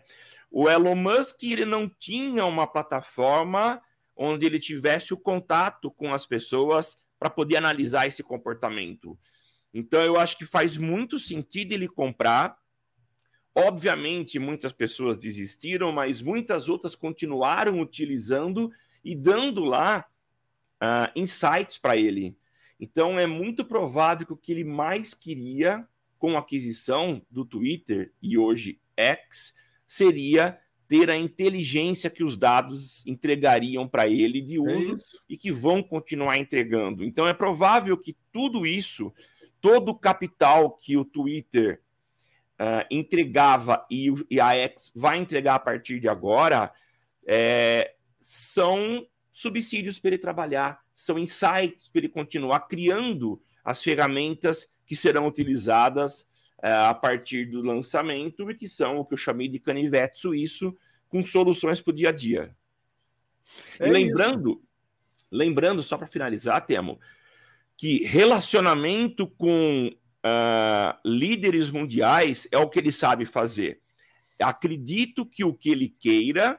O 0.50 0.68
Elon 0.68 0.94
Musk 0.94 1.42
ele 1.44 1.64
não 1.64 1.88
tinha 1.88 2.44
uma 2.44 2.66
plataforma 2.66 3.80
onde 4.14 4.44
ele 4.44 4.60
tivesse 4.60 5.14
o 5.14 5.18
contato 5.18 5.90
com 5.90 6.12
as 6.12 6.26
pessoas 6.26 6.96
para 7.18 7.30
poder 7.30 7.56
analisar 7.56 8.06
esse 8.06 8.22
comportamento. 8.22 9.18
Então, 9.72 10.02
eu 10.02 10.18
acho 10.18 10.36
que 10.36 10.44
faz 10.44 10.76
muito 10.76 11.18
sentido 11.18 11.72
ele 11.72 11.88
comprar 11.88 12.58
Obviamente, 13.54 14.38
muitas 14.38 14.72
pessoas 14.72 15.18
desistiram, 15.18 15.92
mas 15.92 16.22
muitas 16.22 16.70
outras 16.70 16.96
continuaram 16.96 17.80
utilizando 17.80 18.70
e 19.04 19.14
dando 19.14 19.62
lá 19.64 20.06
uh, 20.82 21.12
insights 21.14 21.76
para 21.76 21.96
ele. 21.96 22.34
Então, 22.80 23.18
é 23.18 23.26
muito 23.26 23.64
provável 23.64 24.26
que 24.26 24.32
o 24.32 24.36
que 24.36 24.52
ele 24.52 24.64
mais 24.64 25.12
queria 25.12 25.86
com 26.22 26.36
a 26.36 26.38
aquisição 26.38 27.20
do 27.28 27.44
Twitter 27.44 28.12
e 28.22 28.38
hoje 28.38 28.80
X 28.96 29.52
seria 29.84 30.56
ter 30.86 31.10
a 31.10 31.16
inteligência 31.16 32.08
que 32.08 32.22
os 32.22 32.36
dados 32.36 33.04
entregariam 33.04 33.88
para 33.88 34.06
ele 34.06 34.40
de 34.40 34.56
é 34.56 34.60
uso 34.60 34.94
é 34.94 34.98
e 35.30 35.36
que 35.36 35.50
vão 35.50 35.82
continuar 35.82 36.36
entregando. 36.36 37.02
Então, 37.02 37.26
é 37.26 37.34
provável 37.34 37.98
que 37.98 38.16
tudo 38.30 38.64
isso, 38.64 39.12
todo 39.60 39.88
o 39.88 39.98
capital 39.98 40.70
que 40.70 40.96
o 40.96 41.04
Twitter 41.04 41.82
uh, 42.52 42.86
entregava 42.88 43.84
e, 43.90 44.14
e, 44.30 44.38
a 44.38 44.54
X 44.54 44.92
vai 44.94 45.18
entregar 45.18 45.56
a 45.56 45.58
partir 45.58 45.98
de 45.98 46.08
agora 46.08 46.72
é, 47.26 47.96
são 48.20 49.04
subsídios 49.32 49.98
para 49.98 50.10
ele 50.10 50.18
trabalhar, 50.18 50.82
são 50.94 51.18
insights 51.18 51.88
para 51.88 51.98
ele 51.98 52.08
continuar 52.08 52.60
criando 52.68 53.42
as 53.64 53.82
ferramentas 53.82 54.71
que 54.86 54.96
serão 54.96 55.26
utilizadas 55.26 56.22
uh, 56.58 56.88
a 56.88 56.94
partir 56.94 57.46
do 57.46 57.62
lançamento 57.62 58.50
e 58.50 58.54
que 58.54 58.68
são 58.68 58.98
o 58.98 59.04
que 59.04 59.14
eu 59.14 59.18
chamei 59.18 59.48
de 59.48 59.58
canivete 59.58 60.18
suíço 60.18 60.76
com 61.08 61.24
soluções 61.24 61.80
para 61.80 61.90
o 61.90 61.94
dia 61.94 62.08
a 62.08 62.12
dia. 62.12 62.56
É 63.78 63.90
lembrando, 63.90 64.52
isso. 64.52 64.62
lembrando 65.30 65.82
só 65.82 65.98
para 65.98 66.06
finalizar, 66.06 66.64
Temo, 66.64 66.98
que 67.76 68.04
relacionamento 68.04 69.26
com 69.26 69.88
uh, 69.88 70.98
líderes 71.04 71.70
mundiais 71.70 72.48
é 72.50 72.58
o 72.58 72.68
que 72.68 72.78
ele 72.78 72.92
sabe 72.92 73.24
fazer. 73.24 73.80
Acredito 74.40 75.26
que 75.26 75.44
o 75.44 75.52
que 75.52 75.70
ele 75.70 75.88
queira 75.88 76.58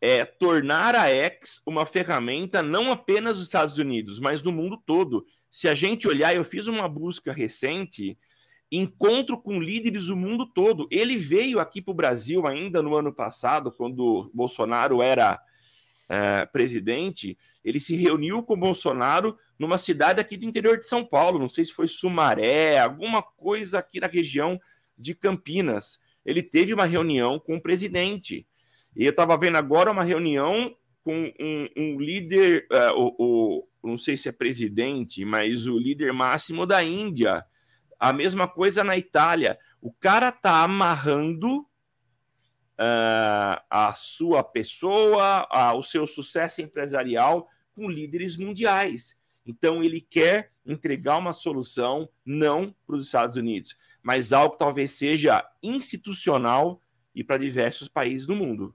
é 0.00 0.24
tornar 0.24 0.94
a 0.94 1.08
X 1.08 1.60
uma 1.66 1.84
ferramenta 1.84 2.62
não 2.62 2.92
apenas 2.92 3.36
dos 3.36 3.46
Estados 3.46 3.78
Unidos, 3.78 4.20
mas 4.20 4.40
do 4.40 4.52
mundo 4.52 4.80
todo. 4.86 5.26
Se 5.50 5.68
a 5.68 5.74
gente 5.74 6.06
olhar, 6.06 6.34
eu 6.34 6.44
fiz 6.44 6.66
uma 6.66 6.88
busca 6.88 7.32
recente, 7.32 8.18
encontro 8.70 9.40
com 9.40 9.60
líderes 9.60 10.06
do 10.06 10.16
mundo 10.16 10.46
todo. 10.46 10.86
Ele 10.90 11.16
veio 11.16 11.58
aqui 11.58 11.80
para 11.80 11.92
o 11.92 11.94
Brasil 11.94 12.46
ainda 12.46 12.82
no 12.82 12.94
ano 12.94 13.12
passado, 13.12 13.72
quando 13.72 14.30
Bolsonaro 14.34 15.02
era 15.02 15.40
é, 16.08 16.46
presidente, 16.46 17.38
ele 17.64 17.80
se 17.80 17.94
reuniu 17.94 18.42
com 18.42 18.58
Bolsonaro 18.58 19.36
numa 19.58 19.76
cidade 19.76 20.20
aqui 20.20 20.36
do 20.36 20.44
interior 20.44 20.78
de 20.78 20.86
São 20.86 21.04
Paulo, 21.04 21.38
não 21.38 21.48
sei 21.48 21.64
se 21.64 21.72
foi 21.72 21.88
Sumaré, 21.88 22.78
alguma 22.78 23.22
coisa 23.22 23.78
aqui 23.78 24.00
na 24.00 24.06
região 24.06 24.58
de 24.96 25.14
Campinas. 25.14 25.98
Ele 26.24 26.42
teve 26.42 26.72
uma 26.72 26.84
reunião 26.84 27.38
com 27.38 27.56
o 27.56 27.60
presidente. 27.60 28.46
E 28.96 29.04
eu 29.04 29.10
estava 29.10 29.36
vendo 29.36 29.56
agora 29.56 29.90
uma 29.90 30.02
reunião 30.02 30.74
com 31.02 31.32
um, 31.40 31.68
um 31.76 32.00
líder, 32.00 32.66
uh, 32.70 32.98
o, 32.98 33.14
o, 33.18 33.67
não 33.82 33.98
sei 33.98 34.16
se 34.16 34.28
é 34.28 34.32
presidente, 34.32 35.24
mas 35.24 35.66
o 35.66 35.78
líder 35.78 36.12
máximo 36.12 36.66
da 36.66 36.82
Índia. 36.82 37.44
A 37.98 38.12
mesma 38.12 38.48
coisa 38.48 38.82
na 38.82 38.96
Itália. 38.96 39.58
O 39.80 39.92
cara 39.92 40.32
tá 40.32 40.62
amarrando 40.62 41.60
uh, 42.78 43.60
a 43.68 43.92
sua 43.96 44.42
pessoa, 44.42 45.46
o 45.74 45.82
seu 45.82 46.06
sucesso 46.06 46.62
empresarial 46.62 47.48
com 47.72 47.88
líderes 47.88 48.36
mundiais. 48.36 49.16
Então, 49.46 49.82
ele 49.82 50.00
quer 50.00 50.52
entregar 50.66 51.16
uma 51.16 51.32
solução 51.32 52.08
não 52.24 52.74
para 52.86 52.96
os 52.96 53.06
Estados 53.06 53.36
Unidos, 53.36 53.76
mas 54.02 54.32
algo 54.32 54.52
que 54.52 54.58
talvez 54.58 54.90
seja 54.92 55.42
institucional 55.62 56.82
e 57.14 57.24
para 57.24 57.38
diversos 57.38 57.88
países 57.88 58.26
do 58.26 58.36
mundo. 58.36 58.74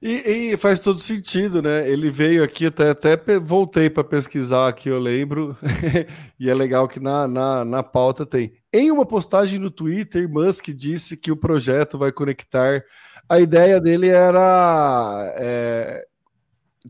E, 0.00 0.52
e, 0.52 0.56
faz 0.56 0.78
todo 0.78 0.98
sentido, 0.98 1.62
né? 1.62 1.88
Ele 1.88 2.10
veio 2.10 2.44
aqui, 2.44 2.66
até, 2.66 2.90
até 2.90 3.16
voltei 3.38 3.88
para 3.88 4.04
pesquisar 4.04 4.68
aqui, 4.68 4.88
eu 4.88 4.98
lembro, 4.98 5.56
e 6.38 6.50
é 6.50 6.54
legal 6.54 6.86
que 6.86 7.00
na, 7.00 7.26
na, 7.26 7.64
na 7.64 7.82
pauta 7.82 8.26
tem. 8.26 8.52
Em 8.72 8.90
uma 8.90 9.06
postagem 9.06 9.58
no 9.58 9.70
Twitter, 9.70 10.28
Musk 10.28 10.68
disse 10.68 11.16
que 11.16 11.32
o 11.32 11.36
projeto 11.36 11.96
vai 11.96 12.12
conectar. 12.12 12.84
A 13.28 13.40
ideia 13.40 13.80
dele 13.80 14.08
era. 14.08 15.32
É, 15.36 16.06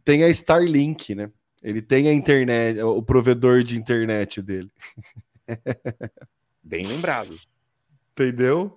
tem 0.05 0.25
a 0.25 0.29
Starlink, 0.29 1.15
né? 1.15 1.31
Ele 1.63 1.81
tem 1.81 2.09
a 2.09 2.13
internet, 2.13 2.81
o 2.83 3.03
provedor 3.03 3.63
de 3.63 3.77
internet 3.77 4.43
dele. 4.43 4.71
Bem 6.63 6.87
lembrado. 6.87 7.35
Entendeu? 8.13 8.75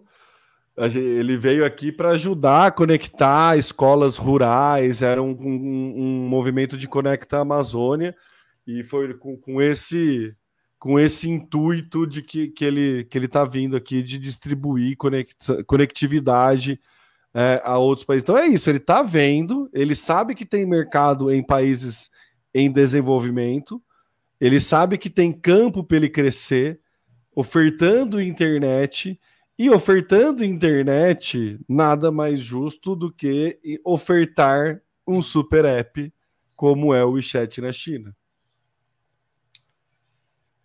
Ele 0.77 1.35
veio 1.35 1.65
aqui 1.65 1.91
para 1.91 2.11
ajudar 2.11 2.67
a 2.67 2.71
conectar 2.71 3.57
escolas 3.57 4.15
rurais, 4.15 5.01
era 5.01 5.21
um, 5.23 5.31
um, 5.31 5.93
um 5.97 6.27
movimento 6.29 6.77
de 6.77 6.87
conecta 6.87 7.37
a 7.37 7.41
Amazônia, 7.41 8.15
e 8.65 8.83
foi 8.83 9.11
com, 9.15 9.35
com, 9.35 9.59
esse 9.59 10.35
com 10.77 10.99
esse 10.99 11.27
intuito 11.27 12.05
de 12.05 12.21
que, 12.21 12.49
que 12.49 12.63
ele 12.63 13.05
que 13.05 13.17
ele 13.17 13.25
está 13.25 13.43
vindo 13.43 13.75
aqui 13.75 14.03
de 14.03 14.19
distribuir 14.19 14.95
conect, 14.97 15.63
conectividade 15.63 16.79
é, 17.33 17.59
a 17.63 17.79
outros 17.79 18.05
países. 18.05 18.23
Então 18.23 18.37
é 18.37 18.45
isso, 18.45 18.69
ele 18.69 18.77
está 18.77 19.01
vendo, 19.01 19.67
ele 19.73 19.95
sabe 19.95 20.35
que 20.35 20.45
tem 20.45 20.63
mercado 20.63 21.31
em 21.31 21.41
países 21.41 22.11
em 22.53 22.71
desenvolvimento, 22.71 23.81
ele 24.39 24.59
sabe 24.59 24.99
que 24.99 25.09
tem 25.09 25.33
campo 25.33 25.83
para 25.83 25.97
ele 25.97 26.09
crescer, 26.09 26.79
ofertando 27.35 28.21
internet, 28.21 29.19
e 29.57 29.69
ofertando 29.69 30.45
internet, 30.45 31.59
nada 31.67 32.11
mais 32.11 32.39
justo 32.39 32.95
do 32.95 33.11
que 33.11 33.59
ofertar 33.83 34.81
um 35.05 35.21
super 35.21 35.65
app 35.65 36.13
como 36.55 36.93
é 36.93 37.03
o 37.03 37.11
WeChat 37.11 37.61
na 37.61 37.71
China. 37.71 38.15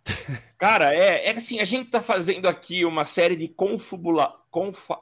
Cara, 0.57 0.93
é, 0.93 1.27
é 1.27 1.31
assim, 1.31 1.59
a 1.59 1.65
gente 1.65 1.87
está 1.87 2.01
fazendo 2.01 2.47
aqui 2.47 2.83
uma 2.85 3.05
série 3.05 3.35
de 3.35 3.47
confabula, 3.47 4.33
confa, 4.49 4.99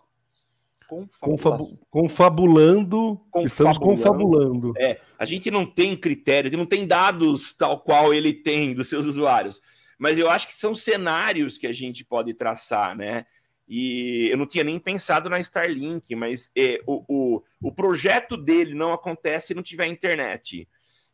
Confabu 0.92 1.22
confabulando, 1.30 1.80
confabulando, 1.90 3.22
estamos 3.46 3.78
confabulando. 3.78 4.74
É, 4.78 5.00
a 5.18 5.24
gente 5.24 5.50
não 5.50 5.66
tem 5.66 5.96
critério, 5.96 6.52
não 6.58 6.66
tem 6.66 6.86
dados 6.86 7.54
tal 7.54 7.80
qual 7.80 8.14
ele 8.14 8.34
tem 8.34 8.74
dos 8.74 8.90
seus 8.90 9.06
usuários, 9.06 9.62
mas 9.98 10.18
eu 10.18 10.30
acho 10.30 10.48
que 10.48 10.54
são 10.54 10.76
cenários 10.76 11.58
que 11.58 11.66
a 11.66 11.72
gente 11.72 12.04
pode 12.04 12.34
traçar, 12.34 12.98
né? 12.98 13.26
E 13.74 14.28
eu 14.30 14.36
não 14.36 14.46
tinha 14.46 14.66
nem 14.66 14.78
pensado 14.78 15.30
na 15.30 15.40
Starlink, 15.40 16.14
mas 16.14 16.52
é, 16.54 16.82
o, 16.86 17.06
o, 17.08 17.44
o 17.62 17.72
projeto 17.72 18.36
dele 18.36 18.74
não 18.74 18.92
acontece 18.92 19.48
se 19.48 19.54
não 19.54 19.64
tiver 19.64 19.88
internet. 19.88 20.68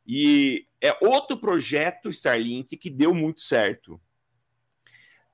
E 0.08 0.66
é 0.82 0.98
outro 1.00 1.38
projeto 1.38 2.10
Starlink 2.10 2.76
que 2.76 2.90
deu 2.90 3.14
muito 3.14 3.42
certo. 3.42 4.02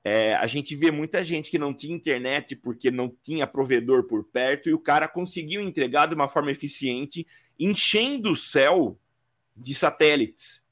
É, 0.04 0.34
a 0.34 0.46
gente 0.46 0.76
vê 0.76 0.90
muita 0.90 1.24
gente 1.24 1.50
que 1.50 1.58
não 1.58 1.72
tinha 1.72 1.96
internet 1.96 2.54
porque 2.56 2.90
não 2.90 3.08
tinha 3.22 3.46
provedor 3.46 4.04
por 4.04 4.24
perto 4.24 4.68
e 4.68 4.74
o 4.74 4.78
cara 4.78 5.08
conseguiu 5.08 5.62
entregar 5.62 6.04
de 6.04 6.14
uma 6.14 6.28
forma 6.28 6.50
eficiente, 6.50 7.26
enchendo 7.58 8.32
o 8.32 8.36
céu 8.36 9.00
de 9.56 9.74
satélites. 9.74 10.62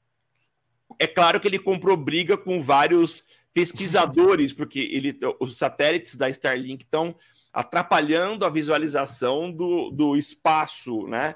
É 0.99 1.07
claro 1.07 1.39
que 1.39 1.47
ele 1.47 1.57
comprou 1.57 1.97
briga 1.97 2.37
com 2.37 2.61
vários 2.61 3.23
pesquisadores, 3.53 4.53
porque 4.53 4.79
ele, 4.91 5.17
os 5.39 5.57
satélites 5.57 6.15
da 6.15 6.29
Starlink 6.29 6.83
estão 6.83 7.15
atrapalhando 7.51 8.45
a 8.45 8.49
visualização 8.49 9.51
do, 9.51 9.91
do 9.91 10.15
espaço, 10.15 11.07
né? 11.07 11.35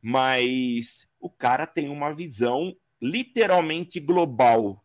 Mas 0.00 1.06
o 1.20 1.28
cara 1.28 1.66
tem 1.66 1.88
uma 1.90 2.14
visão 2.14 2.74
literalmente 3.00 4.00
global 4.00 4.82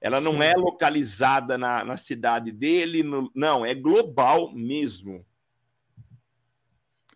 ela 0.00 0.20
não 0.20 0.34
Sim. 0.34 0.42
é 0.42 0.52
localizada 0.54 1.56
na, 1.56 1.84
na 1.84 1.96
cidade 1.96 2.52
dele, 2.52 3.02
no, 3.02 3.30
não, 3.34 3.64
é 3.64 3.74
global 3.74 4.52
mesmo. 4.52 5.24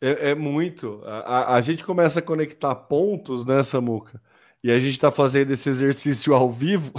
É, 0.00 0.30
é 0.30 0.34
muito. 0.34 1.02
A, 1.04 1.18
a, 1.18 1.54
a, 1.54 1.60
gente 1.60 1.84
começa 1.84 2.20
a 2.20 2.22
conectar 2.22 2.74
pontos, 2.74 3.44
né, 3.44 3.62
Samuca? 3.62 4.20
E 4.62 4.70
a 4.70 4.78
gente 4.78 4.92
está 4.92 5.10
fazendo 5.10 5.50
esse 5.52 5.70
exercício 5.70 6.34
ao 6.34 6.50
vivo. 6.50 6.92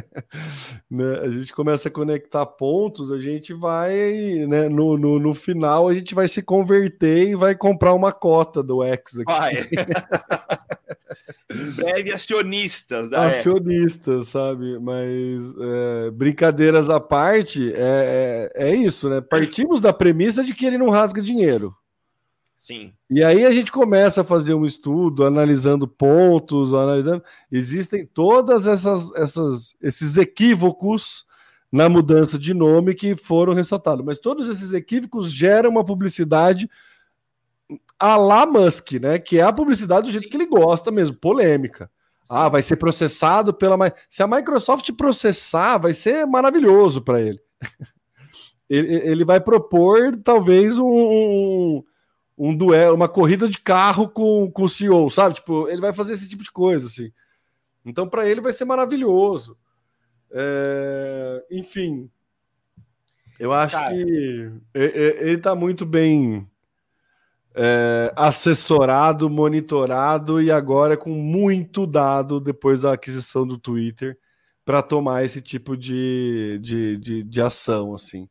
né? 0.90 1.20
A 1.22 1.28
gente 1.28 1.52
começa 1.52 1.88
a 1.88 1.92
conectar 1.92 2.46
pontos, 2.46 3.12
a 3.12 3.18
gente 3.18 3.52
vai, 3.52 4.46
né, 4.48 4.66
no, 4.68 4.96
no, 4.96 5.18
no, 5.18 5.34
final, 5.34 5.88
a 5.88 5.94
gente 5.94 6.14
vai 6.14 6.26
se 6.26 6.42
converter 6.42 7.28
e 7.28 7.34
vai 7.34 7.54
comprar 7.54 7.92
uma 7.92 8.12
cota 8.12 8.62
do 8.62 8.82
X 8.82 9.18
aqui. 9.18 9.24
Vai. 9.30 9.52
em 11.52 11.70
breve, 11.72 12.12
acionistas 12.12 13.10
da 13.10 13.26
Acionistas, 13.26 14.28
sabe? 14.28 14.78
Mas 14.78 15.52
é, 15.60 16.10
brincadeiras 16.12 16.88
à 16.88 16.98
parte, 16.98 17.72
é, 17.74 18.50
é, 18.54 18.70
é 18.70 18.74
isso, 18.74 19.10
né? 19.10 19.20
Partimos 19.20 19.82
da 19.82 19.92
premissa 19.92 20.42
de 20.42 20.54
que 20.54 20.64
ele 20.64 20.78
não 20.78 20.88
rasga 20.88 21.20
dinheiro. 21.20 21.74
Sim. 22.70 22.92
E 23.10 23.24
aí 23.24 23.44
a 23.44 23.50
gente 23.50 23.72
começa 23.72 24.20
a 24.20 24.24
fazer 24.24 24.54
um 24.54 24.64
estudo, 24.64 25.24
analisando 25.24 25.88
pontos, 25.88 26.72
analisando. 26.72 27.20
Existem 27.50 28.06
todas 28.06 28.68
essas, 28.68 29.12
essas 29.16 29.74
esses 29.82 30.16
equívocos 30.16 31.26
na 31.72 31.88
mudança 31.88 32.38
de 32.38 32.54
nome 32.54 32.94
que 32.94 33.16
foram 33.16 33.54
ressaltados. 33.54 34.04
Mas 34.04 34.20
todos 34.20 34.46
esses 34.46 34.72
equívocos 34.72 35.32
geram 35.32 35.68
uma 35.68 35.84
publicidade 35.84 36.70
a 37.98 38.16
la 38.16 38.46
Musk, 38.46 38.92
né? 38.92 39.18
Que 39.18 39.40
é 39.40 39.42
a 39.42 39.52
publicidade 39.52 40.06
do 40.06 40.12
jeito 40.12 40.28
que 40.28 40.36
ele 40.36 40.46
gosta 40.46 40.92
mesmo, 40.92 41.16
polêmica. 41.16 41.90
Ah, 42.28 42.48
vai 42.48 42.62
ser 42.62 42.76
processado 42.76 43.52
pela. 43.52 43.76
Se 44.08 44.22
a 44.22 44.28
Microsoft 44.28 44.88
processar, 44.92 45.78
vai 45.78 45.92
ser 45.92 46.24
maravilhoso 46.24 47.02
para 47.02 47.20
ele. 47.20 47.40
ele. 48.70 48.94
ele. 48.94 49.24
vai 49.24 49.40
propor, 49.40 50.16
talvez, 50.22 50.78
um, 50.78 51.82
um 52.42 52.56
duelo, 52.56 52.96
uma 52.96 53.08
corrida 53.08 53.46
de 53.46 53.58
carro 53.58 54.08
com, 54.08 54.50
com 54.50 54.62
o 54.62 54.68
CEO, 54.68 55.10
sabe? 55.10 55.34
Tipo, 55.34 55.68
ele 55.68 55.82
vai 55.82 55.92
fazer 55.92 56.14
esse 56.14 56.26
tipo 56.26 56.42
de 56.42 56.50
coisa, 56.50 56.86
assim. 56.86 57.12
Então, 57.84 58.08
para 58.08 58.26
ele 58.26 58.40
vai 58.40 58.50
ser 58.50 58.64
maravilhoso. 58.64 59.58
É... 60.30 61.44
Enfim, 61.50 62.10
eu 63.38 63.52
acho 63.52 63.76
Cara. 63.76 63.94
que 63.94 64.52
ele 64.74 65.36
está 65.36 65.54
muito 65.54 65.84
bem 65.84 66.48
é, 67.54 68.10
assessorado, 68.16 69.28
monitorado 69.28 70.40
e 70.40 70.50
agora 70.50 70.96
com 70.96 71.10
muito 71.10 71.86
dado 71.86 72.40
depois 72.40 72.82
da 72.82 72.94
aquisição 72.94 73.46
do 73.46 73.58
Twitter 73.58 74.18
para 74.64 74.82
tomar 74.82 75.24
esse 75.24 75.42
tipo 75.42 75.76
de, 75.76 76.58
de, 76.62 76.96
de, 76.96 77.22
de 77.22 77.42
ação, 77.42 77.94
assim. 77.94 78.28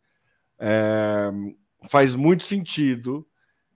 É, 0.57 1.31
faz 1.87 2.15
muito 2.15 2.43
sentido 2.43 3.25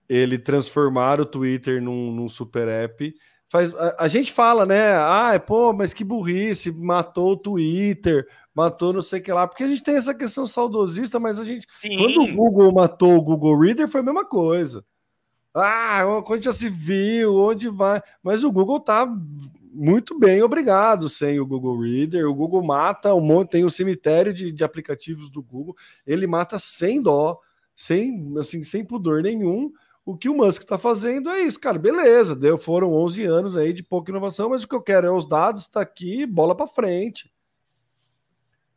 ele 0.08 0.38
transformar 0.38 1.20
o 1.20 1.26
Twitter 1.26 1.82
num, 1.82 2.12
num 2.12 2.30
super 2.30 2.68
app. 2.68 3.14
Faz, 3.50 3.74
a, 3.76 3.96
a, 4.00 4.08
gente 4.08 4.32
fala, 4.32 4.66
né? 4.66 4.94
Ah, 4.96 5.40
pô, 5.40 5.74
mas 5.74 5.94
que 5.94 6.04
burrice, 6.04 6.72
matou 6.72 7.34
o 7.34 7.38
Twitter, 7.38 8.28
matou 8.54 8.94
não 8.94 9.02
sei 9.02 9.20
o 9.20 9.24
que 9.24 9.32
lá, 9.32 9.48
porque 9.48 9.64
a 9.64 9.68
gente 9.68 9.84
tem 9.84 9.96
essa 9.96 10.14
questão 10.14 10.48
saudosista, 10.48 11.20
mas 11.20 11.40
a 11.40 11.44
gente. 11.44 11.68
Sim. 11.78 11.98
Quando 11.98 12.24
o 12.24 12.36
Google 12.36 12.72
matou 12.72 13.16
o 13.16 13.22
Google 13.22 13.60
Reader, 13.60 13.88
foi 13.88 14.02
a 14.02 14.04
mesma 14.04 14.26
coisa. 14.26 14.84
Ah, 15.54 16.02
onde 16.28 16.46
já 16.46 16.52
se 16.52 16.68
viu, 16.68 17.36
onde 17.36 17.70
vai. 17.70 18.02
Mas 18.24 18.44
o 18.44 18.52
Google 18.52 18.80
tá 18.80 19.06
muito 19.72 20.18
bem, 20.18 20.42
obrigado, 20.42 21.08
sem 21.08 21.40
o 21.40 21.46
Google 21.46 21.80
Reader. 21.80 22.28
O 22.28 22.34
Google 22.34 22.64
mata 22.64 23.14
um 23.14 23.22
monte, 23.22 23.52
tem 23.52 23.64
o 23.64 23.68
um 23.68 23.70
cemitério 23.70 24.34
de, 24.34 24.52
de 24.52 24.64
aplicativos 24.64 25.30
do 25.30 25.44
Google, 25.44 25.76
ele 26.06 26.26
mata 26.26 26.58
sem 26.58 27.02
dó, 27.02 27.40
sem, 27.76 28.34
assim, 28.40 28.64
sem 28.64 28.84
pudor 28.84 29.22
nenhum. 29.22 29.72
O 30.06 30.18
que 30.18 30.28
o 30.28 30.36
Musk 30.36 30.64
está 30.64 30.78
fazendo 30.78 31.30
é 31.30 31.42
isso, 31.42 31.60
cara. 31.60 31.80
Beleza, 31.80 32.36
deu, 32.36 32.58
foram 32.58 32.94
11 32.94 33.24
anos 33.24 33.56
aí 33.56 33.72
de 33.72 33.82
pouca 33.82 34.12
inovação, 34.12 34.50
mas 34.50 34.64
o 34.64 34.68
que 34.68 34.76
eu 34.76 34.82
quero 34.82 35.08
é 35.08 35.12
os 35.12 35.28
dados, 35.28 35.62
está 35.62 35.82
aqui, 35.82 36.26
bola 36.26 36.56
para 36.56 36.68
frente. 36.68 37.32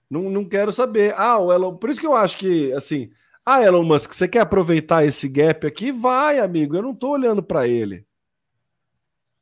Não, 0.08 0.30
não 0.30 0.44
quero 0.44 0.70
saber. 0.70 1.14
Ah, 1.16 1.38
o 1.38 1.52
Elon, 1.52 1.76
por 1.76 1.90
isso 1.90 2.00
que 2.00 2.06
eu 2.06 2.14
acho 2.14 2.38
que, 2.38 2.72
assim, 2.72 3.10
ah, 3.44 3.62
Elon 3.62 3.82
Musk, 3.82 4.12
você 4.12 4.28
quer 4.28 4.40
aproveitar 4.40 5.04
esse 5.04 5.28
gap 5.28 5.66
aqui? 5.66 5.90
Vai, 5.90 6.38
amigo, 6.38 6.76
eu 6.76 6.82
não 6.82 6.92
estou 6.92 7.10
olhando 7.10 7.42
para 7.42 7.66
ele. 7.66 8.06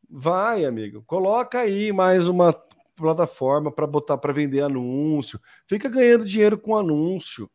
Vai, 0.09 0.65
amigo, 0.65 1.03
coloca 1.07 1.61
aí 1.61 1.93
mais 1.93 2.29
uma 2.29 2.53
plataforma 2.97 3.73
para 3.73 3.87
botar 3.87 4.17
para 4.17 4.33
vender 4.33 4.63
anúncio. 4.63 5.41
Fica 5.67 5.89
ganhando 5.89 6.25
dinheiro 6.25 6.59
com 6.59 6.77
anúncio. 6.77 7.51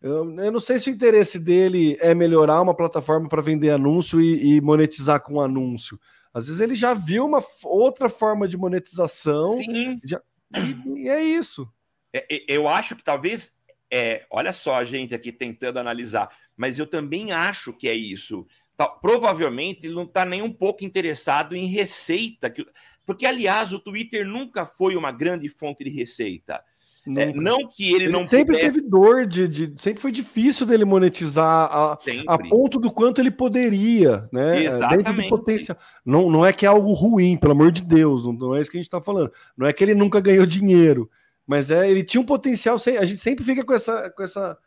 Eu, 0.00 0.32
eu, 0.40 0.52
não 0.52 0.60
sei 0.60 0.78
se 0.78 0.88
o 0.88 0.92
interesse 0.92 1.38
dele 1.38 1.96
é 2.00 2.14
melhorar 2.14 2.60
uma 2.60 2.74
plataforma 2.74 3.28
para 3.28 3.42
vender 3.42 3.70
anúncio 3.70 4.20
e, 4.20 4.56
e, 4.56 4.60
monetizar 4.60 5.20
com 5.20 5.40
anúncio. 5.40 5.98
Às 6.32 6.46
vezes 6.46 6.60
ele 6.60 6.74
já 6.74 6.94
viu 6.94 7.26
uma 7.26 7.42
outra 7.64 8.08
forma 8.08 8.46
de 8.46 8.56
monetização 8.56 9.58
já, 10.04 10.22
e, 10.56 11.00
e, 11.02 11.08
é 11.08 11.22
isso. 11.22 11.68
É, 12.12 12.26
eu 12.46 12.68
acho 12.68 12.94
que 12.94 13.02
talvez, 13.02 13.52
é, 13.90 14.24
olha 14.30 14.52
só 14.52 14.76
a 14.76 14.84
gente 14.84 15.14
aqui 15.14 15.32
tentando 15.32 15.78
analisar, 15.78 16.30
mas 16.56 16.78
eu 16.78 16.86
também 16.86 17.32
acho 17.32 17.72
que 17.72 17.88
é 17.88 17.94
isso. 17.94 18.46
Tá, 18.76 18.86
provavelmente 18.86 19.84
ele 19.84 19.94
não 19.94 20.04
está 20.04 20.24
nem 20.24 20.40
um 20.40 20.52
pouco 20.52 20.84
interessado 20.84 21.56
em 21.56 21.66
receita, 21.66 22.48
que, 22.48 22.64
porque 23.04 23.26
aliás 23.26 23.72
o 23.72 23.80
Twitter 23.80 24.24
nunca 24.24 24.64
foi 24.64 24.94
uma 24.94 25.10
grande 25.10 25.48
fonte 25.48 25.82
de 25.82 25.90
receita. 25.90 26.62
É, 27.06 27.32
não 27.32 27.68
que 27.68 27.94
ele, 27.94 28.04
ele 28.04 28.12
não 28.12 28.26
sempre 28.26 28.58
teve 28.58 28.80
dor 28.80 29.26
de, 29.26 29.48
de, 29.48 29.72
sempre 29.80 30.00
foi 30.00 30.12
difícil 30.12 30.66
dele 30.66 30.84
monetizar 30.84 31.70
a, 31.70 31.98
a, 32.26 32.38
ponto 32.38 32.78
do 32.78 32.90
quanto 32.90 33.20
ele 33.20 33.30
poderia, 33.30 34.28
né? 34.32 34.64
Exatamente. 34.64 35.04
Dentro 35.04 35.22
do 35.22 35.28
potencial. 35.28 35.78
Não, 36.04 36.30
não 36.30 36.44
é 36.44 36.52
que 36.52 36.66
é 36.66 36.68
algo 36.68 36.92
ruim, 36.92 37.36
pelo 37.36 37.52
amor 37.52 37.70
de 37.70 37.82
Deus, 37.82 38.24
não, 38.24 38.32
não 38.32 38.54
é 38.54 38.60
isso 38.60 38.70
que 38.70 38.76
a 38.76 38.80
gente 38.80 38.88
está 38.88 39.00
falando. 39.00 39.32
Não 39.56 39.66
é 39.66 39.72
que 39.72 39.82
ele 39.82 39.94
nunca 39.94 40.20
ganhou 40.20 40.44
dinheiro, 40.44 41.10
mas 41.46 41.70
é 41.70 41.90
ele 41.90 42.04
tinha 42.04 42.20
um 42.20 42.26
potencial. 42.26 42.76
A 42.76 43.04
gente 43.04 43.20
sempre 43.20 43.44
fica 43.44 43.64
com 43.64 43.72
essa, 43.72 44.10
com 44.10 44.22
essa, 44.22 44.58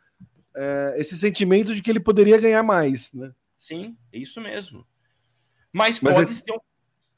é, 0.56 0.94
esse 0.96 1.16
sentimento 1.18 1.74
de 1.74 1.82
que 1.82 1.90
ele 1.90 2.00
poderia 2.00 2.38
ganhar 2.38 2.62
mais, 2.62 3.12
né? 3.14 3.32
Sim, 3.58 3.96
é 4.12 4.18
isso 4.18 4.40
mesmo. 4.40 4.84
Mas, 5.72 6.00
mas 6.00 6.14
pode 6.14 6.30
é... 6.30 6.34
ser. 6.34 6.60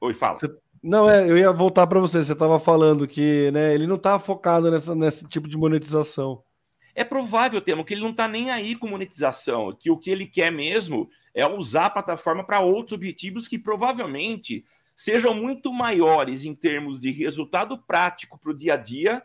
Oi, 0.01 0.13
fala. 0.13 0.39
Você 0.39 0.49
não, 0.85 1.09
é, 1.11 1.29
eu 1.29 1.39
ia 1.39 1.51
voltar 1.51 1.87
para 1.87 1.99
você. 1.99 2.23
Você 2.23 2.35
estava 2.35 2.61
falando 2.61 3.09
que 3.09 3.51
né, 3.53 3.73
ele 3.75 3.87
não 3.87 3.97
está 3.97 4.19
focado 4.19 4.71
nessa, 4.71 4.95
nesse 4.95 5.27
tipo 5.27 5.49
de 5.49 5.57
monetização. 5.57 6.45
É 6.95 7.03
provável, 7.03 7.59
Temo, 7.63 7.87
que 7.87 7.95
ele 7.95 8.03
não 8.03 8.11
está 8.11 8.29
nem 8.29 8.51
aí 8.51 8.77
com 8.77 8.87
monetização, 8.87 9.73
que 9.73 9.91
o 9.91 9.97
que 9.97 10.11
ele 10.11 10.27
quer 10.27 10.53
mesmo 10.53 11.09
é 11.33 11.47
usar 11.47 11.87
a 11.87 11.91
plataforma 11.91 12.45
para 12.45 12.61
outros 12.61 12.93
objetivos 12.93 13.49
que 13.49 13.59
provavelmente 13.59 14.63
sejam 14.95 15.35
muito 15.35 15.73
maiores 15.73 16.45
em 16.45 16.55
termos 16.55 17.01
de 17.01 17.11
resultado 17.11 17.79
prático 17.79 18.39
para 18.39 18.51
o 18.51 18.57
dia 18.57 18.75
a 18.75 18.77
dia, 18.77 19.23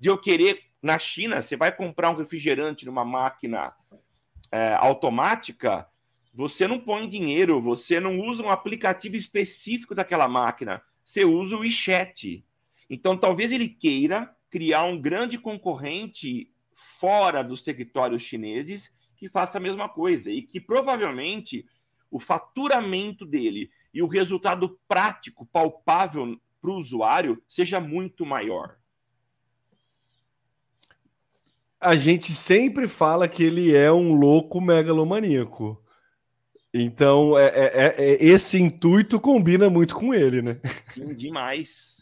de 0.00 0.10
eu 0.10 0.18
querer. 0.18 0.60
Na 0.82 0.98
China, 0.98 1.40
você 1.40 1.56
vai 1.56 1.74
comprar 1.74 2.10
um 2.10 2.16
refrigerante 2.16 2.84
numa 2.84 3.04
máquina 3.04 3.72
é, 4.50 4.74
automática, 4.74 5.86
você 6.34 6.66
não 6.66 6.80
põe 6.80 7.08
dinheiro, 7.08 7.62
você 7.62 8.00
não 8.00 8.18
usa 8.18 8.42
um 8.42 8.50
aplicativo 8.50 9.16
específico 9.16 9.94
daquela 9.94 10.28
máquina 10.28 10.82
você 11.06 11.24
usa 11.24 11.56
o 11.56 11.60
WeChat. 11.60 12.44
Então, 12.90 13.16
talvez 13.16 13.52
ele 13.52 13.68
queira 13.68 14.34
criar 14.50 14.82
um 14.82 15.00
grande 15.00 15.38
concorrente 15.38 16.52
fora 16.74 17.44
dos 17.44 17.62
territórios 17.62 18.24
chineses 18.24 18.92
que 19.16 19.28
faça 19.28 19.58
a 19.58 19.60
mesma 19.60 19.88
coisa 19.88 20.32
e 20.32 20.42
que 20.42 20.60
provavelmente 20.60 21.64
o 22.10 22.18
faturamento 22.18 23.24
dele 23.24 23.70
e 23.94 24.02
o 24.02 24.08
resultado 24.08 24.80
prático, 24.88 25.46
palpável 25.46 26.40
para 26.60 26.70
o 26.70 26.76
usuário 26.76 27.40
seja 27.48 27.78
muito 27.78 28.26
maior. 28.26 28.76
A 31.80 31.94
gente 31.94 32.32
sempre 32.32 32.88
fala 32.88 33.28
que 33.28 33.44
ele 33.44 33.76
é 33.76 33.92
um 33.92 34.12
louco 34.12 34.60
megalomaníaco. 34.60 35.80
Então, 36.82 37.38
é, 37.38 37.46
é, 37.46 37.72
é, 37.74 37.94
é, 37.98 38.24
esse 38.24 38.60
intuito 38.60 39.18
combina 39.18 39.70
muito 39.70 39.94
com 39.94 40.12
ele, 40.12 40.42
né? 40.42 40.58
Sim, 40.88 41.14
demais. 41.14 41.96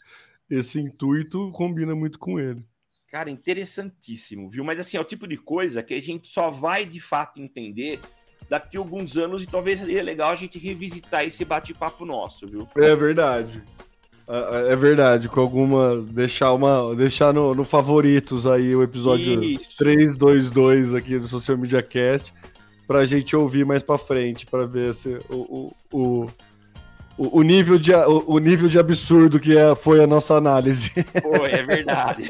Esse 0.49 0.79
intuito 0.79 1.51
combina 1.51 1.95
muito 1.95 2.19
com 2.19 2.39
ele. 2.39 2.63
Cara, 3.09 3.29
interessantíssimo, 3.29 4.49
viu? 4.49 4.63
Mas 4.63 4.79
assim, 4.79 4.97
é 4.97 4.99
o 4.99 5.05
tipo 5.05 5.27
de 5.27 5.37
coisa 5.37 5.81
que 5.81 5.93
a 5.93 6.01
gente 6.01 6.27
só 6.27 6.51
vai 6.51 6.85
de 6.85 6.99
fato 6.99 7.39
entender 7.39 7.99
daqui 8.49 8.77
a 8.77 8.79
alguns 8.79 9.17
anos 9.17 9.43
e 9.43 9.47
talvez 9.47 9.79
seria 9.79 10.03
legal 10.03 10.31
a 10.31 10.35
gente 10.35 10.59
revisitar 10.59 11.23
esse 11.23 11.45
bate-papo 11.45 12.05
nosso, 12.05 12.45
viu? 12.47 12.67
É 12.75 12.95
verdade. 12.95 13.63
É, 14.27 14.73
é 14.73 14.75
verdade, 14.75 15.29
com 15.29 15.39
alguma. 15.39 16.01
Deixar 16.01 16.51
uma. 16.53 16.93
Deixar 16.95 17.33
no, 17.33 17.55
no 17.55 17.63
favoritos 17.63 18.45
aí 18.45 18.75
o 18.75 18.83
episódio 18.83 19.41
Isso. 19.41 19.77
322 19.77 20.93
aqui 20.93 21.17
do 21.17 21.27
Social 21.27 21.57
Media 21.57 21.81
Cast 21.81 22.33
pra 22.87 23.05
gente 23.05 23.35
ouvir 23.35 23.65
mais 23.65 23.83
pra 23.83 23.97
frente, 23.97 24.45
pra 24.45 24.65
ver 24.65 24.93
se 24.93 25.17
o, 25.29 25.73
o, 25.91 26.29
o, 27.17 27.39
o 27.39 27.41
nível, 27.41 27.79
de, 27.79 27.93
o, 27.93 28.23
o, 28.27 28.39
nível 28.39 28.67
de 28.69 28.77
absurdo 28.77 29.39
que 29.39 29.57
é, 29.57 29.73
foi 29.75 30.03
a 30.03 30.07
nossa 30.07 30.35
análise. 30.35 30.91
Foi, 31.21 31.51
é 31.51 31.63
verdade. 31.63 32.29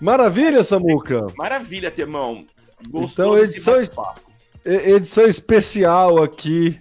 Maravilha, 0.00 0.62
Samuca. 0.62 1.26
Maravilha, 1.36 1.90
Temão. 1.90 2.44
Gostou 2.88 3.38
então, 3.38 3.38
edição, 3.38 3.82
edição 4.64 5.26
especial 5.26 6.22
aqui. 6.22 6.78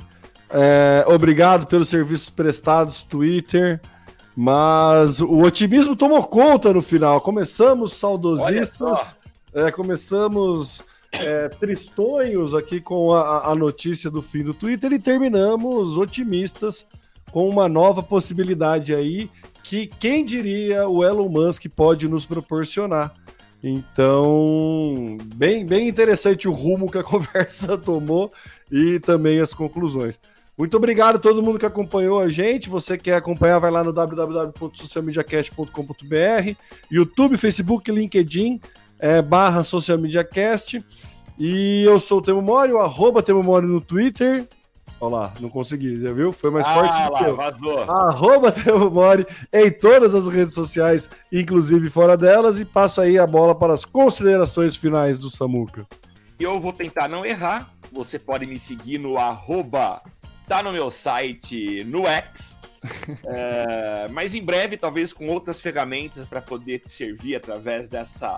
É, 0.50 1.06
obrigado 1.08 1.68
pelos 1.68 1.90
serviços 1.90 2.30
prestados, 2.30 3.04
Twitter. 3.04 3.80
Mas 4.36 5.22
o 5.22 5.40
otimismo 5.40 5.96
tomou 5.96 6.22
conta 6.24 6.74
no 6.74 6.82
final. 6.82 7.22
Começamos 7.22 7.94
saudosistas, 7.94 9.16
é, 9.54 9.72
começamos 9.72 10.84
é, 11.12 11.50
tristonhos 11.50 12.54
aqui 12.54 12.82
com 12.82 13.14
a, 13.14 13.52
a 13.52 13.56
notícia 13.56 14.10
do 14.10 14.22
fim 14.22 14.44
do 14.44 14.54
Twitter 14.54 14.94
e 14.94 15.00
terminamos 15.00 15.98
otimistas 15.98 16.86
com 17.32 17.50
uma 17.50 17.68
nova 17.68 18.04
possibilidade 18.04 18.94
aí 18.94 19.30
que 19.64 19.88
quem 19.88 20.24
diria 20.24 20.88
o 20.88 21.04
Elon 21.04 21.28
Musk 21.28 21.66
pode 21.76 22.08
nos 22.08 22.26
proporcionar. 22.26 23.14
Então, 23.64 25.18
bem, 25.36 25.66
bem 25.66 25.88
interessante 25.88 26.48
o 26.48 26.52
rumo 26.52 26.92
que 26.92 27.00
a 27.00 27.04
conversa 27.04 27.78
tomou 27.78 28.32
e 28.72 29.00
também 29.00 29.40
as 29.40 29.54
conclusões. 29.54 30.20
Muito 30.58 30.78
obrigado 30.78 31.18
a 31.18 31.20
todo 31.20 31.44
mundo 31.44 31.60
que 31.60 31.66
acompanhou 31.66 32.22
a 32.22 32.30
gente. 32.30 32.70
Você 32.70 32.98
quer 32.98 33.16
acompanhar, 33.16 33.60
vai 33.60 33.72
lá 33.72 33.84
no 33.84 33.92
www.socialmediacast.com.br, 33.92 36.56
YouTube, 36.90 37.36
Facebook, 37.38 37.92
LinkedIn, 37.92 38.62
é, 39.06 39.22
barra 39.22 39.64
Social 39.64 40.00
Media 40.00 40.24
Cast. 40.24 40.84
E 41.38 41.84
eu 41.84 42.00
sou 42.00 42.18
o 42.18 42.22
Temo 42.22 42.42
Mori, 42.42 42.74
o 42.74 42.80
arroba 42.80 43.22
Temo 43.22 43.44
Mori 43.44 43.68
no 43.68 43.80
Twitter. 43.80 44.48
Olha 45.00 45.16
lá, 45.16 45.34
não 45.40 45.50
consegui, 45.50 46.02
já 46.02 46.12
viu? 46.12 46.32
Foi 46.32 46.50
mais 46.50 46.66
ah, 46.66 46.74
forte 46.74 47.04
do 47.04 47.12
lá, 47.12 47.20
que 47.20 47.26
eu. 47.26 47.36
Vazou. 47.36 47.80
Arroba 47.84 48.52
Temo 48.52 48.90
Mori 48.90 49.28
em 49.54 49.70
todas 49.70 50.16
as 50.16 50.28
redes 50.28 50.56
sociais, 50.56 51.08
inclusive 51.32 51.88
fora 51.90 52.18
delas. 52.18 52.60
E 52.60 52.66
passo 52.66 53.00
aí 53.00 53.20
a 53.20 53.28
bola 53.28 53.54
para 53.54 53.74
as 53.74 53.86
considerações 53.86 54.76
finais 54.76 55.20
do 55.20 55.30
Samuca. 55.30 55.86
Eu 56.40 56.60
vou 56.60 56.74
tentar 56.74 57.08
não 57.08 57.24
errar. 57.24 57.72
Você 57.92 58.18
pode 58.18 58.48
me 58.48 58.60
seguir 58.60 58.98
no 58.98 59.18
arroba 59.18 60.02
tá 60.48 60.64
no 60.64 60.72
meu 60.72 60.90
site, 60.90 61.84
no 61.84 62.08
X. 62.08 62.56
é, 63.26 64.08
mas 64.10 64.34
em 64.36 64.44
breve, 64.44 64.78
talvez 64.78 65.12
com 65.12 65.28
outras 65.28 65.60
ferramentas 65.60 66.28
para 66.28 66.42
poder 66.42 66.80
te 66.80 66.92
servir 66.92 67.36
através 67.36 67.88
dessa 67.88 68.38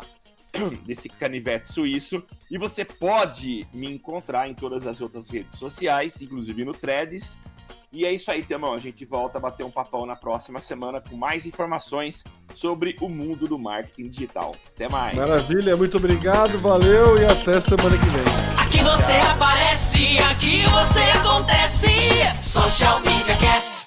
desse 0.85 1.09
canivete 1.09 1.71
suíço. 1.71 2.23
E 2.49 2.57
você 2.57 2.83
pode 2.83 3.67
me 3.73 3.91
encontrar 3.91 4.47
em 4.47 4.53
todas 4.53 4.87
as 4.87 5.01
outras 5.01 5.29
redes 5.29 5.57
sociais, 5.59 6.21
inclusive 6.21 6.63
no 6.65 6.73
Threads. 6.73 7.37
E 7.91 8.05
é 8.05 8.11
isso 8.11 8.29
aí, 8.29 8.43
Temão. 8.43 8.73
A 8.73 8.79
gente 8.79 9.05
volta 9.05 9.37
a 9.37 9.41
bater 9.41 9.65
um 9.65 9.71
papão 9.71 10.05
na 10.05 10.15
próxima 10.15 10.59
semana 10.59 11.01
com 11.01 11.15
mais 11.15 11.45
informações 11.45 12.23
sobre 12.53 12.95
o 12.99 13.07
mundo 13.07 13.47
do 13.47 13.57
marketing 13.57 14.09
digital. 14.09 14.55
Até 14.67 14.89
mais. 14.89 15.15
Maravilha, 15.15 15.75
muito 15.77 15.97
obrigado, 15.97 16.57
valeu 16.57 17.17
e 17.17 17.25
até 17.25 17.59
semana 17.59 17.97
que 17.97 18.05
vem. 18.05 18.57
Aqui 18.57 18.79
você 18.79 19.13
aparece, 19.13 20.19
aqui 20.19 20.63
você 20.63 20.99
acontece. 20.99 21.87
Social 22.41 22.99
Media 22.99 23.37
Cast. 23.37 23.86